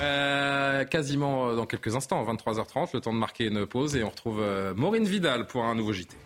[0.00, 4.10] Euh, quasiment euh, dans quelques instants, 23h30, le temps de marquer une pause et on
[4.10, 6.16] retrouve euh, Maureen Vidal pour un nouveau JT.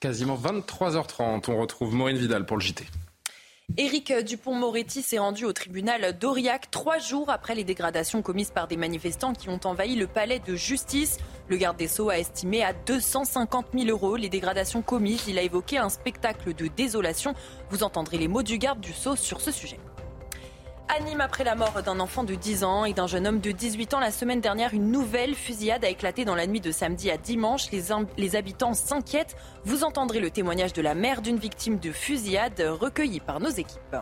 [0.00, 2.84] Quasiment 23h30, on retrouve Maureen Vidal pour le JT.
[3.76, 8.76] Éric Dupont-Moretti s'est rendu au tribunal d'Aurillac trois jours après les dégradations commises par des
[8.76, 11.16] manifestants qui ont envahi le palais de justice.
[11.48, 15.24] Le garde des Sceaux a estimé à 250 000 euros les dégradations commises.
[15.26, 17.34] Il a évoqué un spectacle de désolation.
[17.70, 19.80] Vous entendrez les mots du garde du Sceau sur ce sujet.
[20.88, 23.52] À Nîmes, après la mort d'un enfant de 10 ans et d'un jeune homme de
[23.52, 27.10] 18 ans la semaine dernière, une nouvelle fusillade a éclaté dans la nuit de samedi
[27.10, 27.70] à dimanche.
[27.70, 27.84] Les,
[28.18, 29.34] les habitants s'inquiètent.
[29.64, 33.96] Vous entendrez le témoignage de la mère d'une victime de fusillade recueillie par nos équipes.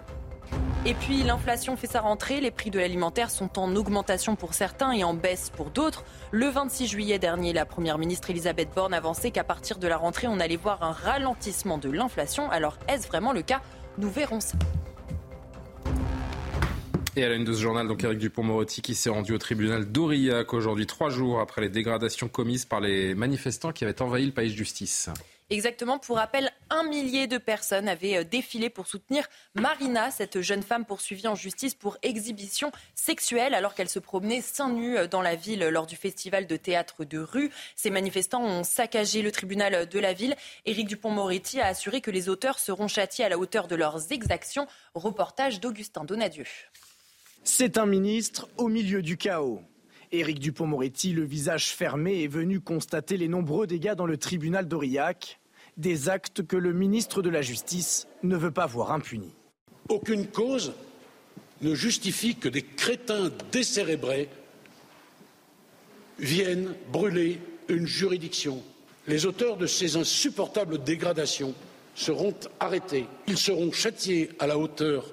[0.85, 4.91] Et puis l'inflation fait sa rentrée, les prix de l'alimentaire sont en augmentation pour certains
[4.91, 6.05] et en baisse pour d'autres.
[6.33, 10.27] Le 26 juillet dernier, la Première ministre Elisabeth Borne avançait qu'à partir de la rentrée,
[10.27, 12.51] on allait voir un ralentissement de l'inflation.
[12.51, 13.61] Alors est-ce vraiment le cas?
[13.99, 14.59] Nous verrons ça.
[17.15, 19.85] Et à la une de ce journal, donc Eric Dupont-Moretti qui s'est rendu au tribunal
[19.85, 24.33] d'Aurillac aujourd'hui, trois jours après les dégradations commises par les manifestants qui avaient envahi le
[24.33, 25.11] palais de justice.
[25.51, 30.63] Exactement, pour rappel, un millier de personnes avaient euh, défilé pour soutenir Marina, cette jeune
[30.63, 35.21] femme poursuivie en justice pour exhibition sexuelle alors qu'elle se promenait seins nus euh, dans
[35.21, 37.51] la ville lors du festival de théâtre de rue.
[37.77, 40.35] Ces manifestants ont saccagé le tribunal de la ville.
[40.65, 44.67] Éric Dupont-Moretti a assuré que les auteurs seront châtiés à la hauteur de leurs exactions.
[44.95, 46.47] Reportage d'Augustin Donadieu.
[47.45, 49.63] C'est un ministre au milieu du chaos.
[50.13, 55.41] Éric Dupont-Moretti, le visage fermé, est venu constater les nombreux dégâts dans le tribunal d'Aurillac,
[55.77, 59.35] des actes que le ministre de la Justice ne veut pas voir impunis.
[59.89, 60.73] Aucune cause
[61.63, 64.29] ne justifie que des crétins décérébrés
[66.21, 68.63] viennent brûler une juridiction.
[69.09, 71.55] Les auteurs de ces insupportables dégradations
[71.97, 73.07] seront arrêtés.
[73.27, 75.07] Ils seront châtiés à la hauteur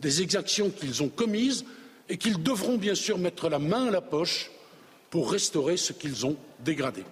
[0.00, 1.64] des exactions qu'ils ont commises
[2.08, 4.50] et qu'ils devront bien sûr mettre la main à la poche
[5.10, 7.04] pour restaurer ce qu'ils ont dégradé.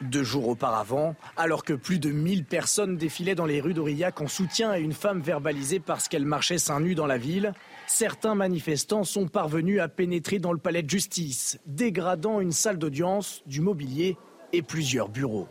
[0.00, 4.26] Deux jours auparavant, alors que plus de 1000 personnes défilaient dans les rues d'Aurillac en
[4.26, 7.52] soutien à une femme verbalisée parce qu'elle marchait seins nus dans la ville,
[7.86, 13.42] certains manifestants sont parvenus à pénétrer dans le palais de justice, dégradant une salle d'audience,
[13.46, 14.16] du mobilier
[14.52, 15.48] et plusieurs bureaux.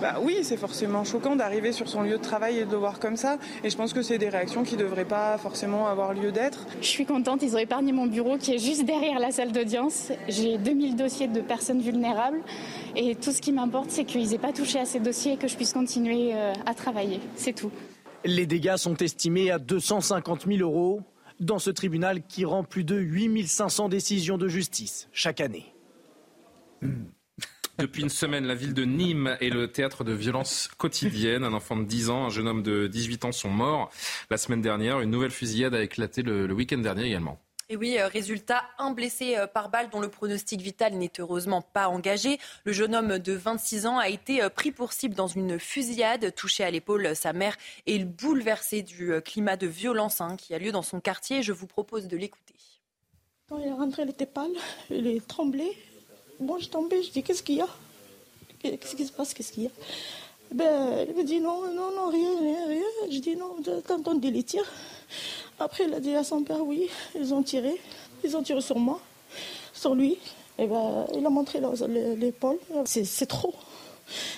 [0.00, 2.98] Bah oui, c'est forcément choquant d'arriver sur son lieu de travail et de le voir
[2.98, 3.38] comme ça.
[3.64, 6.66] Et je pense que c'est des réactions qui ne devraient pas forcément avoir lieu d'être.
[6.80, 10.12] Je suis contente, ils ont épargné mon bureau qui est juste derrière la salle d'audience.
[10.28, 12.40] J'ai 2000 dossiers de personnes vulnérables
[12.96, 15.48] et tout ce qui m'importe, c'est qu'ils n'aient pas touché à ces dossiers et que
[15.48, 17.20] je puisse continuer euh, à travailler.
[17.36, 17.70] C'est tout.
[18.24, 21.00] Les dégâts sont estimés à 250 000 euros
[21.40, 25.74] dans ce tribunal qui rend plus de 8500 décisions de justice chaque année.
[27.80, 31.44] Depuis une semaine, la ville de Nîmes est le théâtre de violences quotidiennes.
[31.44, 33.90] Un enfant de 10 ans, un jeune homme de 18 ans sont morts
[34.30, 35.00] la semaine dernière.
[35.00, 37.40] Une nouvelle fusillade a éclaté le, le week-end dernier également.
[37.70, 41.62] Et oui, euh, résultat, un blessé euh, par balle dont le pronostic vital n'est heureusement
[41.62, 42.40] pas engagé.
[42.64, 46.34] Le jeune homme de 26 ans a été euh, pris pour cible dans une fusillade,
[46.34, 50.72] touché à l'épaule sa mère et bouleversé du climat de violence hein, qui a lieu
[50.72, 51.44] dans son quartier.
[51.44, 52.54] Je vous propose de l'écouter.
[53.48, 54.50] Quand il est rentré, il était pâle,
[54.90, 55.76] il est tremblé.
[56.40, 57.68] Bon, je tombais, je dis qu'est-ce qu'il y a?
[58.62, 59.34] Qu'est-ce qui se passe?
[59.34, 59.70] Qu'est-ce qu'il y a?
[60.54, 63.10] Ben, Il me dit non, non, non, rien, rien, rien.
[63.10, 64.64] Je dis non, t'as entendu les tirs
[65.58, 67.78] Après, il a dit à son père oui, ils ont tiré.
[68.24, 69.00] Ils ont tiré sur moi,
[69.74, 70.16] sur lui.
[70.58, 71.60] Et ben, il a montré
[72.16, 72.58] l'épaule.
[72.86, 73.54] C'est trop.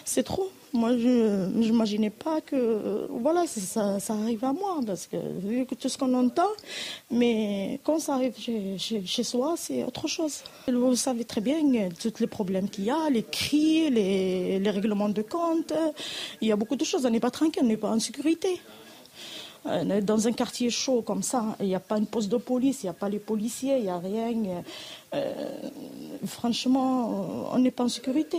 [0.05, 0.51] C'est trop.
[0.75, 5.89] Moi, je n'imaginais pas que voilà, ça, arrive à moi, parce que vu que tout
[5.91, 6.49] ce qu'on entend,
[7.11, 10.43] mais quand ça arrive chez, chez- soi, c'est autre chose.
[10.69, 11.61] Vous savez très bien
[12.01, 15.75] tous les problèmes qu'il y a, les cris, les, règlements de compte.
[16.41, 17.05] Il y a beaucoup de choses.
[17.05, 18.59] On n'est pas tranquille, on n'est pas en sécurité.
[19.67, 22.83] Euh, Dans un quartier chaud comme ça, il n'y a pas une poste de police,
[22.83, 24.63] il n'y a pas les policiers, il n'y a rien.
[25.15, 25.69] Euh,
[26.27, 28.39] franchement, on n'est pas en sécurité.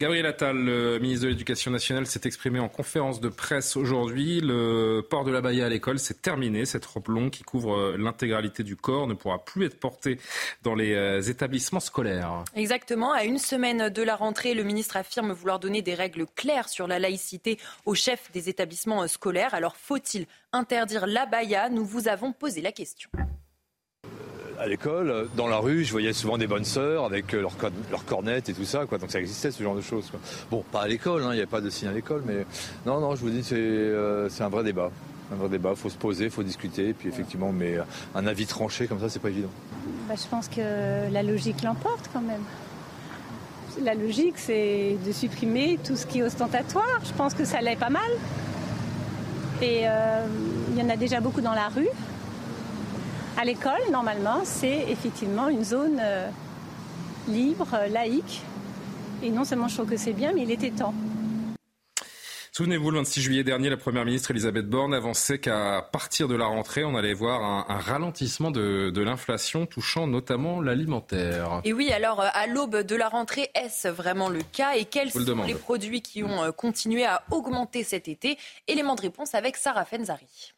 [0.00, 4.40] Gabriel Attal, le ministre de l'Éducation nationale, s'est exprimé en conférence de presse aujourd'hui.
[4.40, 6.64] Le port de la baya à l'école, c'est terminé.
[6.64, 10.18] Cette robe longue qui couvre euh, l'intégralité du corps ne pourra plus être portée
[10.62, 12.42] dans les euh, établissements scolaires.
[12.56, 13.12] Exactement.
[13.12, 16.88] À une semaine de la rentrée, le ministre affirme vouloir donner des règles claires sur
[16.88, 17.56] la laïcité
[17.86, 19.54] aux chefs des établissements scolaires.
[19.54, 23.10] Alors, faut-il interdire l'abaya Nous vous avons posé la question.
[24.60, 27.52] À l'école, dans la rue, je voyais souvent des bonnes sœurs avec leurs
[27.90, 28.84] leur cornettes et tout ça.
[28.86, 30.10] Donc ça existait ce genre de choses.
[30.50, 32.44] Bon, pas à l'école, hein, il n'y a pas de signe à l'école, mais
[32.86, 34.90] non, non, je vous dis, c'est un vrai débat
[35.32, 35.70] un vrai débat.
[35.70, 36.92] Il faut se poser, il faut discuter.
[36.92, 37.76] Puis effectivement, mais
[38.14, 39.50] un avis tranché comme ça, c'est pas évident.
[40.08, 42.42] Bah, je pense que la logique l'emporte quand même.
[43.82, 47.00] La logique, c'est de supprimer tout ce qui est ostentatoire.
[47.04, 48.10] Je pense que ça l'est pas mal.
[49.62, 50.26] Et euh,
[50.70, 51.88] il y en a déjà beaucoup dans la rue.
[53.36, 56.28] À l'école, normalement, c'est effectivement une zone euh,
[57.26, 58.42] libre, laïque.
[59.22, 60.94] Et non seulement je trouve que c'est bien, mais il était temps.
[62.52, 66.46] Souvenez-vous, le 26 juillet dernier, la Première ministre Elisabeth Borne avançait qu'à partir de la
[66.46, 71.60] rentrée, on allait voir un, ralentissement de, l'inflation touchant notamment l'alimentaire.
[71.64, 74.76] Et oui, alors euh, à l'aube de la rentrée, est-ce vraiment le cas?
[74.76, 78.38] Et quels sont les produits qui ont euh, continué à augmenter cet été?
[78.68, 80.54] Élément de réponse avec Sarah Fenzari.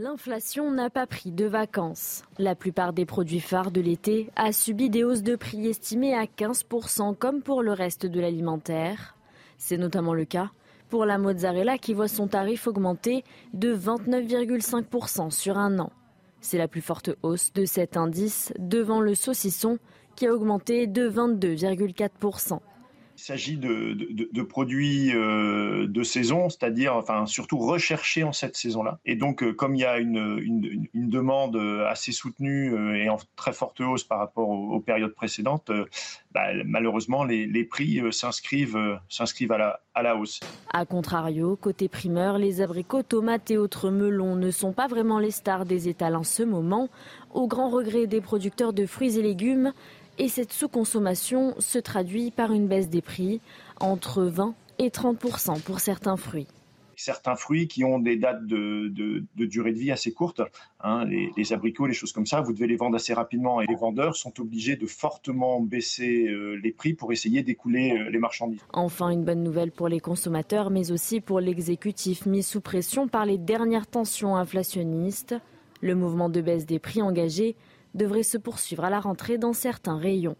[0.00, 2.22] L'inflation n'a pas pris de vacances.
[2.38, 6.26] La plupart des produits phares de l'été a subi des hausses de prix estimées à
[6.26, 9.16] 15% comme pour le reste de l'alimentaire.
[9.56, 10.52] C'est notamment le cas
[10.88, 15.90] pour la mozzarella qui voit son tarif augmenter de 29,5% sur un an.
[16.40, 19.80] C'est la plus forte hausse de cet indice devant le saucisson
[20.14, 22.60] qui a augmenté de 22,4%.
[23.18, 29.00] Il s'agit de, produits euh, de saison, c'est-à-dire enfin, surtout recherchés en cette saison-là.
[29.04, 31.56] Et donc, euh, comme il y a une, demande
[31.88, 35.72] assez soutenue euh, et en très forte hausse par rapport aux, périodes précédentes,
[36.30, 40.38] bah, malheureusement, les, prix s'inscrivent, s'inscrivent à la, à la hausse.
[40.72, 45.32] A contrario, côté primeur, les abricots, tomates et autres melons ne sont pas vraiment les
[45.32, 46.88] stars des étals en ce moment,
[47.34, 49.72] au grand regret des producteurs de fruits et légumes
[50.18, 53.40] et cette sous-consommation se traduit par une baisse des prix
[53.80, 56.48] entre 20 et 30% pour certains fruits
[56.98, 58.92] certains fruits qui ont des dates de,
[59.36, 60.42] durée de vie assez courtes,
[60.80, 63.76] hein, les, abricots, les choses comme ça, vous devez les vendre assez rapidement et les
[63.76, 68.60] vendeurs sont obligés de fortement baisser euh, les prix pour essayer d'écouler euh, les marchandises.
[68.72, 73.24] Enfin, une bonne nouvelle pour les consommateurs, mais aussi pour l'exécutif mis sous pression par
[73.26, 75.36] les dernières tensions inflationnistes.
[75.80, 77.54] Le mouvement de baisse des prix engagé
[77.94, 80.36] devrait se poursuivre à la rentrée dans certains rayons.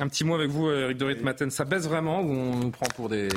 [0.00, 1.50] Un petit mot avec vous, Eric Dorit Maten.
[1.50, 3.28] Ça baisse vraiment ou on nous prend pour des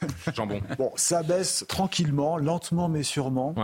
[0.34, 3.56] jambons Bon, ça baisse tranquillement, lentement mais sûrement.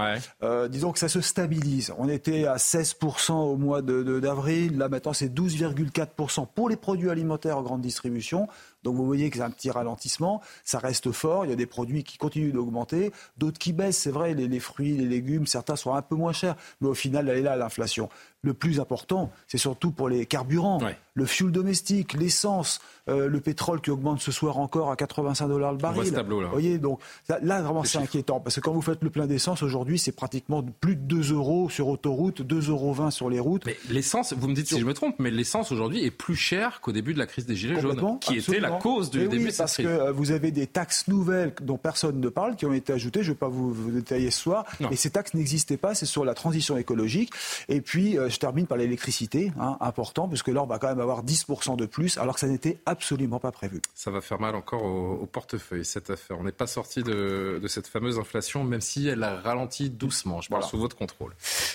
[0.43, 1.95] Euh, disons que ça se stabilise.
[1.99, 4.77] On était à 16% au mois d'avril.
[4.77, 8.49] Là, maintenant, c'est 12,4% pour les produits alimentaires en grande distribution.
[8.83, 11.67] Donc vous voyez que c'est un petit ralentissement, ça reste fort, il y a des
[11.67, 15.95] produits qui continuent d'augmenter, d'autres qui baissent, c'est vrai, les, fruits, les légumes, certains sont
[15.95, 18.09] un peu moins chers, mais au final, elle est là l'inflation.
[18.45, 20.81] Le plus important, c'est surtout pour les carburants,
[21.15, 25.73] le fuel domestique, l'essence, euh, le pétrole qui augmente ce soir encore à 85 dollars
[25.73, 26.07] le baril.
[26.07, 26.47] Ce tableau, là.
[26.47, 29.63] Vous voyez, donc là, vraiment, c'est inquiétant, parce que quand vous faites le plein d'essence,
[29.63, 33.65] aujourd'hui, c'est pratiquement plus de 2 euros sur autoroute, 2,20 euros sur les routes.
[33.67, 36.81] Mais l'essence, vous me dites si je me trompe, mais l'essence aujourd'hui est plus chère
[36.81, 39.55] qu'au début de la crise des Gilets jaunes, qui était la cause du début oui,
[39.57, 42.93] parce que euh, vous avez des taxes nouvelles dont personne ne parle, qui ont été
[42.93, 43.23] ajoutées.
[43.23, 44.65] Je ne vais pas vous, détailler ce soir.
[44.91, 45.95] Et ces taxes n'existaient pas.
[45.95, 47.31] C'est sur la transition écologique.
[47.69, 51.01] Et puis, euh, je termine par l'électricité, hein, important, puisque là, on va quand même
[51.01, 53.81] avoir 10% de plus, alors que ça n'était absolument pas prévu.
[53.95, 56.39] Ça va faire mal encore au, portefeuille, cette affaire.
[56.39, 60.41] On n'est pas sorti de, cette fameuse inflation, même si elle a ralenti doucement.
[60.41, 61.35] Je parle sous votre contrôle.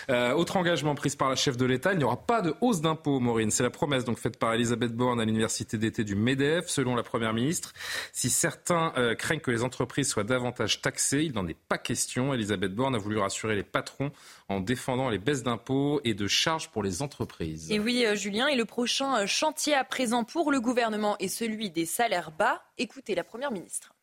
[0.09, 2.81] Euh, autre engagement pris par la chef de l'État, il n'y aura pas de hausse
[2.81, 3.51] d'impôts, Maureen.
[3.51, 6.67] C'est la promesse donc faite par Elisabeth Borne à l'université d'été du MEDEF.
[6.67, 7.73] Selon la première ministre.
[8.11, 12.33] Si certains euh, craignent que les entreprises soient davantage taxées, il n'en est pas question.
[12.33, 14.11] Elisabeth Borne a voulu rassurer les patrons
[14.49, 17.71] en défendant les baisses d'impôts et de charges pour les entreprises.
[17.71, 21.27] Et oui, euh, Julien, et le prochain euh, chantier à présent pour le gouvernement est
[21.27, 22.61] celui des salaires bas.
[22.77, 23.93] Écoutez la Première ministre.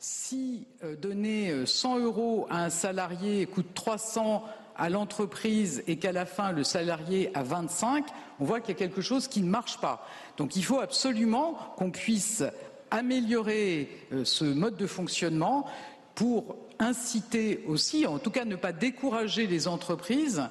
[0.00, 0.66] Si
[1.00, 4.44] donner 100 euros à un salarié coûte 300
[4.76, 8.06] à l'entreprise et qu'à la fin le salarié a 25,
[8.40, 10.06] on voit qu'il y a quelque chose qui ne marche pas.
[10.36, 12.42] Donc il faut absolument qu'on puisse
[12.90, 15.66] améliorer euh, ce mode de fonctionnement
[16.16, 20.42] pour inciter aussi, en tout cas ne pas décourager les entreprises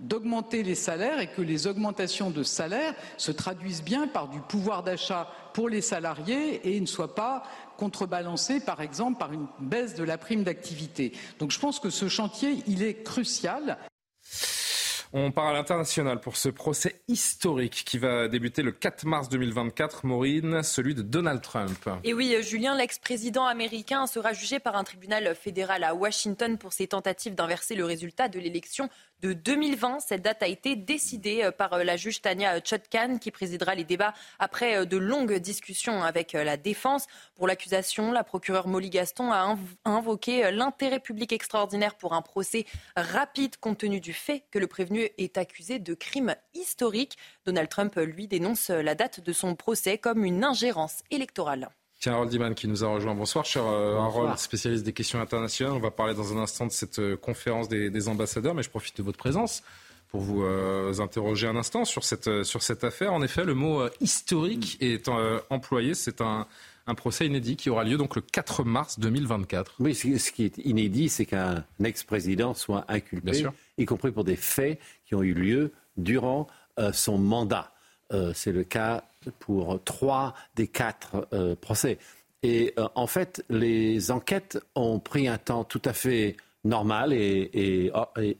[0.00, 4.82] d'augmenter les salaires et que les augmentations de salaires se traduisent bien par du pouvoir
[4.82, 7.44] d'achat pour les salariés et ne soient pas
[7.76, 11.12] contrebalancées par exemple par une baisse de la prime d'activité.
[11.38, 13.78] Donc je pense que ce chantier, il est crucial.
[15.14, 20.06] On part à l'international pour ce procès historique qui va débuter le 4 mars 2024,
[20.06, 21.90] Maureen, celui de Donald Trump.
[22.02, 26.86] Et oui, Julien, l'ex-président américain sera jugé par un tribunal fédéral à Washington pour ses
[26.86, 28.88] tentatives d'inverser le résultat de l'élection
[29.22, 30.00] de 2020.
[30.00, 34.84] Cette date a été décidée par la juge Tania Chotkan qui présidera les débats après
[34.86, 37.06] de longues discussions avec la défense.
[37.34, 42.66] Pour l'accusation, la procureure Molly Gaston a invoqué l'intérêt public extraordinaire pour un procès
[42.96, 47.16] rapide compte tenu du fait que le prévenu est accusé de crimes historiques.
[47.44, 51.70] Donald Trump, lui, dénonce la date de son procès comme une ingérence électorale.
[52.02, 53.14] Tiens, Harold Diman qui nous a rejoint.
[53.14, 55.72] Bonsoir, cher euh, Harold, spécialiste des questions internationales.
[55.72, 58.96] On va parler dans un instant de cette euh, conférence des, ambassadeurs, mais je profite
[58.96, 59.62] de votre présence
[60.08, 63.12] pour vous euh, interroger un instant sur cette, sur cette affaire.
[63.12, 65.08] En effet, le mot historique est
[65.48, 65.94] employé.
[65.94, 66.48] C'est un,
[66.88, 69.76] un procès inédit qui aura lieu donc le 4 mars 2024.
[69.78, 73.44] Oui, ce qui est inédit, c'est qu'un ex-président soit inculpé,
[73.78, 76.48] y compris pour des faits qui ont eu lieu durant
[76.92, 77.70] son mandat.
[78.34, 81.98] c'est le cas pour trois des quatre euh, procès.
[82.42, 87.90] Et euh, en fait, les enquêtes ont pris un temps tout à fait normal et,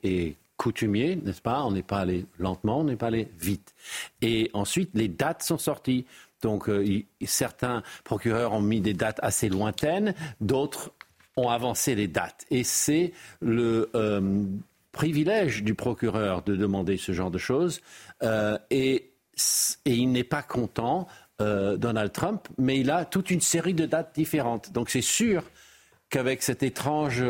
[0.03, 1.65] et, coutumier, n'est-ce pas?
[1.65, 3.75] On n'est pas allé lentement, on n'est pas allé vite.
[4.21, 6.07] Et ensuite, les dates sont sorties.
[6.41, 10.93] Donc, euh, certains procureurs ont mis des dates assez lointaines, d'autres
[11.37, 12.47] ont avancé les dates.
[12.51, 13.91] Et c'est le
[14.93, 17.81] privilège du procureur de demander ce genre de choses.
[18.71, 19.12] et
[19.85, 21.07] et il n'est pas content,
[21.41, 24.73] euh, Donald Trump, mais il a toute une série de dates différentes.
[24.73, 25.43] Donc c'est sûr
[26.11, 27.25] qu'avec cette étrange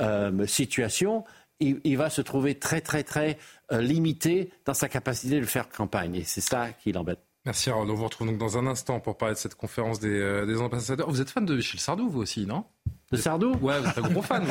[0.00, 1.24] euh, situation,
[1.60, 3.38] il, va se trouver très très très
[3.70, 6.16] euh, limité dans sa capacité de faire campagne.
[6.16, 7.20] Et c'est ça qui l'embête.
[7.44, 7.90] Merci Harold.
[7.90, 11.08] On vous retrouve donc dans un instant pour parler de cette conférence des, des ambassadeurs.
[11.10, 12.64] Vous êtes fan de Michel Sardou, vous aussi, non?
[13.12, 13.54] De Sardou?
[13.60, 14.44] Ouais, vous êtes un gros fan.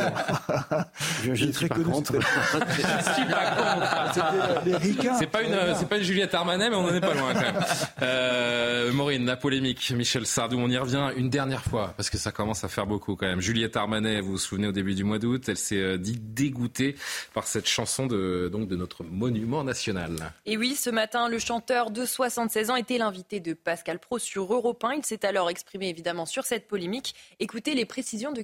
[1.23, 2.13] je, je ne suis pas contre.
[2.13, 5.17] je suis pas contre.
[5.17, 7.41] C'est pas une, c'est pas une Juliette Armanet, mais on n'en est pas loin quand
[7.41, 7.59] même.
[8.01, 12.31] Euh, Maureen, la polémique, Michel Sardou, on y revient une dernière fois parce que ça
[12.31, 13.41] commence à faire beaucoup quand même.
[13.41, 16.95] Juliette Armanet, vous vous souvenez au début du mois d'août, elle s'est euh, dit dégoûtée
[17.33, 20.31] par cette chanson de donc de notre monument national.
[20.45, 24.53] Et oui, ce matin, le chanteur de 76 ans était l'invité de Pascal Pro sur
[24.53, 24.93] Europe 1.
[24.93, 27.15] Il s'est alors exprimé évidemment sur cette polémique.
[27.39, 28.41] Écoutez les précisions de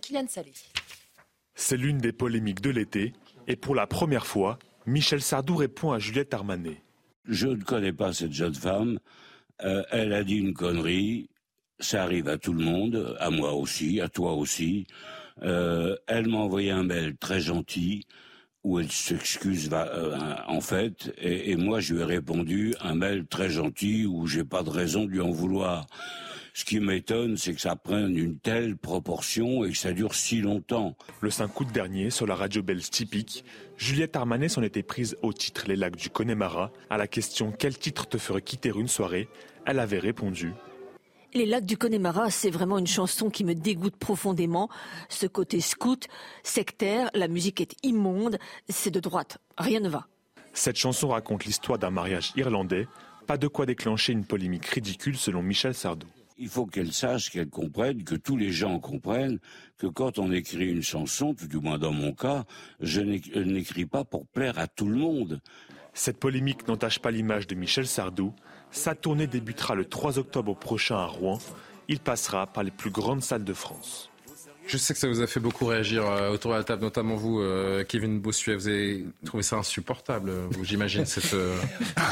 [1.58, 3.14] c'est l'une des polémiques de l'été
[3.48, 6.82] et pour la première fois, Michel Sardou répond à Juliette Armanet.
[7.26, 9.00] Je ne connais pas cette jeune femme.
[9.64, 11.30] Euh, elle a dit une connerie.
[11.80, 14.86] Ça arrive à tout le monde, à moi aussi, à toi aussi.
[15.42, 18.06] Euh, elle m'a envoyé un mail très gentil
[18.64, 20.18] où elle s'excuse euh,
[20.48, 24.44] en fait, et, et, moi je lui ai répondu un mail très gentil où j'ai
[24.44, 25.88] pas de raison de lui en vouloir.
[26.58, 30.42] Ce qui m'étonne, c'est que ça prenne une telle proportion et que ça dure si
[30.42, 30.98] longtemps.
[31.22, 33.46] Le 5 août dernier, sur la radio belge typique,
[33.78, 36.72] Juliette Armanet s'en était prise au titre Les lacs du Connemara.
[36.90, 39.30] À la question Quel titre te ferait quitter une soirée?
[39.68, 40.52] Elle avait répondu
[41.34, 44.70] les lacs du Connemara, c'est vraiment une chanson qui me dégoûte profondément.
[45.08, 46.08] Ce côté scout,
[46.42, 48.40] sectaire, la musique est immonde,
[48.70, 50.08] c'est de droite, rien ne va.
[50.54, 52.88] Cette chanson raconte l'histoire d'un mariage irlandais,
[53.28, 56.08] pas de quoi déclencher une polémique ridicule selon Michel Sardou
[56.38, 59.40] il faut qu'elle sache, qu'elle comprenne, que tous les gens comprennent
[59.78, 62.46] que quand on écrit une chanson, tout du moins dans mon cas,
[62.80, 65.42] je n'écris pas pour plaire à tout le monde.
[65.94, 68.34] Cette polémique n'entache pas l'image de Michel Sardou.
[68.70, 71.40] Sa tournée débutera le 3 octobre prochain à Rouen.
[71.88, 74.12] Il passera par les plus grandes salles de France.
[74.68, 77.16] Je sais que ça vous a fait beaucoup réagir euh, autour de la table, notamment
[77.16, 78.56] vous, euh, Kevin Bossuet.
[78.56, 80.32] Vous avez trouvé ça insupportable,
[80.62, 81.56] j'imagine, cette, euh,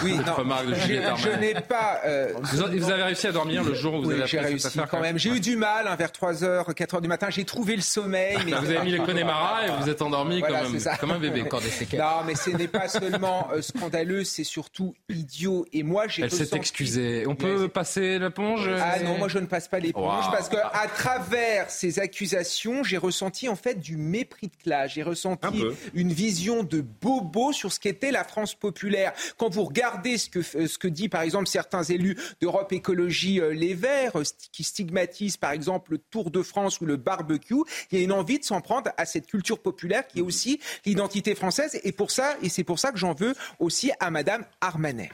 [0.04, 2.02] oui, remarque de Juliette Je, je n'ai pas.
[2.42, 5.20] Vous, avez réussi à dormir le jour où vous oui, avez j'ai réussi quand même.
[5.20, 7.28] J'ai eu du mal hein, vers 3h, 4h du matin.
[7.30, 8.38] J'ai trouvé le sommeil.
[8.46, 11.42] Mais vous avez mis les Connemara et vous êtes endormi comme, comme, un bébé.
[11.42, 15.66] Encore des Non, mais ce n'est pas seulement scandaleux, c'est surtout idiot.
[15.74, 16.24] Et moi, j'ai.
[16.24, 17.26] Elle s'est excusée.
[17.28, 20.88] On peut passer l'éponge Ah non, moi je ne passe pas l'éponge parce que à
[20.88, 22.45] travers ces accusations
[22.84, 24.94] j'ai ressenti en fait du mépris de classe.
[24.94, 25.64] J'ai ressenti
[25.94, 29.14] une vision de bobo sur ce qu'était la France populaire.
[29.38, 33.54] Quand vous regardez ce que, ce que dit par exemple certains élus d'Europe Écologie euh,
[33.54, 37.98] Les Verts, euh, qui stigmatisent par exemple le Tour de France ou le barbecue, il
[37.98, 41.36] y a une envie de s'en prendre à cette culture populaire qui est aussi l'identité
[41.36, 41.80] française.
[41.84, 45.10] Et pour ça, et c'est pour ça que j'en veux aussi à Madame Armanet.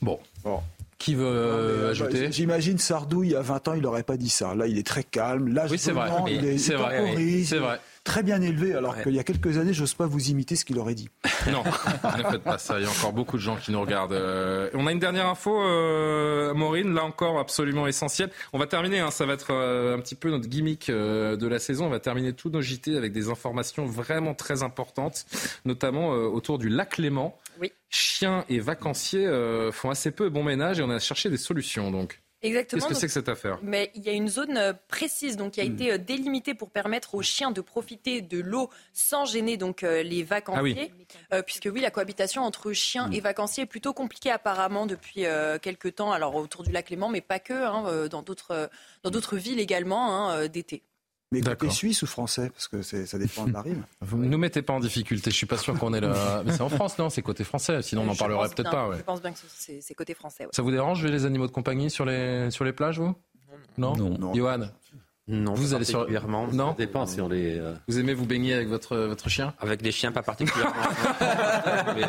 [0.00, 0.18] Bon.
[0.42, 0.60] bon.
[1.00, 4.28] Qui veut euh, ajouter J'imagine Sardou, il y a 20 ans, il n'aurait pas dit
[4.28, 4.54] ça.
[4.54, 5.48] Là, il est très calme.
[5.48, 6.10] Là, oui, c'est vrai.
[6.28, 7.80] Il est, c'est vrai.
[8.04, 10.78] Très bien élevé, alors qu'il y a quelques années, j'ose pas vous imiter ce qu'il
[10.78, 11.08] aurait dit.
[11.50, 12.78] Non, ne faites pas ça.
[12.78, 14.12] Il y a encore beaucoup de gens qui nous regardent.
[14.12, 18.30] Euh, on a une dernière info, euh, Maureen, là encore absolument essentielle.
[18.52, 21.86] On va terminer, hein, ça va être un petit peu notre gimmick de la saison.
[21.86, 25.24] On va terminer tous nos JT avec des informations vraiment très importantes,
[25.64, 27.34] notamment autour du lac Léman.
[27.60, 27.72] Oui.
[27.90, 31.90] Chiens et vacanciers euh, font assez peu bon ménage et on a cherché des solutions
[31.90, 32.20] donc.
[32.42, 32.80] Exactement.
[32.80, 33.58] Qu'est-ce que c'est que cette affaire?
[33.62, 35.74] Mais il y a une zone euh, précise donc qui a Hmm.
[35.74, 40.22] été euh, délimitée pour permettre aux chiens de profiter de l'eau sans gêner donc les
[40.22, 40.90] vacanciers,
[41.34, 43.12] Euh, puisque oui, la cohabitation entre chiens Hmm.
[43.12, 46.12] et vacanciers est plutôt compliquée apparemment depuis euh, quelques temps.
[46.12, 48.70] Alors autour du lac Léman, mais pas que, hein, dans d'autres
[49.02, 50.82] dans d'autres villes également hein, d'été.
[51.32, 51.72] Mais côté D'accord.
[51.72, 53.84] suisse ou français Parce que ça dépend de la rime.
[54.00, 56.42] Vous ne nous mettez pas en difficulté, je suis pas sûr qu'on est là.
[56.46, 58.88] Mais c'est en France, non C'est côté français, sinon on n'en parlerait peut-être pas.
[58.88, 58.98] ouais.
[58.98, 59.38] Je pense bien que
[59.80, 60.44] c'est côté français.
[60.44, 60.50] ouais.
[60.52, 63.14] Ça vous dérange les animaux de compagnie sur les, sur les plages, vous?
[63.78, 63.96] Non?
[63.96, 64.34] Non.
[64.34, 64.68] Johan?
[65.30, 65.98] Non, Vous pas allez sur.
[66.00, 66.48] particulièrement.
[66.52, 67.58] Non Ça dépend si on les.
[67.58, 70.74] euh, Vous aimez vous baigner avec votre, votre chien Avec des chiens, pas particulièrement.
[71.96, 72.02] Mais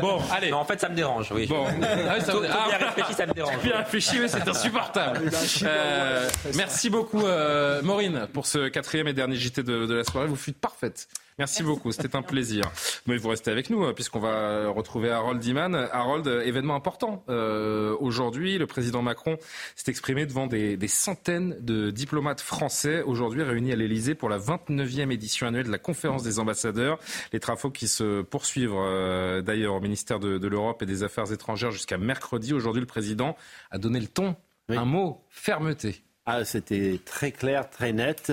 [0.00, 0.02] bon.
[0.16, 0.50] Bon, allez.
[0.50, 1.30] Non, en fait, ça me dérange.
[1.32, 1.46] Oui.
[1.46, 1.64] Bon.
[1.66, 2.68] Ah oui, ça ah.
[2.68, 3.58] bien réfléchi, ça me dérange.
[3.62, 5.20] Bien réfléchi, mais c'est insupportable.
[5.64, 10.26] Euh, merci beaucoup, euh, Maureen, pour ce quatrième et dernier JT de, de la soirée.
[10.26, 11.08] Vous fûtes parfaite.
[11.38, 12.70] Merci, beaucoup, c'était un plaisir.
[13.06, 15.74] Mais vous restez avec nous, euh, puisqu'on va retrouver Harold Iman.
[15.74, 17.24] Harold, événement important.
[17.28, 19.38] Euh, Aujourd'hui, le président Macron
[19.74, 24.38] s'est exprimé devant des, des centaines de diplomates français, aujourd'hui réunis à l'Elysée pour la
[24.38, 26.98] 29e édition annuelle de la conférence des ambassadeurs.
[27.32, 31.32] Les travaux qui se poursuivent euh, d'ailleurs au ministère de, de l'Europe et des Affaires
[31.32, 32.52] étrangères jusqu'à mercredi.
[32.52, 33.36] Aujourd'hui, le président
[33.70, 34.36] a donné le ton.
[34.68, 36.02] Un mot, fermeté.
[36.24, 38.32] Ah, c'était très clair, très net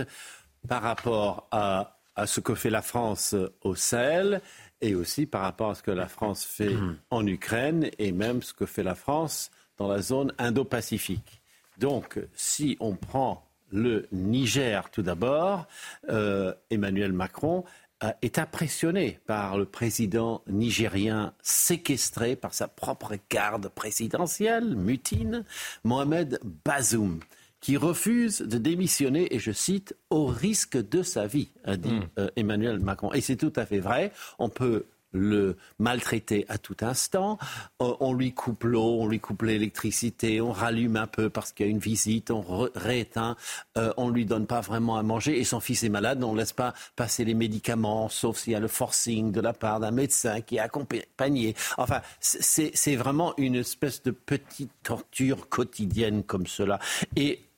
[0.68, 4.42] par rapport à, à ce que fait la France au Sahel
[4.82, 6.76] et aussi par rapport à ce que la France fait
[7.10, 11.42] en Ukraine et même ce que fait la France dans la zone Indo-Pacifique.
[11.78, 15.66] Donc, si on prend le Niger tout d'abord,
[16.10, 17.64] euh, Emmanuel Macron
[18.04, 25.46] euh, est impressionné par le président nigérien séquestré par sa propre garde présidentielle, mutine,
[25.86, 27.20] Mohamed Bazoum
[27.62, 32.30] qui refuse de démissionner, et je cite, au risque de sa vie, a dit euh,
[32.36, 33.12] Emmanuel Macron.
[33.14, 34.12] Et c'est tout à fait vrai.
[34.38, 37.38] On peut le maltraiter à tout instant.
[37.82, 41.66] Euh, on lui coupe l'eau, on lui coupe l'électricité, on rallume un peu parce qu'il
[41.66, 43.36] y a une visite, on rééteint,
[43.78, 46.38] euh, on lui donne pas vraiment à manger et son fils est malade, on ne
[46.38, 49.92] laisse pas passer les médicaments, sauf s'il y a le forcing de la part d'un
[49.92, 51.56] médecin qui est accompagné.
[51.78, 56.80] Enfin, c'est c'est vraiment une espèce de petite torture quotidienne comme cela.
[57.16, 57.49] Et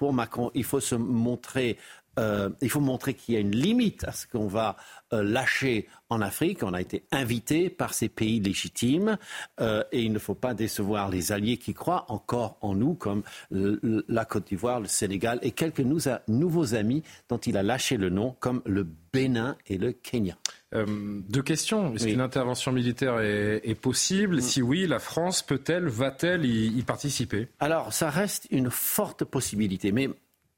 [0.00, 1.76] pour Macron, il faut se montrer,
[2.18, 4.76] euh, il faut montrer qu'il y a une limite à ce qu'on va
[5.12, 6.62] euh, lâcher en Afrique.
[6.62, 9.16] On a été invité par ces pays légitimes
[9.60, 13.22] euh, et il ne faut pas décevoir les alliés qui croient encore en nous, comme
[13.50, 18.10] la Côte d'Ivoire, le Sénégal et quelques nous- nouveaux amis dont il a lâché le
[18.10, 20.36] nom, comme le Bénin et le Kenya.
[20.72, 21.94] Deux questions.
[21.94, 22.12] Est-ce Oui.
[22.12, 24.40] qu'une intervention militaire est, est possible?
[24.40, 27.48] Si oui, la France peut-elle, va-t-elle y, y participer?
[27.58, 30.08] Alors, ça reste une forte possibilité, mais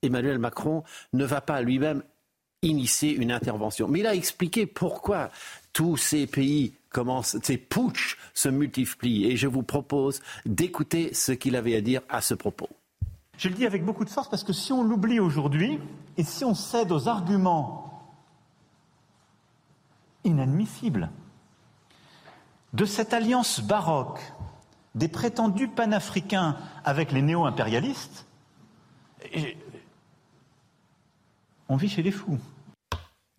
[0.03, 2.03] Emmanuel Macron ne va pas lui-même
[2.63, 3.89] initier une intervention.
[3.89, 5.31] Mais il a expliqué pourquoi
[5.73, 9.27] tous ces pays commencent, ces putschs se multiplient.
[9.27, 12.69] Et je vous propose d'écouter ce qu'il avait à dire à ce propos.
[13.39, 15.81] Je le dis avec beaucoup de force parce que si on l'oublie aujourd'hui
[16.17, 17.89] et si on cède aux arguments
[20.25, 21.11] inadmissibles
[22.73, 24.21] de cette alliance baroque
[24.95, 28.27] des prétendus panafricains avec les néo-impérialistes,
[31.73, 32.39] on vit chez les fous.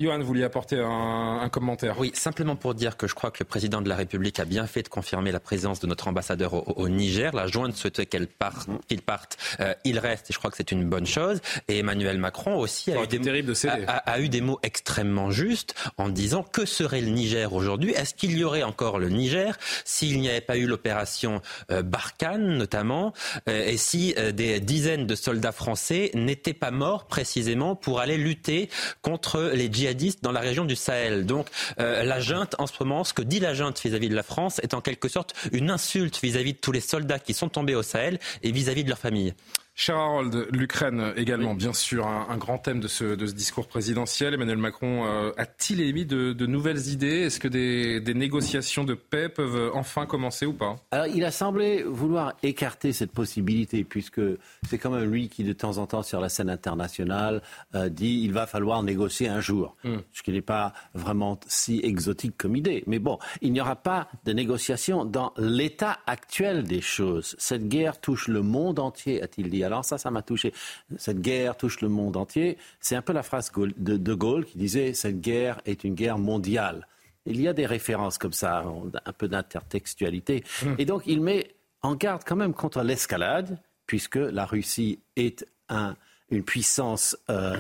[0.03, 3.37] Johan, vous vouliez apporter un, un commentaire Oui, simplement pour dire que je crois que
[3.39, 6.53] le président de la République a bien fait de confirmer la présence de notre ambassadeur
[6.53, 7.33] au, au Niger.
[7.35, 9.37] La jointe souhaitait qu'elle parte, qu'il parte.
[9.59, 11.39] Euh, il reste et je crois que c'est une bonne chose.
[11.67, 13.85] Et Emmanuel Macron aussi a eu, des, terrible de céder.
[13.87, 17.91] a- a- a eu des mots extrêmement justes en disant que serait le Niger aujourd'hui
[17.91, 22.57] Est-ce qu'il y aurait encore le Niger s'il n'y avait pas eu l'opération euh, Barkhane
[22.57, 23.13] notamment
[23.47, 28.17] euh, et si euh, des dizaines de soldats français n'étaient pas morts précisément pour aller
[28.17, 28.69] lutter
[29.01, 31.25] contre les djihadistes dans la région du Sahel.
[31.25, 31.47] Donc
[31.79, 34.59] euh, la junte en ce moment, ce que dit la junte vis-à-vis de la France
[34.59, 37.83] est en quelque sorte une insulte vis-à-vis de tous les soldats qui sont tombés au
[37.83, 39.33] Sahel et vis-à-vis de leurs familles.
[39.75, 43.67] Cher Harold, l'Ukraine également, bien sûr, un, un grand thème de ce, de ce discours
[43.67, 44.35] présidentiel.
[44.35, 47.21] Emmanuel Macron euh, a-t-il émis de, de nouvelles idées?
[47.21, 50.75] Est-ce que des, des négociations de paix peuvent enfin commencer ou pas?
[50.91, 54.21] Alors, il a semblé vouloir écarter cette possibilité, puisque
[54.69, 57.41] c'est quand même lui qui, de temps en temps, sur la scène internationale,
[57.73, 59.75] euh, dit il va falloir négocier un jour.
[60.11, 62.83] Ce qui n'est pas vraiment si exotique comme idée.
[62.85, 67.35] Mais bon, il n'y aura pas de négociation dans l'état actuel des choses.
[67.39, 69.62] Cette guerre touche le monde entier, a-t-il dit.
[69.63, 70.53] Alors ça, ça m'a touché.
[70.97, 72.57] Cette guerre touche le monde entier.
[72.79, 76.17] C'est un peu la phrase de De Gaulle qui disait cette guerre est une guerre
[76.17, 76.87] mondiale.
[77.25, 78.65] Il y a des références comme ça,
[79.05, 80.43] un peu d'intertextualité.
[80.77, 83.57] Et donc, il met en garde quand même contre l'escalade,
[83.87, 85.95] puisque la Russie est un-
[86.29, 87.57] une puissance euh,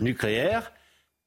[0.00, 0.72] nucléaire.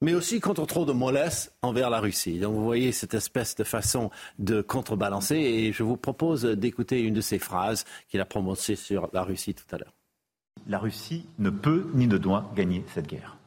[0.04, 2.40] mais aussi contre trop de mollesse envers la Russie.
[2.40, 7.14] Donc vous voyez cette espèce de façon de contrebalancer et je vous propose d'écouter une
[7.14, 9.94] de ces phrases qu'il a prononcées sur la Russie tout à l'heure.
[10.68, 13.38] La Russie ne peut ni ne doit gagner cette guerre.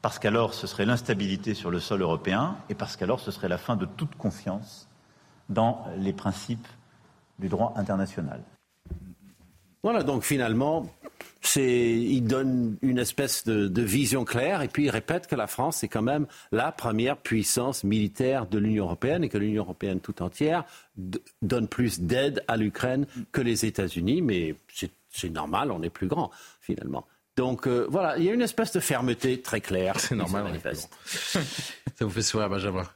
[0.00, 3.58] Parce qu'alors ce serait l'instabilité sur le sol européen et parce qu'alors ce serait la
[3.58, 4.88] fin de toute confiance
[5.48, 6.66] dans les principes
[7.38, 8.42] du droit international.
[9.82, 10.88] Voilà, donc finalement,
[11.56, 15.88] il donne une espèce de, vision claire et puis il répète que la France est
[15.88, 20.64] quand même la première puissance militaire de l'Union européenne et que l'Union européenne tout entière
[21.42, 24.54] donne plus d'aide à l'Ukraine que les États-Unis, mais
[25.10, 26.30] c'est normal, on est plus grand
[26.60, 27.04] finalement.
[27.36, 29.98] Donc euh, voilà, il y a une espèce de fermeté très claire.
[29.98, 30.60] C'est normal.
[31.04, 31.40] Ça
[32.00, 32.86] vous fait sourire, Benjamin?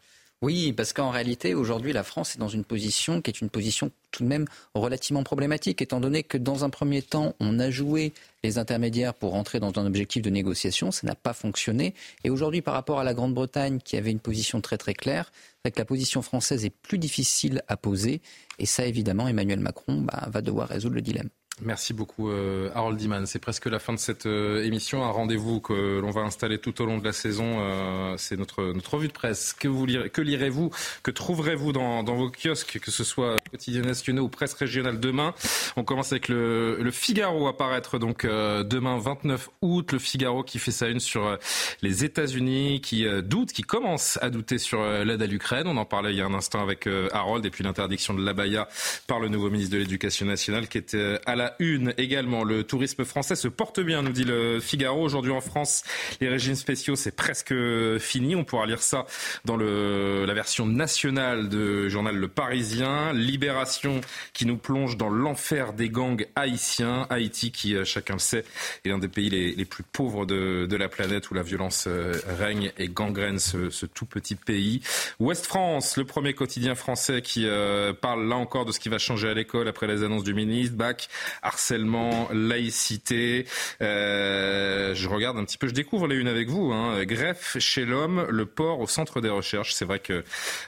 [0.43, 3.91] Oui, parce qu'en réalité, aujourd'hui, la France est dans une position qui est une position
[4.11, 4.45] tout de même
[4.75, 8.13] relativement problématique, étant donné que dans un premier temps, on a joué
[8.45, 11.95] les intermédiaires pour entrer dans un objectif de négociation, ça n'a pas fonctionné.
[12.23, 15.33] Et aujourd'hui, par rapport à la Grande-Bretagne, qui avait une position très très claire,
[15.65, 18.21] c'est que la position française est plus difficile à poser.
[18.59, 21.31] Et ça, évidemment, Emmanuel Macron bah, va devoir résoudre le dilemme.
[21.63, 23.25] Merci beaucoup euh, Harold Diman.
[23.25, 25.03] C'est presque la fin de cette euh, émission.
[25.05, 27.61] Un rendez-vous que l'on va installer tout au long de la saison.
[27.61, 29.55] Euh, c'est notre, notre revue de presse.
[29.55, 30.71] Que, vous lirez, que lirez-vous
[31.03, 35.33] Que trouverez-vous dans, vos kiosques, que ce soit quotidien nationaux ou presse régionale demain?
[35.77, 39.93] On commence avec le, Figaro apparaître donc demain 29 août.
[39.93, 41.39] Le Figaro qui fait sa une sur
[41.81, 45.67] les États-Unis, qui doute, qui commence à douter sur l'aide à l'Ukraine.
[45.67, 48.69] On en parlait il y a un instant avec Harold et puis l'interdiction de l'abaya
[49.07, 52.45] par le nouveau ministre de l'Éducation nationale qui était à la une également.
[52.45, 55.03] Le tourisme français se porte bien, nous dit le Figaro.
[55.03, 55.83] Aujourd'hui en France,
[56.21, 57.55] les régimes spéciaux, c'est presque
[57.99, 58.35] fini.
[58.35, 59.07] On pourra lire ça
[59.45, 63.13] dans le, la version nationale du journal Le Parisien.
[63.13, 64.01] Libération
[64.33, 67.07] qui nous plonge dans l'enfer des gangs haïtiens.
[67.11, 68.45] Haïti qui, chacun le sait,
[68.85, 72.13] est l'un des pays les, plus pauvres de, de, la planète où la violence euh,
[72.39, 74.81] règne et gangrène ce, ce, tout petit pays.
[75.19, 78.99] Ouest France, le premier quotidien français qui euh, parle là encore de ce qui va
[78.99, 80.77] changer à l'école après les annonces du ministre.
[80.77, 81.09] Bac
[81.43, 83.47] harcèlement, laïcité.
[83.83, 86.73] Euh, je regarde un petit peu, je découvre les unes avec vous.
[86.73, 87.05] Hein.
[87.05, 89.75] Greffe chez l'homme, le port au centre des recherches.
[89.75, 90.25] C'est vrai que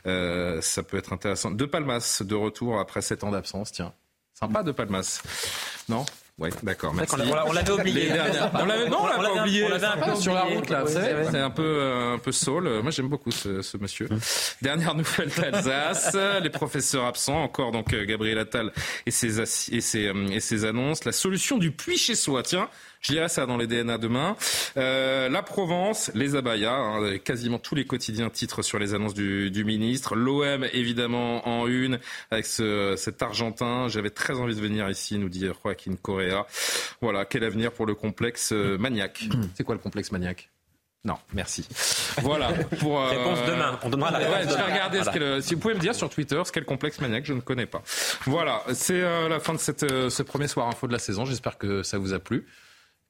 [0.07, 1.51] euh, ça peut être intéressant.
[1.51, 3.73] De Palmas, de retour après sept ans d'absence.
[3.73, 3.93] Tiens,
[4.35, 5.23] sympa de Palmas.
[5.89, 6.05] Non?
[6.39, 6.94] Oui, d'accord.
[6.94, 7.16] Merci.
[7.47, 8.12] On l'avait oublié.
[8.55, 9.65] On l'avait, non, on l'a pas oublié.
[9.65, 10.85] On l'avait un peu sur la route là.
[10.86, 12.81] c'est un peu euh, un peu saul.
[12.81, 14.06] Moi, j'aime beaucoup ce, ce monsieur.
[14.10, 14.20] Hum.
[14.62, 16.16] Dernière nouvelle d'Alsace.
[16.43, 17.43] les professeurs absents.
[17.43, 18.73] Encore donc euh, Gabriel Attal
[19.05, 21.05] et ses et ses euh, et ses annonces.
[21.05, 22.43] La solution du puits chez soi.
[22.44, 22.69] Tiens.
[23.01, 24.37] Je lirai ça dans les DNA demain.
[24.77, 29.51] Euh, la Provence, les abayas, hein, quasiment tous les quotidiens titrent sur les annonces du,
[29.51, 30.15] du ministre.
[30.15, 31.99] L'OM, évidemment, en une,
[32.31, 33.89] avec ce, cet Argentin.
[33.89, 36.47] J'avais très envie de venir ici, nous dit Joaquin Correa.
[37.01, 39.25] Voilà, quel avenir pour le complexe euh, maniaque.
[39.55, 40.51] C'est quoi le complexe maniaque?
[41.05, 41.66] Non, merci.
[42.23, 42.53] Voilà.
[42.81, 43.09] Pour, euh...
[43.09, 43.79] Réponse demain.
[43.83, 44.35] On donnera la réponse.
[44.35, 46.61] Ouais, je vais regarder ce que, si vous pouvez me dire sur Twitter ce qu'est
[46.61, 47.83] le complexe maniaque, je ne connais pas.
[48.25, 51.25] Voilà, c'est euh, la fin de cette, euh, ce premier soir info de la saison.
[51.25, 52.47] J'espère que ça vous a plu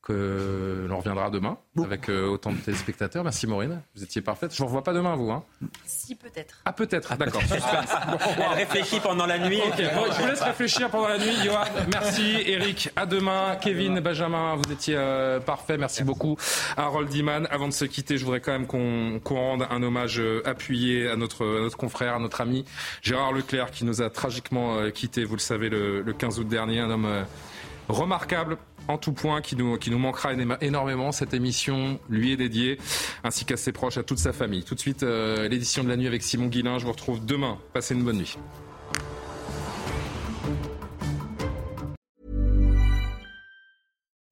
[0.09, 3.23] que l'on reviendra demain avec euh, autant de téléspectateurs.
[3.23, 4.55] Merci Maureen, vous étiez parfaite.
[4.55, 5.31] Je ne vous revois pas demain, vous.
[5.31, 5.45] Hein
[5.85, 6.63] si, peut-être.
[6.65, 7.43] Ah, peut-être, d'accord.
[7.51, 9.61] Elle réfléchit pendant la nuit.
[9.77, 11.35] je vous laisse réfléchir pendant la nuit.
[11.45, 12.43] Johan, merci.
[12.47, 13.57] Eric, à demain.
[13.61, 15.77] Kevin, Benjamin, vous étiez euh, parfait.
[15.77, 16.37] Merci, beaucoup.
[16.77, 20.41] Harold Diman, avant de se quitter, je voudrais quand même qu'on rende un hommage euh,
[20.47, 22.65] appuyé à notre, notre confrère, à notre ami
[23.03, 26.81] Gérard Leclerc, qui nous a tragiquement quittés, vous le savez, le, le 15 août dernier.
[26.81, 27.27] Un homme
[27.89, 28.57] remarquable
[28.89, 31.13] en tout point qui nous, qui nous manquera énormément.
[31.13, 32.79] Cette émission lui est dédiée,
[33.23, 34.65] ainsi qu'à ses proches, à toute sa famille.
[34.65, 36.79] Tout de suite, euh, l'édition de la nuit avec Simon Guillain.
[36.79, 37.59] Je vous retrouve demain.
[37.73, 38.37] Passez une bonne nuit.